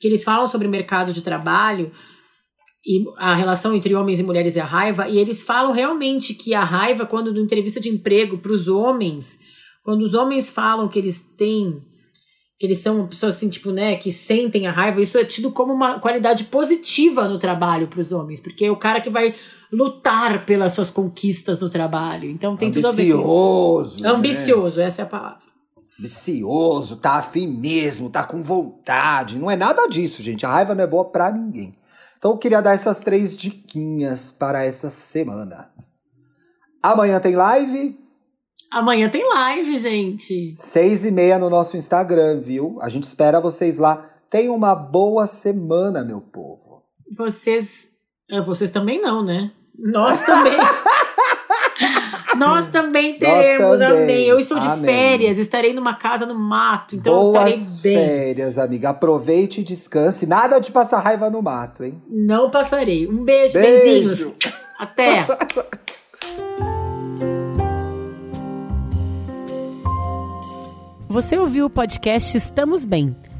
que 0.00 0.06
eles 0.06 0.22
falam 0.24 0.46
sobre 0.46 0.66
o 0.66 0.70
mercado 0.70 1.12
de 1.12 1.22
trabalho 1.22 1.90
e 2.84 3.04
a 3.16 3.34
relação 3.34 3.74
entre 3.74 3.94
homens 3.94 4.20
e 4.20 4.22
mulheres 4.22 4.54
e 4.54 4.60
a 4.60 4.64
raiva. 4.64 5.08
E 5.08 5.18
eles 5.18 5.42
falam 5.42 5.72
realmente 5.72 6.34
que 6.34 6.54
a 6.54 6.62
raiva, 6.62 7.04
quando 7.04 7.32
na 7.32 7.40
entrevista 7.40 7.80
de 7.80 7.88
emprego 7.88 8.38
para 8.38 8.52
os 8.52 8.68
homens, 8.68 9.38
quando 9.82 10.02
os 10.02 10.14
homens 10.14 10.50
falam 10.50 10.88
que 10.88 10.98
eles 10.98 11.22
têm. 11.36 11.82
Que 12.58 12.66
eles 12.66 12.78
são 12.78 13.06
pessoas 13.06 13.36
assim, 13.36 13.50
tipo, 13.50 13.70
né, 13.70 13.96
que 13.96 14.10
sentem 14.10 14.66
a 14.66 14.72
raiva, 14.72 15.02
isso 15.02 15.18
é 15.18 15.24
tido 15.24 15.52
como 15.52 15.74
uma 15.74 15.98
qualidade 15.98 16.44
positiva 16.44 17.28
no 17.28 17.38
trabalho 17.38 17.86
para 17.86 18.00
os 18.00 18.12
homens, 18.12 18.40
porque 18.40 18.64
é 18.64 18.70
o 18.70 18.76
cara 18.76 19.00
que 19.02 19.10
vai 19.10 19.34
lutar 19.70 20.46
pelas 20.46 20.72
suas 20.72 20.90
conquistas 20.90 21.60
no 21.60 21.68
trabalho. 21.68 22.30
Então 22.30 22.56
tem 22.56 22.70
tudo 22.70 22.86
a 22.86 22.92
ver. 22.92 23.12
Ambicioso. 23.12 24.02
né? 24.02 24.08
Ambicioso, 24.08 24.80
essa 24.80 25.02
é 25.02 25.04
a 25.04 25.08
palavra. 25.08 25.55
Ambicioso, 25.98 26.96
tá 26.96 27.12
afim 27.12 27.46
mesmo, 27.46 28.10
tá 28.10 28.22
com 28.24 28.42
vontade. 28.42 29.38
Não 29.38 29.50
é 29.50 29.56
nada 29.56 29.86
disso, 29.88 30.22
gente. 30.22 30.44
A 30.44 30.50
raiva 30.50 30.74
não 30.74 30.84
é 30.84 30.86
boa 30.86 31.04
pra 31.06 31.32
ninguém. 31.32 31.74
Então 32.18 32.32
eu 32.32 32.38
queria 32.38 32.60
dar 32.60 32.74
essas 32.74 33.00
três 33.00 33.36
diquinhas 33.36 34.30
para 34.30 34.64
essa 34.64 34.90
semana. 34.90 35.70
Amanhã 36.82 37.18
tem 37.20 37.34
live, 37.34 37.98
Amanhã 38.70 39.08
tem 39.08 39.26
live, 39.26 39.76
gente. 39.76 40.52
seis 40.56 41.04
e 41.04 41.10
meia 41.12 41.38
no 41.38 41.48
nosso 41.48 41.76
Instagram, 41.76 42.40
viu? 42.40 42.76
A 42.80 42.88
gente 42.88 43.04
espera 43.04 43.40
vocês 43.40 43.78
lá. 43.78 44.10
Tenham 44.28 44.54
uma 44.56 44.74
boa 44.74 45.26
semana, 45.28 46.02
meu 46.04 46.20
povo. 46.20 46.82
Vocês. 47.16 47.86
é, 48.28 48.40
vocês 48.40 48.70
também 48.70 49.00
não, 49.00 49.24
né? 49.24 49.52
Nós 49.78 50.22
também. 50.22 50.56
Nós 52.36 52.68
também 52.68 53.18
teremos, 53.18 53.78
também. 53.78 54.02
amém. 54.04 54.24
Eu 54.24 54.38
estou 54.38 54.58
de 54.58 54.66
Amém. 54.66 54.84
férias, 54.84 55.38
estarei 55.38 55.72
numa 55.72 55.94
casa 55.94 56.24
no 56.26 56.34
mato, 56.34 56.96
então 56.96 57.12
eu 57.12 57.32
Boas 57.32 57.50
estarei 57.56 57.96
bem. 57.96 58.06
férias, 58.08 58.58
amiga. 58.58 58.90
Aproveite 58.90 59.60
e 59.60 59.64
descanse. 59.64 60.26
Nada 60.26 60.58
de 60.58 60.70
passar 60.70 61.00
raiva 61.00 61.28
no 61.30 61.42
mato, 61.42 61.82
hein? 61.84 62.00
Não 62.08 62.50
passarei. 62.50 63.06
Um 63.08 63.24
beijo, 63.24 63.54
Beijo. 63.54 64.14
beijinhos. 64.14 64.34
Até. 64.78 65.16
Você 71.08 71.38
ouviu 71.38 71.66
o 71.66 71.70
podcast 71.70 72.36
Estamos 72.36 72.84
Bem. 72.84 73.16